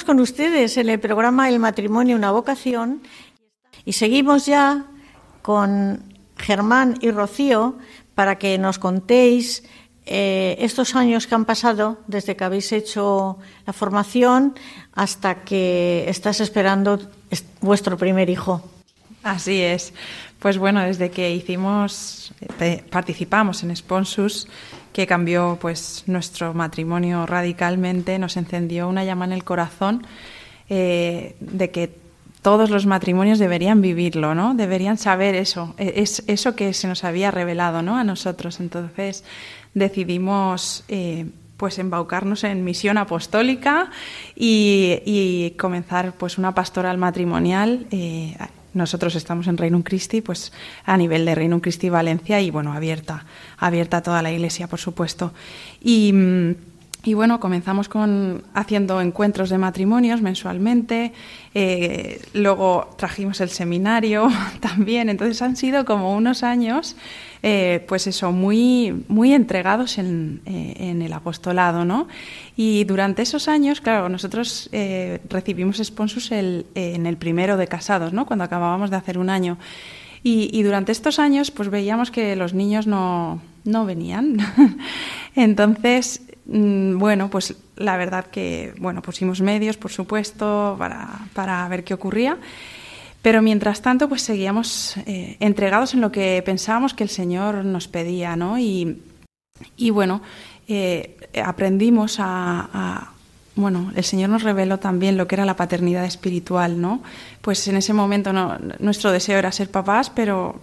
Con 0.05 0.19
ustedes 0.19 0.77
en 0.77 0.89
el 0.89 0.99
programa 0.99 1.49
El 1.49 1.59
matrimonio, 1.59 2.15
una 2.15 2.31
vocación 2.31 3.01
y 3.85 3.93
seguimos 3.93 4.45
ya 4.45 4.85
con 5.41 6.13
Germán 6.37 6.97
y 7.01 7.09
Rocío 7.11 7.77
para 8.13 8.37
que 8.37 8.57
nos 8.57 8.77
contéis 8.77 9.63
eh, 10.05 10.57
estos 10.59 10.95
años 10.95 11.25
que 11.25 11.33
han 11.35 11.45
pasado 11.45 11.99
desde 12.07 12.35
que 12.35 12.43
habéis 12.43 12.71
hecho 12.71 13.39
la 13.65 13.73
formación 13.73 14.53
hasta 14.93 15.43
que 15.43 16.05
estás 16.07 16.39
esperando 16.39 16.99
es- 17.31 17.45
vuestro 17.61 17.97
primer 17.97 18.29
hijo. 18.29 18.61
Así 19.23 19.59
es. 19.61 19.91
Pues 20.39 20.59
bueno, 20.59 20.81
desde 20.81 21.09
que 21.09 21.33
hicimos, 21.33 22.31
eh, 22.59 22.83
participamos 22.91 23.63
en 23.63 23.75
Sponsus, 23.75 24.47
que 24.95 25.07
cambió 25.07 25.57
pues 25.59 26.03
nuestro 26.07 26.53
matrimonio 26.53 27.25
radicalmente, 27.25 28.17
nos 28.17 28.37
encendió 28.37 28.87
una 28.87 29.03
llama 29.03 29.25
en 29.25 29.33
el 29.33 29.43
corazón 29.43 30.07
eh, 30.69 31.35
de 31.41 31.69
que 31.69 31.93
todos 32.41 32.69
los 32.69 32.85
matrimonios 32.85 33.37
deberían 33.37 33.81
vivirlo, 33.81 34.35
¿no? 34.35 34.53
Deberían 34.53 34.97
saber 34.97 35.35
eso, 35.35 35.75
eh, 35.77 35.95
es 35.97 36.23
eso 36.27 36.55
que 36.55 36.73
se 36.73 36.87
nos 36.87 37.03
había 37.03 37.29
revelado, 37.29 37.81
¿no? 37.81 37.97
A 37.97 38.05
nosotros. 38.05 38.61
Entonces 38.61 39.25
decidimos 39.73 40.85
eh, 40.87 41.25
pues 41.57 41.77
embaucarnos 41.77 42.45
en 42.45 42.63
misión 42.63 42.97
apostólica 42.97 43.91
y, 44.33 45.01
y 45.03 45.55
comenzar 45.57 46.13
pues 46.13 46.37
una 46.37 46.55
pastoral 46.55 46.97
matrimonial. 46.97 47.85
eh, 47.91 48.37
nosotros 48.75 49.15
estamos 49.15 49.47
en 49.47 49.57
Reino 49.57 49.81
Christi, 49.83 50.21
pues 50.21 50.51
a 50.83 50.95
nivel 50.97 51.25
de 51.25 51.33
Reino 51.33 51.61
Christi 51.61 51.89
Valencia 51.89 52.41
y 52.41 52.51
bueno, 52.51 52.73
abierta, 52.73 53.25
abierta 53.57 53.97
a 53.97 54.03
toda 54.03 54.21
la 54.21 54.31
iglesia, 54.31 54.67
por 54.67 54.79
supuesto. 54.79 55.33
Y, 55.81 56.11
mm, 56.13 56.55
y 57.05 57.13
bueno, 57.13 57.39
comenzamos 57.39 57.87
con 57.87 58.43
haciendo 58.55 58.99
encuentros 58.99 59.51
de 59.51 59.59
matrimonios 59.59 60.21
mensualmente, 60.21 61.13
eh, 61.53 62.19
luego 62.33 62.89
trajimos 62.97 63.39
el 63.41 63.49
seminario 63.49 64.27
también, 64.59 65.09
entonces 65.09 65.41
han 65.43 65.55
sido 65.55 65.85
como 65.85 66.15
unos 66.15 66.41
años, 66.41 66.95
eh, 67.43 67.85
pues 67.87 68.07
eso, 68.07 68.31
muy, 68.31 69.05
muy 69.07 69.33
entregados 69.33 69.99
en, 69.99 70.41
eh, 70.47 70.73
en 70.79 71.03
el 71.03 71.13
apostolado, 71.13 71.85
¿no? 71.85 72.07
Y 72.57 72.85
durante 72.85 73.21
esos 73.21 73.47
años, 73.47 73.81
claro, 73.81 74.09
nosotros 74.09 74.67
eh, 74.71 75.19
recibimos 75.29 75.77
sponsus 75.77 76.31
el, 76.31 76.65
en 76.73 77.05
el 77.05 77.17
primero 77.17 77.55
de 77.55 77.67
casados, 77.67 78.13
¿no? 78.13 78.25
Cuando 78.25 78.45
acabábamos 78.45 78.89
de 78.89 78.95
hacer 78.95 79.19
un 79.19 79.29
año. 79.29 79.59
Y, 80.23 80.49
y 80.57 80.63
durante 80.63 80.91
estos 80.91 81.19
años, 81.19 81.51
pues 81.51 81.69
veíamos 81.69 82.09
que 82.09 82.35
los 82.35 82.55
niños 82.55 82.87
no, 82.87 83.41
no 83.63 83.85
venían. 83.85 84.37
Entonces, 85.35 86.21
bueno, 86.45 87.29
pues 87.29 87.55
la 87.75 87.97
verdad 87.97 88.25
que, 88.27 88.73
bueno, 88.77 89.01
pusimos 89.01 89.41
medios, 89.41 89.77
por 89.77 89.91
supuesto, 89.91 90.75
para, 90.77 91.07
para 91.33 91.67
ver 91.67 91.83
qué 91.83 91.93
ocurría. 91.93 92.37
Pero 93.21 93.41
mientras 93.41 93.81
tanto, 93.81 94.07
pues 94.07 94.21
seguíamos 94.21 94.97
eh, 95.07 95.37
entregados 95.39 95.95
en 95.95 96.01
lo 96.01 96.11
que 96.11 96.41
pensábamos 96.45 96.93
que 96.93 97.03
el 97.03 97.09
Señor 97.09 97.65
nos 97.65 97.87
pedía, 97.87 98.35
¿no? 98.35 98.59
Y, 98.59 99.01
y 99.75 99.89
bueno, 99.89 100.21
eh, 100.67 101.17
aprendimos 101.43 102.19
a, 102.19 102.69
a- 102.71 103.11
bueno, 103.55 103.91
el 103.95 104.03
Señor 104.03 104.29
nos 104.29 104.43
reveló 104.43 104.79
también 104.79 105.15
lo 105.17 105.27
que 105.27 105.35
era 105.35 105.45
la 105.45 105.55
paternidad 105.55 106.05
espiritual, 106.05 106.79
¿no? 106.79 107.01
Pues 107.41 107.67
en 107.67 107.77
ese 107.77 107.93
momento 107.93 108.31
no, 108.33 108.57
nuestro 108.79 109.11
deseo 109.11 109.39
era 109.39 109.51
ser 109.51 109.71
papás, 109.71 110.09
pero 110.09 110.59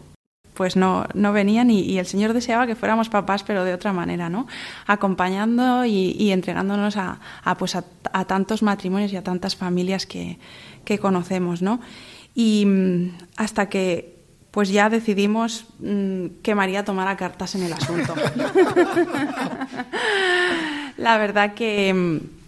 pues 0.54 0.76
no, 0.76 1.06
no 1.14 1.32
venían 1.32 1.70
y, 1.70 1.80
y 1.80 1.98
el 1.98 2.06
Señor 2.06 2.32
deseaba 2.32 2.66
que 2.66 2.74
fuéramos 2.74 3.08
papás, 3.08 3.42
pero 3.42 3.64
de 3.64 3.74
otra 3.74 3.92
manera, 3.92 4.28
¿no? 4.28 4.46
Acompañando 4.86 5.84
y, 5.84 6.16
y 6.18 6.30
entregándonos 6.30 6.96
a, 6.96 7.20
a, 7.42 7.56
pues 7.56 7.76
a, 7.76 7.84
a 8.12 8.24
tantos 8.26 8.62
matrimonios 8.62 9.12
y 9.12 9.16
a 9.16 9.24
tantas 9.24 9.56
familias 9.56 10.06
que, 10.06 10.38
que 10.84 10.98
conocemos, 10.98 11.62
¿no? 11.62 11.80
Y 12.34 12.64
mm, 12.66 13.16
hasta 13.36 13.68
que 13.68 14.12
pues 14.50 14.68
ya 14.68 14.90
decidimos 14.90 15.64
mm, 15.78 16.26
que 16.42 16.54
María 16.54 16.84
tomara 16.84 17.16
cartas 17.16 17.54
en 17.54 17.62
el 17.62 17.72
asunto. 17.72 18.14
La 20.98 21.18
verdad 21.18 21.54
que, 21.54 21.94
mm, 21.94 22.41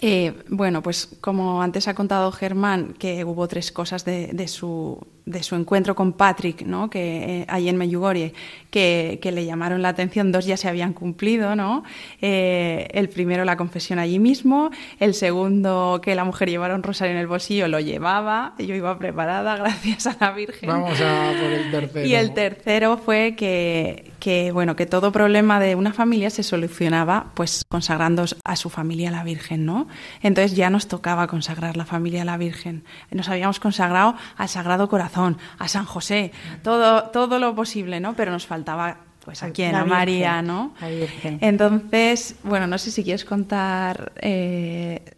eh, 0.00 0.34
bueno, 0.48 0.82
pues 0.82 1.08
como 1.20 1.62
antes 1.62 1.88
ha 1.88 1.94
contado 1.94 2.30
Germán, 2.32 2.94
que 2.98 3.24
hubo 3.24 3.48
tres 3.48 3.72
cosas 3.72 4.04
de, 4.04 4.28
de 4.28 4.46
su, 4.46 5.04
de 5.28 5.42
su 5.42 5.56
encuentro 5.56 5.94
con 5.94 6.12
Patrick, 6.12 6.62
¿no? 6.62 6.88
que 6.88 7.40
eh, 7.40 7.44
ahí 7.48 7.68
en 7.68 7.76
Meyugorie, 7.76 8.32
que, 8.70 9.18
que 9.20 9.32
le 9.32 9.44
llamaron 9.44 9.82
la 9.82 9.90
atención, 9.90 10.32
dos 10.32 10.46
ya 10.46 10.56
se 10.56 10.68
habían 10.68 10.92
cumplido, 10.92 11.56
¿no? 11.56 11.84
Eh, 12.20 12.88
el 12.92 13.08
primero 13.08 13.44
la 13.44 13.56
confesión 13.56 13.98
allí 13.98 14.18
mismo, 14.18 14.70
el 15.00 15.14
segundo 15.14 16.00
que 16.02 16.14
la 16.14 16.24
mujer 16.24 16.48
llevara 16.48 16.74
un 16.74 16.82
rosario 16.82 17.12
en 17.14 17.20
el 17.20 17.26
bolsillo 17.26 17.68
lo 17.68 17.80
llevaba, 17.80 18.54
yo 18.58 18.74
iba 18.74 18.98
preparada 18.98 19.56
gracias 19.58 20.06
a 20.06 20.16
la 20.20 20.32
Virgen. 20.32 20.68
Vamos 20.68 21.00
a 21.00 21.32
por 21.40 21.50
el 21.50 21.70
tercero. 21.70 22.06
Y 22.06 22.14
el 22.14 22.32
tercero 22.34 22.98
fue 22.98 23.34
que, 23.36 24.12
que 24.18 24.52
bueno 24.52 24.76
que 24.76 24.86
todo 24.86 25.12
problema 25.12 25.60
de 25.60 25.74
una 25.74 25.92
familia 25.92 26.30
se 26.30 26.42
solucionaba 26.42 27.26
pues 27.34 27.64
consagrando 27.68 28.24
a 28.44 28.56
su 28.56 28.70
familia 28.70 29.08
a 29.08 29.12
la 29.12 29.24
Virgen 29.24 29.64
no 29.64 29.88
entonces 30.22 30.56
ya 30.56 30.70
nos 30.70 30.88
tocaba 30.88 31.26
consagrar 31.26 31.76
la 31.76 31.84
familia 31.84 32.22
a 32.22 32.24
la 32.24 32.36
Virgen. 32.36 32.84
Nos 33.10 33.28
habíamos 33.28 33.60
consagrado 33.60 34.14
al 34.36 34.48
Sagrado 34.48 34.88
Corazón 34.88 35.38
a 35.58 35.68
San 35.68 35.84
José 35.84 36.32
todo 36.62 37.04
todo 37.04 37.38
lo 37.38 37.54
posible 37.54 38.00
no 38.00 38.14
pero 38.14 38.32
nos 38.32 38.46
faltaba 38.46 38.98
pues 39.24 39.42
a 39.42 39.50
quién 39.50 39.74
a 39.74 39.84
María 39.84 40.42
no 40.42 40.74
entonces 41.22 42.36
bueno 42.42 42.66
no 42.66 42.78
sé 42.78 42.90
si 42.90 43.04
quieres 43.04 43.24
contar 43.24 44.12
eh, 44.16 45.16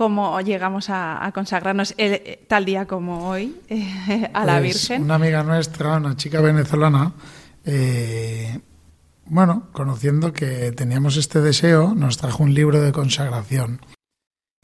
cómo 0.00 0.40
llegamos 0.40 0.88
a, 0.88 1.30
consagrarnos 1.34 1.94
tal 2.48 2.64
día 2.64 2.86
como 2.86 3.28
hoy 3.28 3.54
eh, 3.68 4.30
a 4.32 4.46
la 4.46 4.58
pues 4.58 4.62
Virgen. 4.62 5.02
Una 5.02 5.16
amiga 5.16 5.42
nuestra, 5.42 5.98
una 5.98 6.16
chica 6.16 6.40
venezolana, 6.40 7.12
eh, 7.64 8.60
bueno, 9.26 9.68
conociendo 9.72 10.32
que 10.32 10.72
teníamos 10.72 11.16
este 11.16 11.40
deseo, 11.40 11.94
nos 11.94 12.16
trajo 12.16 12.42
un 12.42 12.54
libro 12.54 12.80
de 12.80 12.92
consagración 12.92 13.80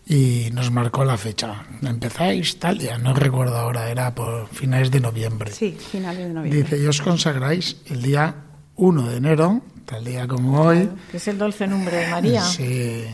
y 0.06 0.50
nos 0.52 0.70
marcó 0.70 1.04
la 1.04 1.16
fecha. 1.16 1.66
Empezáis 1.82 2.58
tal 2.58 2.78
día, 2.78 2.98
no 2.98 3.14
recuerdo 3.14 3.56
ahora, 3.56 3.90
era 3.90 4.14
por 4.14 4.48
finales 4.48 4.90
de 4.90 5.00
noviembre. 5.00 5.52
Sí, 5.52 5.72
finales 5.72 6.28
de 6.28 6.34
noviembre. 6.34 6.62
Dice, 6.62 6.82
y 6.82 6.86
os 6.86 7.00
consagráis 7.00 7.78
el 7.86 8.02
día 8.02 8.34
1 8.76 9.08
de 9.08 9.16
enero, 9.16 9.62
tal 9.84 10.04
día 10.04 10.26
como 10.26 10.60
hoy. 10.60 10.90
que 11.10 11.16
es 11.16 11.28
el 11.28 11.38
dulce 11.38 11.66
nombre 11.66 11.96
de 11.96 12.08
María. 12.08 12.42
Sí 12.42 13.04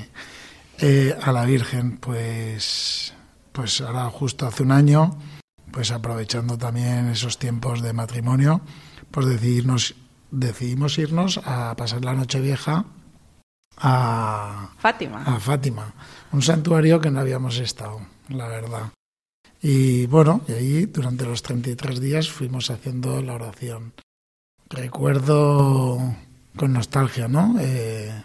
eh, 0.83 1.17
a 1.23 1.31
la 1.31 1.45
Virgen, 1.45 1.97
pues, 1.99 3.15
pues 3.53 3.81
ahora 3.81 4.11
justo 4.11 4.47
hace 4.47 4.65
un 4.65 4.73
año, 4.73 5.17
pues 5.71 5.93
aprovechando 5.93 6.59
también 6.59 7.09
esos 7.09 7.39
tiempos 7.39 7.83
de 7.83 7.93
matrimonio, 7.93 8.63
pues 9.13 9.27
decidimos, 9.27 9.95
decidimos 10.31 10.99
irnos 10.99 11.39
a 11.45 11.77
pasar 11.77 12.05
la 12.05 12.15
noche 12.15 12.41
vieja 12.41 12.85
a 13.77 14.71
Fátima. 14.79 15.23
A 15.23 15.39
Fátima, 15.39 15.95
un 16.33 16.43
santuario 16.43 17.01
que 17.01 17.11
no 17.11 17.21
habíamos 17.21 17.59
estado, 17.59 18.01
la 18.29 18.49
verdad. 18.49 18.93
Y 19.61 20.07
bueno, 20.07 20.43
y 20.49 20.53
ahí 20.53 20.87
durante 20.87 21.25
los 21.25 21.43
33 21.43 22.01
días 22.01 22.31
fuimos 22.31 22.71
haciendo 22.71 23.23
la 23.23 23.35
oración. 23.35 23.93
Recuerdo 24.69 26.17
con 26.57 26.73
nostalgia, 26.73 27.29
¿no? 27.29 27.57
Eh, 27.61 28.25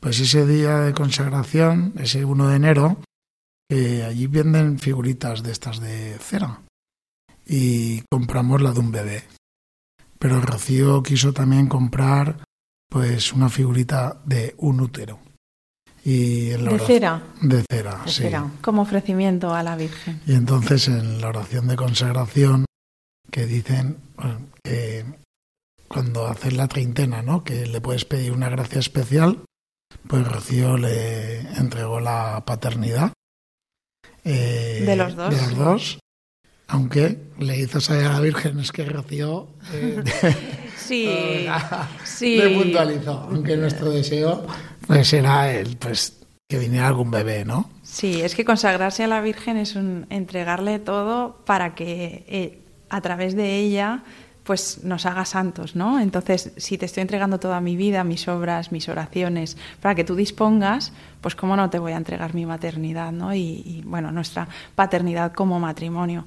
pues 0.00 0.20
ese 0.20 0.46
día 0.46 0.80
de 0.80 0.94
consagración, 0.94 1.92
ese 1.98 2.24
1 2.24 2.48
de 2.48 2.56
enero, 2.56 2.96
que 3.68 4.04
allí 4.04 4.26
venden 4.26 4.78
figuritas 4.78 5.42
de 5.42 5.52
estas 5.52 5.80
de 5.80 6.16
cera 6.18 6.60
y 7.44 8.02
compramos 8.10 8.62
la 8.62 8.72
de 8.72 8.80
un 8.80 8.92
bebé. 8.92 9.24
Pero 10.18 10.40
Rocío 10.40 11.02
quiso 11.02 11.32
también 11.32 11.68
comprar 11.68 12.44
pues 12.88 13.32
una 13.32 13.48
figurita 13.48 14.20
de 14.24 14.54
un 14.58 14.80
útero. 14.80 15.20
Y 16.04 16.50
¿De 16.50 16.78
cera? 16.78 17.22
De 17.42 17.64
cera, 17.68 18.02
sí. 18.06 18.24
Como 18.62 18.82
ofrecimiento 18.82 19.54
a 19.54 19.62
la 19.62 19.76
Virgen. 19.76 20.20
Y 20.26 20.34
entonces 20.34 20.88
en 20.88 21.20
la 21.20 21.28
oración 21.28 21.68
de 21.68 21.76
consagración 21.76 22.64
que 23.30 23.46
dicen 23.46 23.98
que 24.64 25.04
cuando 25.86 26.26
haces 26.26 26.54
la 26.54 26.66
treintena, 26.66 27.22
¿no? 27.22 27.44
Que 27.44 27.66
le 27.66 27.80
puedes 27.80 28.04
pedir 28.04 28.32
una 28.32 28.48
gracia 28.48 28.78
especial 28.78 29.44
pues 30.06 30.26
Rocío 30.26 30.76
le 30.76 31.40
entregó 31.58 32.00
la 32.00 32.42
paternidad. 32.46 33.12
Eh, 34.24 34.82
de 34.84 34.96
los 34.96 35.14
dos. 35.14 35.34
De 35.34 35.40
los 35.40 35.56
dos. 35.56 35.98
Aunque 36.68 37.18
le 37.38 37.58
hizo 37.58 37.80
saber 37.80 38.06
a 38.06 38.12
la 38.14 38.20
Virgen 38.20 38.60
es 38.60 38.72
que 38.72 38.84
Rocío 38.84 39.48
eh, 39.72 40.02
sí, 40.76 41.46
sí. 42.04 42.36
le 42.36 42.50
puntualizó, 42.50 43.28
aunque 43.30 43.56
nuestro 43.56 43.90
deseo 43.90 44.46
pues 44.86 45.12
era 45.12 45.50
el 45.52 45.76
pues 45.76 46.18
que 46.48 46.58
viniera 46.58 46.88
algún 46.88 47.10
bebé, 47.10 47.44
¿no? 47.44 47.70
Sí, 47.82 48.22
es 48.22 48.34
que 48.34 48.44
consagrarse 48.44 49.04
a 49.04 49.06
la 49.06 49.20
Virgen 49.20 49.56
es 49.56 49.76
un 49.76 50.06
entregarle 50.08 50.78
todo 50.78 51.42
para 51.44 51.74
que 51.74 52.24
eh, 52.28 52.62
a 52.88 53.00
través 53.00 53.34
de 53.34 53.56
ella 53.56 54.02
pues 54.48 54.82
nos 54.82 55.04
haga 55.04 55.26
santos, 55.26 55.76
¿no? 55.76 56.00
Entonces, 56.00 56.52
si 56.56 56.78
te 56.78 56.86
estoy 56.86 57.02
entregando 57.02 57.38
toda 57.38 57.60
mi 57.60 57.76
vida, 57.76 58.02
mis 58.02 58.28
obras, 58.28 58.72
mis 58.72 58.88
oraciones, 58.88 59.58
para 59.82 59.94
que 59.94 60.04
tú 60.04 60.14
dispongas, 60.14 60.94
pues 61.20 61.34
cómo 61.34 61.54
no 61.54 61.68
te 61.68 61.78
voy 61.78 61.92
a 61.92 61.98
entregar 61.98 62.32
mi 62.32 62.46
maternidad, 62.46 63.12
¿no? 63.12 63.34
Y, 63.34 63.82
bueno, 63.84 64.10
nuestra 64.10 64.48
paternidad 64.74 65.34
como 65.34 65.60
matrimonio, 65.60 66.24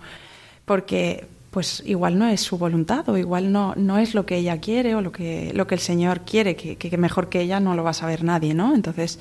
porque 0.72 1.28
pues 1.50 1.84
igual 1.86 2.18
no 2.18 2.30
es 2.30 2.40
su 2.40 2.58
voluntad 2.58 3.10
o 3.10 3.18
igual 3.18 3.52
no, 3.52 3.74
no 3.76 3.98
es 3.98 4.16
lo 4.16 4.26
que 4.26 4.38
ella 4.38 4.62
quiere 4.62 4.96
o 4.96 5.02
lo 5.02 5.12
que, 5.12 5.52
lo 5.54 5.68
que 5.68 5.76
el 5.76 5.82
Señor 5.82 6.22
quiere, 6.22 6.56
que, 6.56 6.78
que 6.78 6.98
mejor 6.98 7.28
que 7.28 7.42
ella 7.42 7.60
no 7.60 7.76
lo 7.76 7.84
va 7.84 7.90
a 7.90 7.94
saber 7.94 8.24
nadie, 8.24 8.54
¿no? 8.54 8.74
Entonces, 8.74 9.20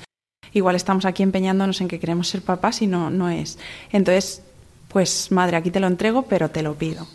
igual 0.53 0.77
estamos 0.77 1.03
aquí 1.03 1.23
empeñándonos 1.23 1.81
en 1.81 1.89
que 1.89 1.99
queremos 1.99 2.29
ser 2.29 2.41
papás 2.41 2.81
y 2.81 2.87
no, 2.87 3.09
no 3.09 3.27
es. 3.29 3.59
Entonces, 3.91 4.43
pues 4.87 5.29
madre, 5.29 5.57
aquí 5.57 5.71
te 5.71 5.81
lo 5.81 5.87
entrego, 5.87 6.21
pero 6.21 6.49
te 6.49 6.63
lo 6.63 6.75
pido. 6.75 7.05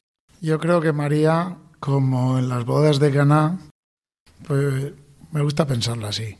Yo 0.43 0.59
creo 0.59 0.82
que 0.82 0.93
María 0.93 1.57
como 1.80 2.39
en 2.39 2.51
las 2.51 2.66
bodas 2.66 2.99
de 2.99 3.11
Caná, 3.11 3.59
pues 4.47 4.93
me 5.32 5.41
gusta 5.41 5.66
pensarlo 5.66 6.09
así. 6.09 6.37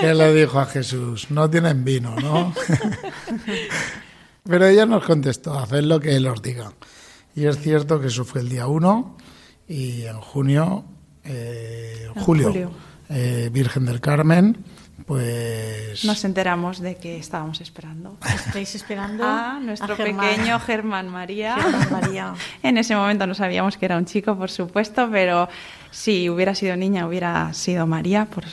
¿Qué 0.00 0.14
le 0.14 0.32
dijo 0.32 0.60
a 0.60 0.66
Jesús? 0.66 1.28
No 1.32 1.50
tienen 1.50 1.84
vino, 1.84 2.14
¿no? 2.14 2.54
Pero 4.44 4.66
ella 4.66 4.86
nos 4.86 5.04
contestó, 5.04 5.58
haced 5.58 5.82
lo 5.82 6.00
que 6.00 6.16
Él 6.16 6.26
os 6.26 6.42
diga. 6.42 6.72
Y 7.34 7.46
es 7.46 7.58
cierto 7.58 8.00
que 8.00 8.08
eso 8.08 8.24
fue 8.24 8.40
el 8.42 8.48
día 8.48 8.66
1 8.66 9.16
y 9.68 10.02
en 10.02 10.20
junio, 10.20 10.84
eh, 11.24 12.08
julio, 12.16 12.70
Eh, 13.08 13.50
Virgen 13.52 13.84
del 13.84 14.00
Carmen, 14.00 14.56
pues... 15.06 16.04
Nos 16.04 16.24
enteramos 16.24 16.80
de 16.80 16.96
que 16.96 17.18
estábamos 17.18 17.60
esperando. 17.60 18.16
¿Estáis 18.46 18.74
esperando? 18.74 19.24
A 19.26 19.60
nuestro 19.60 19.96
pequeño 19.96 20.58
Germán 20.60 21.08
María. 21.08 21.56
María. 21.90 22.34
en 22.62 22.78
ese 22.78 22.96
momento 22.96 23.26
no 23.26 23.34
sabíamos 23.34 23.76
que 23.76 23.84
era 23.84 23.98
un 23.98 24.06
chico, 24.06 24.36
por 24.36 24.50
supuesto, 24.50 25.08
pero 25.10 25.48
si 25.90 26.30
hubiera 26.30 26.54
sido 26.54 26.76
niña 26.76 27.06
hubiera 27.06 27.52
sido 27.52 27.86
María, 27.86 28.26
por... 28.26 28.44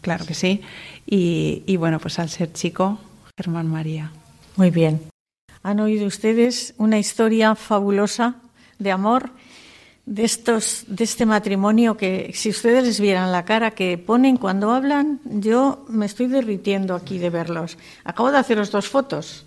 claro 0.00 0.24
que 0.24 0.34
sí. 0.34 0.62
Y, 1.06 1.62
y 1.66 1.76
bueno, 1.76 1.98
pues 1.98 2.18
al 2.18 2.28
ser 2.30 2.52
chico, 2.52 2.98
Germán 3.36 3.66
María. 3.68 4.10
Muy 4.56 4.70
bien. 4.70 5.00
Han 5.62 5.80
oído 5.80 6.06
ustedes 6.06 6.74
una 6.78 6.98
historia 6.98 7.54
fabulosa 7.54 8.36
de 8.78 8.90
amor 8.92 9.32
de 10.08 10.24
estos 10.24 10.84
de 10.88 11.04
este 11.04 11.26
matrimonio 11.26 11.98
que 11.98 12.30
si 12.32 12.48
ustedes 12.48 12.82
les 12.82 12.98
vieran 12.98 13.30
la 13.30 13.44
cara 13.44 13.72
que 13.72 13.98
ponen 13.98 14.38
cuando 14.38 14.70
hablan, 14.70 15.20
yo 15.24 15.84
me 15.88 16.06
estoy 16.06 16.28
derritiendo 16.28 16.94
aquí 16.94 17.18
de 17.18 17.28
verlos. 17.28 17.76
Acabo 18.04 18.32
de 18.32 18.38
haceros 18.38 18.70
dos 18.70 18.88
fotos. 18.88 19.44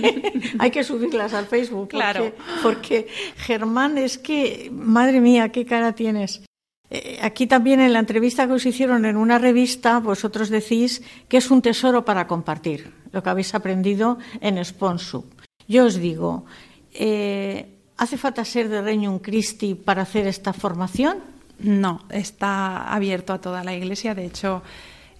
Hay 0.58 0.70
que 0.70 0.84
subirlas 0.84 1.32
al 1.32 1.46
Facebook 1.46 1.88
claro. 1.88 2.32
porque 2.62 3.06
Germán 3.36 3.96
es 3.96 4.18
que 4.18 4.70
madre 4.72 5.20
mía, 5.20 5.48
qué 5.48 5.64
cara 5.64 5.92
tienes. 5.92 6.42
Eh, 6.90 7.18
aquí 7.22 7.46
también 7.46 7.80
en 7.80 7.94
la 7.94 8.00
entrevista 8.00 8.46
que 8.46 8.52
os 8.52 8.66
hicieron 8.66 9.06
en 9.06 9.16
una 9.16 9.38
revista, 9.38 9.98
vosotros 9.98 10.50
decís 10.50 11.02
que 11.28 11.38
es 11.38 11.50
un 11.50 11.62
tesoro 11.62 12.04
para 12.04 12.26
compartir, 12.26 12.92
lo 13.12 13.22
que 13.22 13.30
habéis 13.30 13.54
aprendido 13.54 14.18
en 14.42 14.62
Sponsu. 14.62 15.24
Yo 15.68 15.86
os 15.86 15.96
digo, 15.96 16.44
eh, 16.92 17.72
¿Hace 18.02 18.18
falta 18.18 18.44
ser 18.44 18.68
de 18.68 18.82
Regnum 18.82 19.20
Christi 19.20 19.76
para 19.76 20.02
hacer 20.02 20.26
esta 20.26 20.52
formación? 20.52 21.18
No, 21.60 22.00
está 22.10 22.92
abierto 22.92 23.32
a 23.32 23.40
toda 23.40 23.62
la 23.62 23.74
Iglesia. 23.74 24.12
De 24.12 24.24
hecho, 24.24 24.62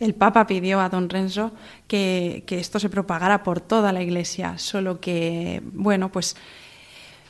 el 0.00 0.14
Papa 0.14 0.48
pidió 0.48 0.80
a 0.80 0.88
don 0.88 1.08
Renzo 1.08 1.52
que, 1.86 2.42
esto 2.48 2.80
se 2.80 2.88
propagara 2.88 3.44
por 3.44 3.60
toda 3.60 3.92
la 3.92 4.02
Iglesia, 4.02 4.58
solo 4.58 4.98
que, 4.98 5.62
bueno, 5.64 6.10
pues, 6.10 6.34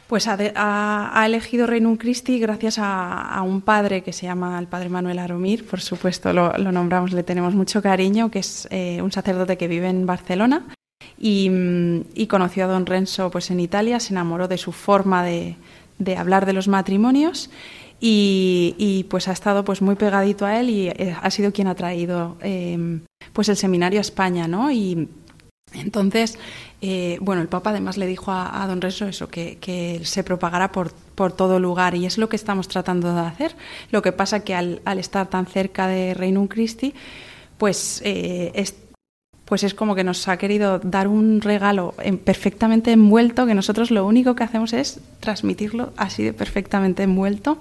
pues 0.07 0.27
ha, 0.27 1.23
elegido 1.27 1.67
Regnum 1.67 1.99
Christi 1.99 2.39
gracias 2.39 2.79
a, 2.79 3.43
un 3.45 3.61
padre 3.61 4.03
que 4.03 4.15
se 4.15 4.25
llama 4.25 4.59
el 4.59 4.69
padre 4.69 4.89
Manuel 4.89 5.19
Aromir, 5.19 5.67
por 5.67 5.83
supuesto 5.83 6.33
lo, 6.33 6.57
nombramos, 6.57 7.13
le 7.13 7.25
tenemos 7.25 7.55
mucho 7.55 7.83
cariño, 7.83 8.31
que 8.31 8.39
es 8.39 8.67
eh, 8.71 9.03
un 9.03 9.13
sacerdote 9.13 9.59
que 9.59 9.69
vive 9.69 9.91
en 9.91 10.07
Barcelona 10.07 10.65
y, 11.19 12.27
conoció 12.29 12.65
a 12.65 12.69
don 12.69 12.87
Renzo 12.87 13.31
pues, 13.31 13.51
en 13.51 13.61
Italia, 13.61 14.01
se 14.01 14.13
enamoró 14.13 14.49
de 14.49 14.59
su 14.59 14.73
forma 14.73 15.25
de, 15.25 15.57
hablar 16.17 16.47
de 16.47 16.53
los 16.53 16.69
matrimonios 16.69 17.51
y, 18.01 19.07
pues 19.09 19.29
ha 19.29 19.33
estado 19.33 19.65
pues 19.65 19.83
muy 19.83 19.95
pegadito 19.95 20.45
a 20.45 20.59
él 20.59 20.71
y 20.71 20.89
eh, 20.89 21.17
ha 21.21 21.31
sido 21.31 21.53
quien 21.53 21.69
ha 21.69 21.75
traído 21.75 22.37
em, 22.41 23.03
pues 23.33 23.49
el 23.49 23.57
seminario 23.57 24.01
a 24.01 24.03
España, 24.03 24.49
¿no? 24.49 24.71
Y 24.73 25.09
entonces, 25.75 26.39
eh, 26.81 27.19
bueno, 27.21 27.43
el 27.43 27.49
Papa 27.49 27.71
además 27.71 27.97
le 27.97 28.07
dijo 28.07 28.33
a, 28.33 28.65
don 28.67 28.81
Renzo 28.81 29.07
eso, 29.07 29.29
que, 29.29 30.01
se 30.05 30.25
propagara 30.25 30.73
por, 30.73 30.93
por, 30.93 31.33
todo 31.33 31.59
lugar 31.61 31.95
y 31.95 32.07
es 32.07 32.19
lo 32.19 32.29
que 32.29 32.37
estamos 32.37 32.69
tratando 32.69 33.15
de 33.15 33.21
hacer. 33.21 33.57
Lo 33.91 34.03
que 34.03 34.13
pasa 34.13 34.45
que 34.45 34.55
al, 34.55 34.81
estar 34.99 35.29
tan 35.29 35.47
cerca 35.47 35.87
de 35.87 36.15
Reinum 36.15 36.49
Christi, 36.49 36.95
pues 37.59 38.03
eh, 38.05 38.53
pues 39.53 39.65
es 39.65 39.75
como 39.75 39.95
que 39.95 40.03
nos 40.03 40.29
ha 40.29 40.39
querido 40.39 40.79
dar 40.79 41.09
un 41.09 41.43
regalo 41.43 41.95
perfectamente 42.25 42.91
envuelto, 42.91 43.45
que 43.45 43.55
nosotros 43.55 43.91
lo 43.91 44.07
único 44.07 44.35
que 44.35 44.45
hacemos 44.45 44.73
es 44.73 45.01
transmitirlo 45.21 45.93
así 45.99 46.23
de 46.23 46.33
perfectamente 46.33 47.03
envuelto 47.03 47.59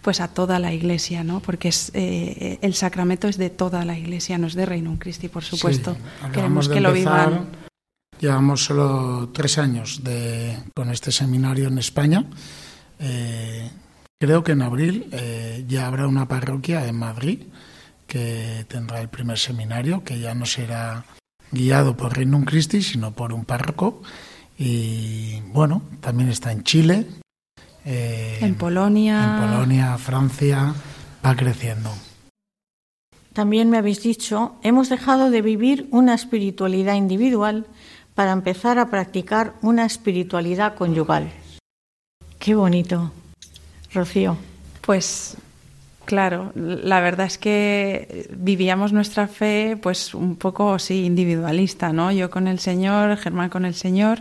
pues 0.00 0.22
a 0.22 0.28
toda 0.28 0.58
la 0.58 0.72
Iglesia, 0.72 1.24
¿no? 1.24 1.40
Porque 1.40 1.68
es, 1.68 1.90
eh, 1.92 2.58
el 2.62 2.72
sacramento 2.72 3.28
es 3.28 3.36
de 3.36 3.50
toda 3.50 3.84
la 3.84 3.98
Iglesia, 3.98 4.38
no 4.38 4.46
es 4.46 4.54
de 4.54 4.64
Reino 4.64 4.96
Christi, 4.98 5.28
por 5.28 5.44
supuesto. 5.44 5.94
Queremos 6.32 6.70
que 6.70 6.80
lo 6.80 6.94
vivan. 6.94 7.48
Llevamos 8.18 8.64
solo 8.64 9.28
tres 9.28 9.58
años 9.58 10.02
de, 10.02 10.56
con 10.74 10.88
este 10.90 11.12
seminario 11.12 11.68
en 11.68 11.76
España. 11.76 12.24
Eh, 12.98 13.70
creo 14.18 14.42
que 14.42 14.52
en 14.52 14.62
abril 14.62 15.06
eh, 15.12 15.66
ya 15.68 15.86
habrá 15.86 16.08
una 16.08 16.28
parroquia 16.28 16.88
en 16.88 16.96
Madrid 16.96 17.42
que 18.06 18.64
tendrá 18.68 19.02
el 19.02 19.10
primer 19.10 19.38
seminario, 19.38 20.02
que 20.02 20.18
ya 20.18 20.34
no 20.34 20.46
será 20.46 21.04
guiado 21.52 21.96
por 21.96 22.16
Reino 22.16 22.44
Christi, 22.44 22.82
sino 22.82 23.12
por 23.12 23.32
un 23.32 23.44
párroco. 23.44 24.02
Y 24.58 25.40
bueno, 25.52 25.82
también 26.00 26.28
está 26.30 26.52
en 26.52 26.62
Chile, 26.62 27.06
eh, 27.86 28.38
en 28.40 28.56
Polonia. 28.56 29.38
En 29.38 29.50
Polonia, 29.50 29.96
Francia, 29.96 30.74
va 31.24 31.36
creciendo. 31.36 31.90
También 33.32 33.70
me 33.70 33.78
habéis 33.78 34.02
dicho, 34.02 34.56
hemos 34.62 34.88
dejado 34.88 35.30
de 35.30 35.40
vivir 35.40 35.88
una 35.92 36.14
espiritualidad 36.14 36.94
individual 36.94 37.66
para 38.14 38.32
empezar 38.32 38.78
a 38.78 38.90
practicar 38.90 39.54
una 39.62 39.84
espiritualidad 39.84 40.74
conyugal. 40.74 41.30
Qué 42.38 42.54
bonito, 42.54 43.12
Rocío. 43.92 44.36
Pues 44.80 45.36
claro, 46.06 46.52
la 46.54 47.00
verdad 47.00 47.26
es 47.26 47.36
que 47.36 48.28
vivíamos 48.36 48.92
nuestra 48.92 49.28
fe 49.28 49.76
pues 49.80 50.14
un 50.14 50.36
poco 50.36 50.78
sí 50.78 51.04
individualista, 51.04 51.92
¿no? 51.92 52.10
Yo 52.12 52.30
con 52.30 52.48
el 52.48 52.58
Señor, 52.58 53.18
Germán 53.18 53.50
con 53.50 53.66
el 53.66 53.74
Señor, 53.74 54.20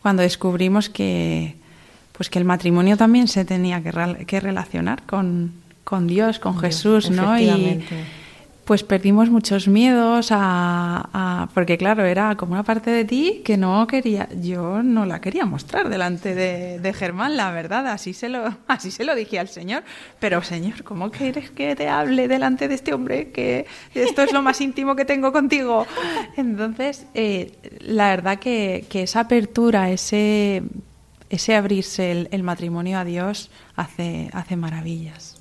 cuando 0.00 0.22
descubrimos 0.22 0.88
que 0.88 1.56
pues 2.12 2.30
que 2.30 2.38
el 2.38 2.44
matrimonio 2.44 2.96
también 2.96 3.26
se 3.26 3.44
tenía 3.44 3.82
que, 3.82 4.24
que 4.24 4.38
relacionar 4.38 5.02
con, 5.02 5.52
con, 5.82 6.06
Dios, 6.06 6.38
con 6.38 6.56
Jesús, 6.60 7.10
¿no? 7.10 7.36
Y 7.36 7.82
pues 8.64 8.82
perdimos 8.82 9.28
muchos 9.28 9.68
miedos 9.68 10.28
a, 10.30 11.48
porque 11.54 11.76
claro, 11.76 12.04
era 12.04 12.36
como 12.36 12.52
una 12.52 12.62
parte 12.62 12.90
de 12.90 13.04
ti 13.04 13.42
que 13.44 13.56
no 13.56 13.86
quería, 13.86 14.28
yo 14.40 14.82
no 14.82 15.04
la 15.04 15.20
quería 15.20 15.44
mostrar 15.44 15.88
delante 15.88 16.34
de, 16.34 16.94
Germán, 16.94 17.36
la 17.36 17.50
verdad, 17.50 17.86
así 17.88 18.14
se 18.14 18.28
lo, 18.28 18.56
así 18.68 18.90
se 18.90 19.04
lo 19.04 19.14
dije 19.14 19.38
al 19.38 19.48
Señor, 19.48 19.82
pero 20.18 20.42
Señor, 20.42 20.82
¿cómo 20.84 21.10
quieres 21.10 21.50
que 21.50 21.76
te 21.76 21.88
hable 21.88 22.28
delante 22.28 22.68
de 22.68 22.74
este 22.74 22.94
hombre? 22.94 23.30
Que 23.32 23.66
esto 23.94 24.22
es 24.22 24.32
lo 24.32 24.42
más 24.42 24.60
íntimo 24.60 24.96
que 24.96 25.04
tengo 25.04 25.32
contigo. 25.32 25.86
Entonces, 26.36 27.06
eh, 27.14 27.52
la 27.80 28.08
verdad 28.10 28.38
que, 28.38 28.86
esa 28.90 29.20
apertura, 29.20 29.90
ese 29.90 30.62
ese 31.28 31.56
abrirse 31.56 32.28
el, 32.30 32.42
matrimonio 32.42 32.98
a 32.98 33.04
Dios 33.04 33.50
hace 33.76 34.56
maravillas. 34.56 35.33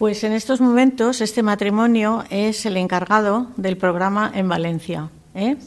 Pues 0.00 0.24
en 0.24 0.32
estos 0.32 0.60
momentos 0.62 1.20
este 1.20 1.42
matrimonio 1.42 2.24
es 2.30 2.64
el 2.64 2.78
encargado 2.78 3.48
del 3.58 3.76
programa 3.76 4.32
en 4.34 4.48
Valencia. 4.48 5.10
¿eh? 5.34 5.58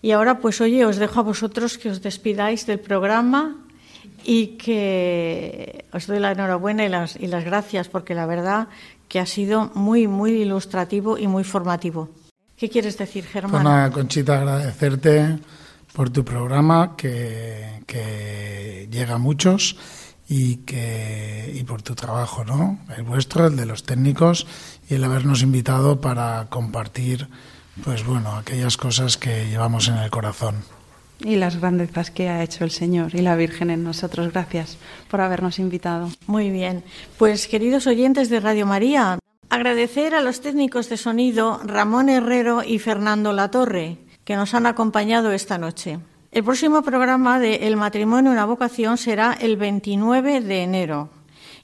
Y 0.00 0.12
ahora, 0.12 0.38
pues 0.38 0.62
oye, 0.62 0.86
os 0.86 0.96
dejo 0.96 1.20
a 1.20 1.24
vosotros 1.24 1.76
que 1.76 1.90
os 1.90 2.00
despidáis 2.00 2.64
del 2.64 2.80
programa 2.80 3.66
y 4.24 4.56
que 4.56 5.84
os 5.92 6.06
doy 6.06 6.20
la 6.20 6.32
enhorabuena 6.32 6.86
y 6.86 6.88
las, 6.88 7.16
y 7.16 7.26
las 7.26 7.44
gracias 7.44 7.90
porque 7.90 8.14
la 8.14 8.24
verdad 8.24 8.68
que 9.08 9.20
ha 9.20 9.26
sido 9.26 9.70
muy, 9.74 10.06
muy 10.06 10.32
ilustrativo 10.42 11.18
y 11.18 11.26
muy 11.26 11.44
formativo. 11.44 12.10
¿Qué 12.56 12.68
quieres 12.68 12.98
decir, 12.98 13.24
Germán? 13.24 13.62
Bueno, 13.62 13.92
Conchita, 13.92 14.38
agradecerte 14.38 15.38
por 15.92 16.10
tu 16.10 16.24
programa 16.24 16.96
que, 16.96 17.82
que 17.86 18.88
llega 18.90 19.14
a 19.14 19.18
muchos 19.18 19.76
y, 20.28 20.56
que, 20.58 21.52
y 21.54 21.62
por 21.64 21.82
tu 21.82 21.94
trabajo, 21.94 22.44
¿no? 22.44 22.78
El 22.96 23.04
vuestro, 23.04 23.46
el 23.46 23.56
de 23.56 23.64
los 23.64 23.84
técnicos 23.84 24.46
y 24.88 24.94
el 24.94 25.04
habernos 25.04 25.42
invitado 25.42 26.00
para 26.00 26.46
compartir, 26.50 27.28
pues 27.84 28.04
bueno, 28.04 28.36
aquellas 28.36 28.76
cosas 28.76 29.16
que 29.16 29.48
llevamos 29.48 29.88
en 29.88 29.96
el 29.96 30.10
corazón 30.10 30.56
y 31.20 31.36
las 31.36 31.60
grandezas 31.60 32.10
que 32.10 32.28
ha 32.28 32.42
hecho 32.42 32.64
el 32.64 32.70
Señor 32.70 33.14
y 33.14 33.22
la 33.22 33.36
Virgen 33.36 33.70
en 33.70 33.84
nosotros. 33.84 34.32
Gracias 34.32 34.78
por 35.10 35.20
habernos 35.20 35.58
invitado. 35.58 36.08
Muy 36.26 36.50
bien. 36.50 36.84
Pues 37.18 37.48
queridos 37.48 37.86
oyentes 37.86 38.30
de 38.30 38.40
Radio 38.40 38.66
María, 38.66 39.18
agradecer 39.50 40.14
a 40.14 40.22
los 40.22 40.40
técnicos 40.40 40.88
de 40.88 40.96
sonido 40.96 41.60
Ramón 41.64 42.08
Herrero 42.08 42.62
y 42.64 42.78
Fernando 42.78 43.32
Latorre, 43.32 43.98
que 44.24 44.36
nos 44.36 44.54
han 44.54 44.66
acompañado 44.66 45.32
esta 45.32 45.58
noche. 45.58 45.98
El 46.30 46.44
próximo 46.44 46.82
programa 46.82 47.40
de 47.40 47.66
El 47.66 47.76
matrimonio 47.76 48.30
una 48.30 48.44
vocación 48.44 48.98
será 48.98 49.32
el 49.32 49.56
29 49.56 50.40
de 50.42 50.62
enero. 50.62 51.10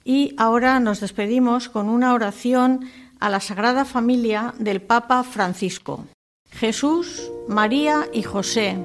Y 0.05 0.35
ahora 0.37 0.81
nos 0.81 1.01
despedimos 1.01 1.69
con 1.69 1.89
una 1.89 2.15
oración 2.15 2.89
a 3.21 3.29
la 3.31 3.41
Sagrada 3.41 3.85
Familia 3.85 4.55
del 4.59 4.83
Papa 4.83 5.23
Francisco. 5.23 6.05
Jesús, 6.51 7.31
María 7.49 8.07
y 8.13 8.23
José 8.23 8.79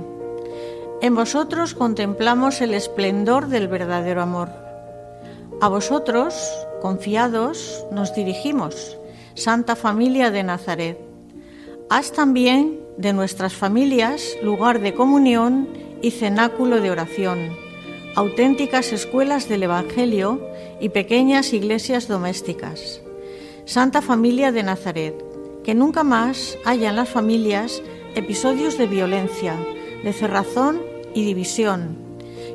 en 1.01 1.15
vosotros 1.15 1.75
contemplamos 1.75 2.59
el 2.61 2.73
esplendor 2.73 3.47
del 3.47 3.67
verdadero 3.67 4.21
amor. 4.21 4.49
A 5.61 5.69
vosotros, 5.69 6.35
confiados, 6.81 7.85
nos 7.91 8.13
dirigimos, 8.13 8.97
Santa 9.33 9.75
Familia 9.75 10.29
de 10.31 10.43
Nazaret. 10.43 10.99
Haz 11.89 12.11
también 12.11 12.79
de 12.97 13.13
nuestras 13.13 13.53
familias 13.53 14.35
lugar 14.43 14.81
de 14.81 14.93
comunión 14.93 15.69
y 16.01 16.11
cenáculo 16.11 16.81
de 16.81 16.91
oración, 16.91 17.55
auténticas 18.15 18.91
escuelas 18.91 19.47
del 19.47 19.63
Evangelio 19.63 20.41
y 20.81 20.89
pequeñas 20.89 21.53
iglesias 21.53 22.07
domésticas. 22.09 23.01
Santa 23.65 24.01
Familia 24.01 24.51
de 24.51 24.63
Nazaret, 24.63 25.15
que 25.63 25.75
nunca 25.75 26.03
más 26.03 26.57
haya 26.65 26.89
en 26.89 26.97
las 26.97 27.09
familias 27.09 27.81
episodios 28.15 28.77
de 28.77 28.87
violencia, 28.87 29.55
de 30.03 30.13
cerrazón 30.13 30.88
y 31.13 31.25
división, 31.25 31.97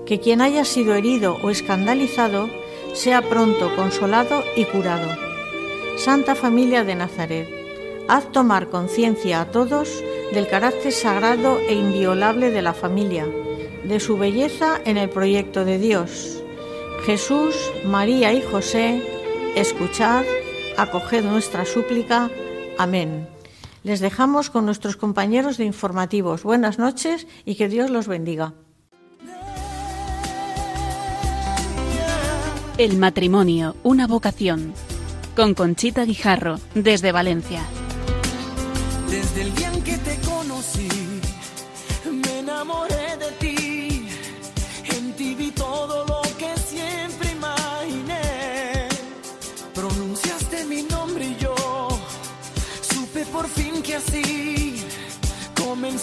que 0.06 0.20
quien 0.20 0.40
haya 0.40 0.64
sido 0.64 0.94
herido 0.94 1.38
o 1.42 1.50
escandalizado 1.50 2.48
sea 2.92 3.22
pronto 3.22 3.74
consolado 3.76 4.42
y 4.56 4.64
curado. 4.64 5.08
Santa 5.96 6.34
Familia 6.34 6.84
de 6.84 6.94
Nazaret, 6.94 7.48
haz 8.08 8.30
tomar 8.32 8.68
conciencia 8.68 9.40
a 9.40 9.50
todos 9.50 10.02
del 10.32 10.48
carácter 10.48 10.92
sagrado 10.92 11.58
e 11.58 11.74
inviolable 11.74 12.50
de 12.50 12.62
la 12.62 12.72
familia, 12.72 13.26
de 13.84 14.00
su 14.00 14.16
belleza 14.16 14.80
en 14.84 14.96
el 14.96 15.08
proyecto 15.08 15.64
de 15.64 15.78
Dios. 15.78 16.42
Jesús, 17.04 17.54
María 17.84 18.32
y 18.32 18.42
José, 18.42 19.02
escuchad, 19.54 20.24
acoged 20.76 21.24
nuestra 21.24 21.64
súplica. 21.64 22.30
Amén. 22.78 23.33
Les 23.84 24.00
dejamos 24.00 24.48
con 24.48 24.64
nuestros 24.64 24.96
compañeros 24.96 25.58
de 25.58 25.66
informativos. 25.66 26.42
Buenas 26.42 26.78
noches 26.78 27.26
y 27.44 27.54
que 27.54 27.68
Dios 27.68 27.90
los 27.90 28.08
bendiga. 28.08 28.54
El 32.78 32.96
matrimonio, 32.96 33.76
una 33.82 34.06
vocación. 34.06 34.72
Con 35.36 35.52
Conchita 35.52 36.04
Guijarro, 36.06 36.58
desde 36.74 37.12
Valencia. 37.12 37.60
Desde 39.10 39.42
el 39.42 39.54
día 39.54 39.70
en 39.72 39.82
que 39.82 39.98
te 39.98 40.18
conocí, 40.20 40.88
me 42.10 42.38
enamoré 42.38 42.93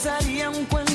comenzaría 0.01 0.49
un 0.49 0.65
cuento 0.65 0.90